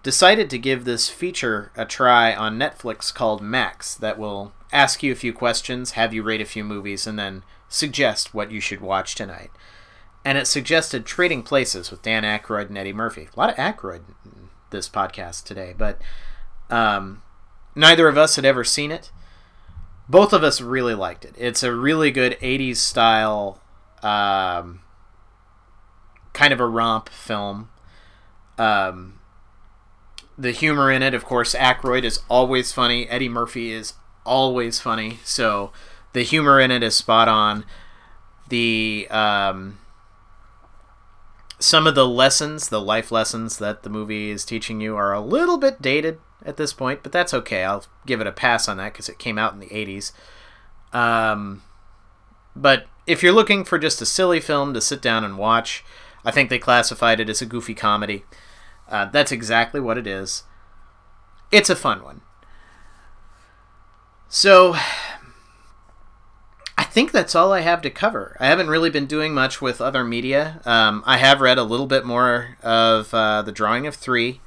decided 0.03 0.49
to 0.49 0.57
give 0.57 0.83
this 0.83 1.09
feature 1.09 1.71
a 1.77 1.85
try 1.85 2.35
on 2.35 2.59
Netflix 2.59 3.13
called 3.13 3.41
Max 3.41 3.95
that 3.95 4.19
will 4.19 4.51
ask 4.73 5.01
you 5.01 5.13
a 5.13 5.15
few 5.15 5.31
questions, 5.31 5.91
have 5.91 6.13
you 6.13 6.21
rate 6.21 6.41
a 6.41 6.45
few 6.45 6.65
movies, 6.65 7.07
and 7.07 7.17
then 7.17 7.43
suggest 7.69 8.33
what 8.33 8.51
you 8.51 8.59
should 8.59 8.81
watch 8.81 9.15
tonight. 9.15 9.51
And 10.25 10.37
it 10.37 10.45
suggested 10.45 11.05
Trading 11.05 11.43
Places 11.43 11.91
with 11.91 12.01
Dan 12.01 12.23
Aykroyd 12.23 12.67
and 12.67 12.77
Eddie 12.77 12.91
Murphy. 12.91 13.29
A 13.33 13.39
lot 13.39 13.51
of 13.51 13.55
Aykroyd 13.55 14.01
in 14.25 14.49
this 14.69 14.89
podcast 14.89 15.45
today, 15.45 15.73
but 15.77 16.01
um, 16.69 17.23
neither 17.73 18.09
of 18.09 18.17
us 18.17 18.35
had 18.35 18.43
ever 18.43 18.65
seen 18.65 18.91
it. 18.91 19.11
Both 20.10 20.34
of 20.34 20.43
us 20.43 20.60
really 20.60 20.95
liked 20.95 21.24
it. 21.24 21.36
It's 21.38 21.62
a 21.62 21.72
really 21.72 22.10
good 22.10 22.36
80s 22.41 22.78
style, 22.78 23.62
um, 24.01 24.82
kind 26.34 26.51
of 26.51 26.60
a 26.60 26.68
romp 26.68 27.10
film. 27.10 27.70
Um, 28.57 29.20
the 30.36 30.51
humor 30.51 30.91
in 30.91 31.03
it, 31.03 31.14
of 31.14 31.26
course, 31.26 31.53
Aykroyd 31.53 32.03
is 32.03 32.22
always 32.28 32.72
funny. 32.72 33.07
Eddie 33.07 33.30
Murphy 33.30 33.72
is 33.72 33.93
always 34.26 34.80
funny. 34.80 35.20
So 35.24 35.72
the 36.14 36.24
humor 36.24 36.60
in 36.60 36.72
it 36.72 36.82
is 36.82 36.95
spot 36.95 37.28
on. 37.28 37.66
The 38.49 39.07
um, 39.12 39.78
some 41.60 41.86
of 41.86 41.93
the 41.93 42.07
lessons, 42.07 42.70
the 42.70 42.82
life 42.82 43.12
lessons 43.12 43.60
that 43.60 43.84
the 43.84 43.89
movie 43.91 44.32
is 44.32 44.43
teaching 44.43 44.82
you, 44.82 44.95
are 44.95 45.14
a 45.14 45.22
little 45.22 45.60
bit 45.60 45.84
dated 45.84 46.20
at 46.45 46.57
this 46.57 46.73
point, 46.73 47.03
but 47.03 47.11
that's 47.11 47.33
okay. 47.33 47.63
I'll 47.63 47.85
give 48.05 48.21
it 48.21 48.27
a 48.27 48.31
pass 48.31 48.67
on 48.67 48.77
that 48.77 48.93
because 48.93 49.09
it 49.09 49.19
came 49.19 49.37
out 49.37 49.53
in 49.53 49.59
the 49.59 49.67
'80s. 49.67 50.11
Um, 50.93 51.63
but 52.55 52.87
if 53.05 53.23
you're 53.23 53.33
looking 53.33 53.63
for 53.63 53.79
just 53.79 54.01
a 54.01 54.05
silly 54.05 54.39
film 54.39 54.73
to 54.73 54.81
sit 54.81 55.01
down 55.01 55.23
and 55.23 55.37
watch, 55.37 55.83
I 56.23 56.31
think 56.31 56.49
they 56.49 56.59
classified 56.59 57.19
it 57.19 57.29
as 57.29 57.41
a 57.41 57.45
goofy 57.45 57.73
comedy. 57.73 58.23
Uh, 58.87 59.05
that's 59.05 59.31
exactly 59.31 59.79
what 59.79 59.97
it 59.97 60.07
is. 60.07 60.43
It's 61.51 61.69
a 61.69 61.75
fun 61.75 62.03
one. 62.03 62.21
So, 64.27 64.75
I 66.77 66.83
think 66.83 67.11
that's 67.11 67.33
all 67.33 67.51
I 67.51 67.61
have 67.61 67.81
to 67.81 67.89
cover. 67.89 68.37
I 68.39 68.47
haven't 68.47 68.69
really 68.69 68.89
been 68.89 69.07
doing 69.07 69.33
much 69.33 69.59
with 69.61 69.81
other 69.81 70.03
media. 70.03 70.61
Um, 70.65 71.03
I 71.05 71.17
have 71.17 71.41
read 71.41 71.57
a 71.57 71.63
little 71.63 71.87
bit 71.87 72.05
more 72.05 72.57
of 72.61 73.11
uh, 73.13 73.41
The 73.41 73.51
Drawing 73.51 73.87
of 73.87 73.95
Three. 73.95 74.41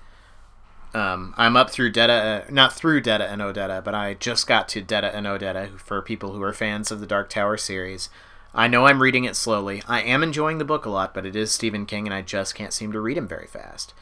Um, 0.94 1.34
I'm 1.38 1.56
up 1.56 1.70
through 1.70 1.92
Detta, 1.92 2.12
uh, 2.12 2.44
not 2.50 2.74
through 2.74 3.00
Detta 3.00 3.26
and 3.30 3.40
Odetta, 3.40 3.82
but 3.82 3.94
I 3.94 4.14
just 4.14 4.46
got 4.46 4.68
to 4.70 4.82
Detta 4.82 5.14
and 5.14 5.26
Odetta 5.26 5.78
for 5.80 6.02
people 6.02 6.32
who 6.32 6.42
are 6.42 6.52
fans 6.52 6.90
of 6.90 7.00
the 7.00 7.06
Dark 7.06 7.30
Tower 7.30 7.56
series. 7.56 8.10
I 8.54 8.68
know 8.68 8.86
I'm 8.86 9.00
reading 9.00 9.24
it 9.24 9.34
slowly. 9.34 9.82
I 9.88 10.02
am 10.02 10.22
enjoying 10.22 10.58
the 10.58 10.64
book 10.64 10.84
a 10.84 10.90
lot, 10.90 11.14
but 11.14 11.24
it 11.24 11.34
is 11.34 11.50
Stephen 11.50 11.86
King, 11.86 12.06
and 12.06 12.12
I 12.14 12.20
just 12.20 12.54
can't 12.54 12.74
seem 12.74 12.92
to 12.92 13.00
read 13.00 13.16
him 13.16 13.26
very 13.26 13.46
fast. 13.46 13.94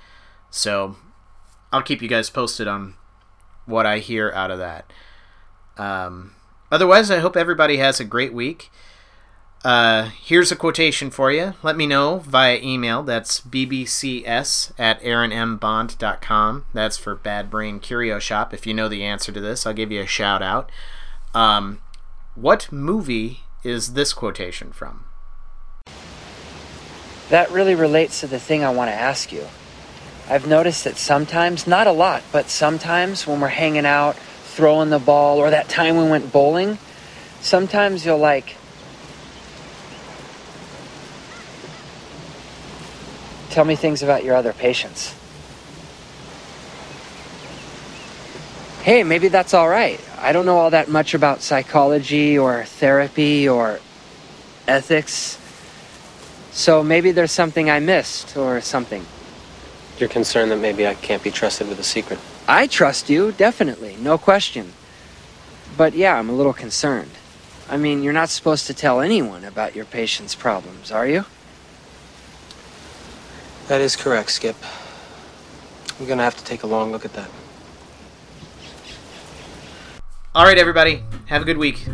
So 0.50 0.96
I'll 1.72 1.82
keep 1.82 2.02
you 2.02 2.08
guys 2.08 2.30
posted 2.30 2.66
on 2.66 2.94
what 3.66 3.86
I 3.86 3.98
hear 3.98 4.32
out 4.32 4.50
of 4.50 4.58
that. 4.58 4.92
Um, 5.76 6.34
otherwise, 6.72 7.10
I 7.10 7.20
hope 7.20 7.36
everybody 7.36 7.76
has 7.76 8.00
a 8.00 8.04
great 8.04 8.32
week. 8.34 8.70
Uh, 9.62 10.08
here's 10.22 10.50
a 10.50 10.56
quotation 10.56 11.10
for 11.10 11.30
you. 11.30 11.52
Let 11.62 11.76
me 11.76 11.86
know 11.86 12.18
via 12.20 12.58
email. 12.62 13.02
That's 13.02 13.42
bbcs 13.42 14.72
at 14.78 15.00
aaronmbond.com. 15.02 16.64
That's 16.72 16.96
for 16.96 17.14
Bad 17.14 17.50
Brain 17.50 17.78
Curio 17.78 18.18
Shop. 18.18 18.54
If 18.54 18.66
you 18.66 18.72
know 18.72 18.88
the 18.88 19.04
answer 19.04 19.32
to 19.32 19.40
this, 19.40 19.66
I'll 19.66 19.74
give 19.74 19.92
you 19.92 20.00
a 20.00 20.06
shout 20.06 20.42
out. 20.42 20.70
Um, 21.34 21.80
what 22.34 22.72
movie 22.72 23.40
is 23.62 23.92
this 23.92 24.14
quotation 24.14 24.72
from? 24.72 25.04
That 27.28 27.50
really 27.50 27.74
relates 27.74 28.20
to 28.20 28.26
the 28.26 28.40
thing 28.40 28.64
I 28.64 28.70
want 28.70 28.88
to 28.88 28.94
ask 28.94 29.30
you. 29.30 29.46
I've 30.28 30.46
noticed 30.46 30.84
that 30.84 30.96
sometimes, 30.96 31.66
not 31.66 31.86
a 31.86 31.92
lot, 31.92 32.22
but 32.32 32.48
sometimes 32.48 33.26
when 33.26 33.40
we're 33.40 33.48
hanging 33.48 33.84
out, 33.84 34.16
throwing 34.16 34.88
the 34.88 34.98
ball, 34.98 35.38
or 35.38 35.50
that 35.50 35.68
time 35.68 35.96
we 35.96 36.08
went 36.08 36.32
bowling, 36.32 36.78
sometimes 37.40 38.06
you'll 38.06 38.18
like 38.18 38.56
tell 43.50 43.64
me 43.64 43.76
things 43.76 44.02
about 44.02 44.24
your 44.24 44.34
other 44.34 44.52
patients. 44.52 45.14
Hey, 48.82 49.02
maybe 49.02 49.28
that's 49.28 49.52
all 49.52 49.68
right. 49.68 50.00
I 50.18 50.32
don't 50.32 50.46
know 50.46 50.56
all 50.56 50.70
that 50.70 50.88
much 50.88 51.12
about 51.12 51.42
psychology 51.42 52.38
or 52.38 52.64
therapy 52.64 53.48
or 53.48 53.78
ethics. 54.66 55.38
So 56.52 56.82
maybe 56.82 57.12
there's 57.12 57.32
something 57.32 57.70
I 57.70 57.78
missed 57.80 58.36
or 58.36 58.60
something. 58.60 59.04
You're 59.98 60.08
concerned 60.08 60.50
that 60.50 60.56
maybe 60.56 60.86
I 60.86 60.94
can't 60.94 61.22
be 61.22 61.30
trusted 61.30 61.68
with 61.68 61.78
a 61.78 61.84
secret. 61.84 62.18
I 62.48 62.66
trust 62.66 63.10
you, 63.10 63.32
definitely, 63.32 63.96
no 64.00 64.16
question. 64.16 64.72
But 65.76 65.94
yeah, 65.94 66.18
I'm 66.18 66.30
a 66.30 66.32
little 66.32 66.54
concerned. 66.54 67.12
I 67.68 67.76
mean, 67.76 68.02
you're 68.02 68.12
not 68.12 68.30
supposed 68.30 68.66
to 68.66 68.74
tell 68.74 69.00
anyone 69.00 69.44
about 69.44 69.76
your 69.76 69.84
patient's 69.84 70.34
problems, 70.34 70.90
are 70.90 71.06
you? 71.06 71.26
That 73.70 73.80
is 73.80 73.94
correct, 73.94 74.32
Skip. 74.32 74.56
I'm 76.00 76.06
gonna 76.08 76.24
have 76.24 76.36
to 76.36 76.42
take 76.42 76.64
a 76.64 76.66
long 76.66 76.90
look 76.90 77.04
at 77.04 77.12
that. 77.12 77.30
All 80.34 80.44
right, 80.44 80.58
everybody. 80.58 81.04
Have 81.26 81.42
a 81.42 81.44
good 81.44 81.56
week. 81.56 81.86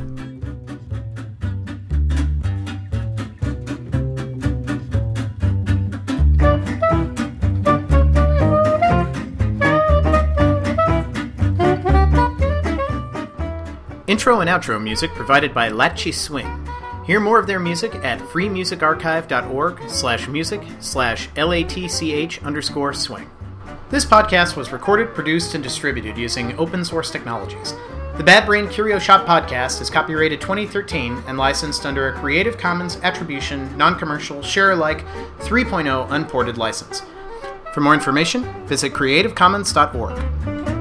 Intro 14.06 14.40
and 14.40 14.48
outro 14.48 14.82
music 14.82 15.10
provided 15.10 15.52
by 15.52 15.68
Latché 15.68 16.14
Swing. 16.14 16.65
Hear 17.06 17.20
more 17.20 17.38
of 17.38 17.46
their 17.46 17.60
music 17.60 17.94
at 17.96 18.18
freemusicarchive.org 18.18 19.88
slash 19.88 20.26
music 20.26 20.60
slash 20.80 21.28
latch 21.36 22.42
underscore 22.42 22.92
swing. 22.92 23.30
This 23.90 24.04
podcast 24.04 24.56
was 24.56 24.72
recorded, 24.72 25.14
produced, 25.14 25.54
and 25.54 25.62
distributed 25.62 26.18
using 26.18 26.58
open 26.58 26.84
source 26.84 27.12
technologies. 27.12 27.74
The 28.16 28.24
Bad 28.24 28.44
Brain 28.44 28.68
Curio 28.68 28.98
Shop 28.98 29.24
podcast 29.24 29.80
is 29.80 29.88
copyrighted 29.88 30.40
2013 30.40 31.22
and 31.28 31.38
licensed 31.38 31.86
under 31.86 32.08
a 32.08 32.12
Creative 32.18 32.58
Commons 32.58 32.96
Attribution, 33.04 33.76
Non 33.78 33.96
Commercial, 33.96 34.42
Share 34.42 34.72
Alike 34.72 35.06
3.0 35.38 36.10
Unported 36.10 36.58
license. 36.58 37.02
For 37.72 37.80
more 37.82 37.94
information, 37.94 38.66
visit 38.66 38.92
creativecommons.org. 38.92 40.75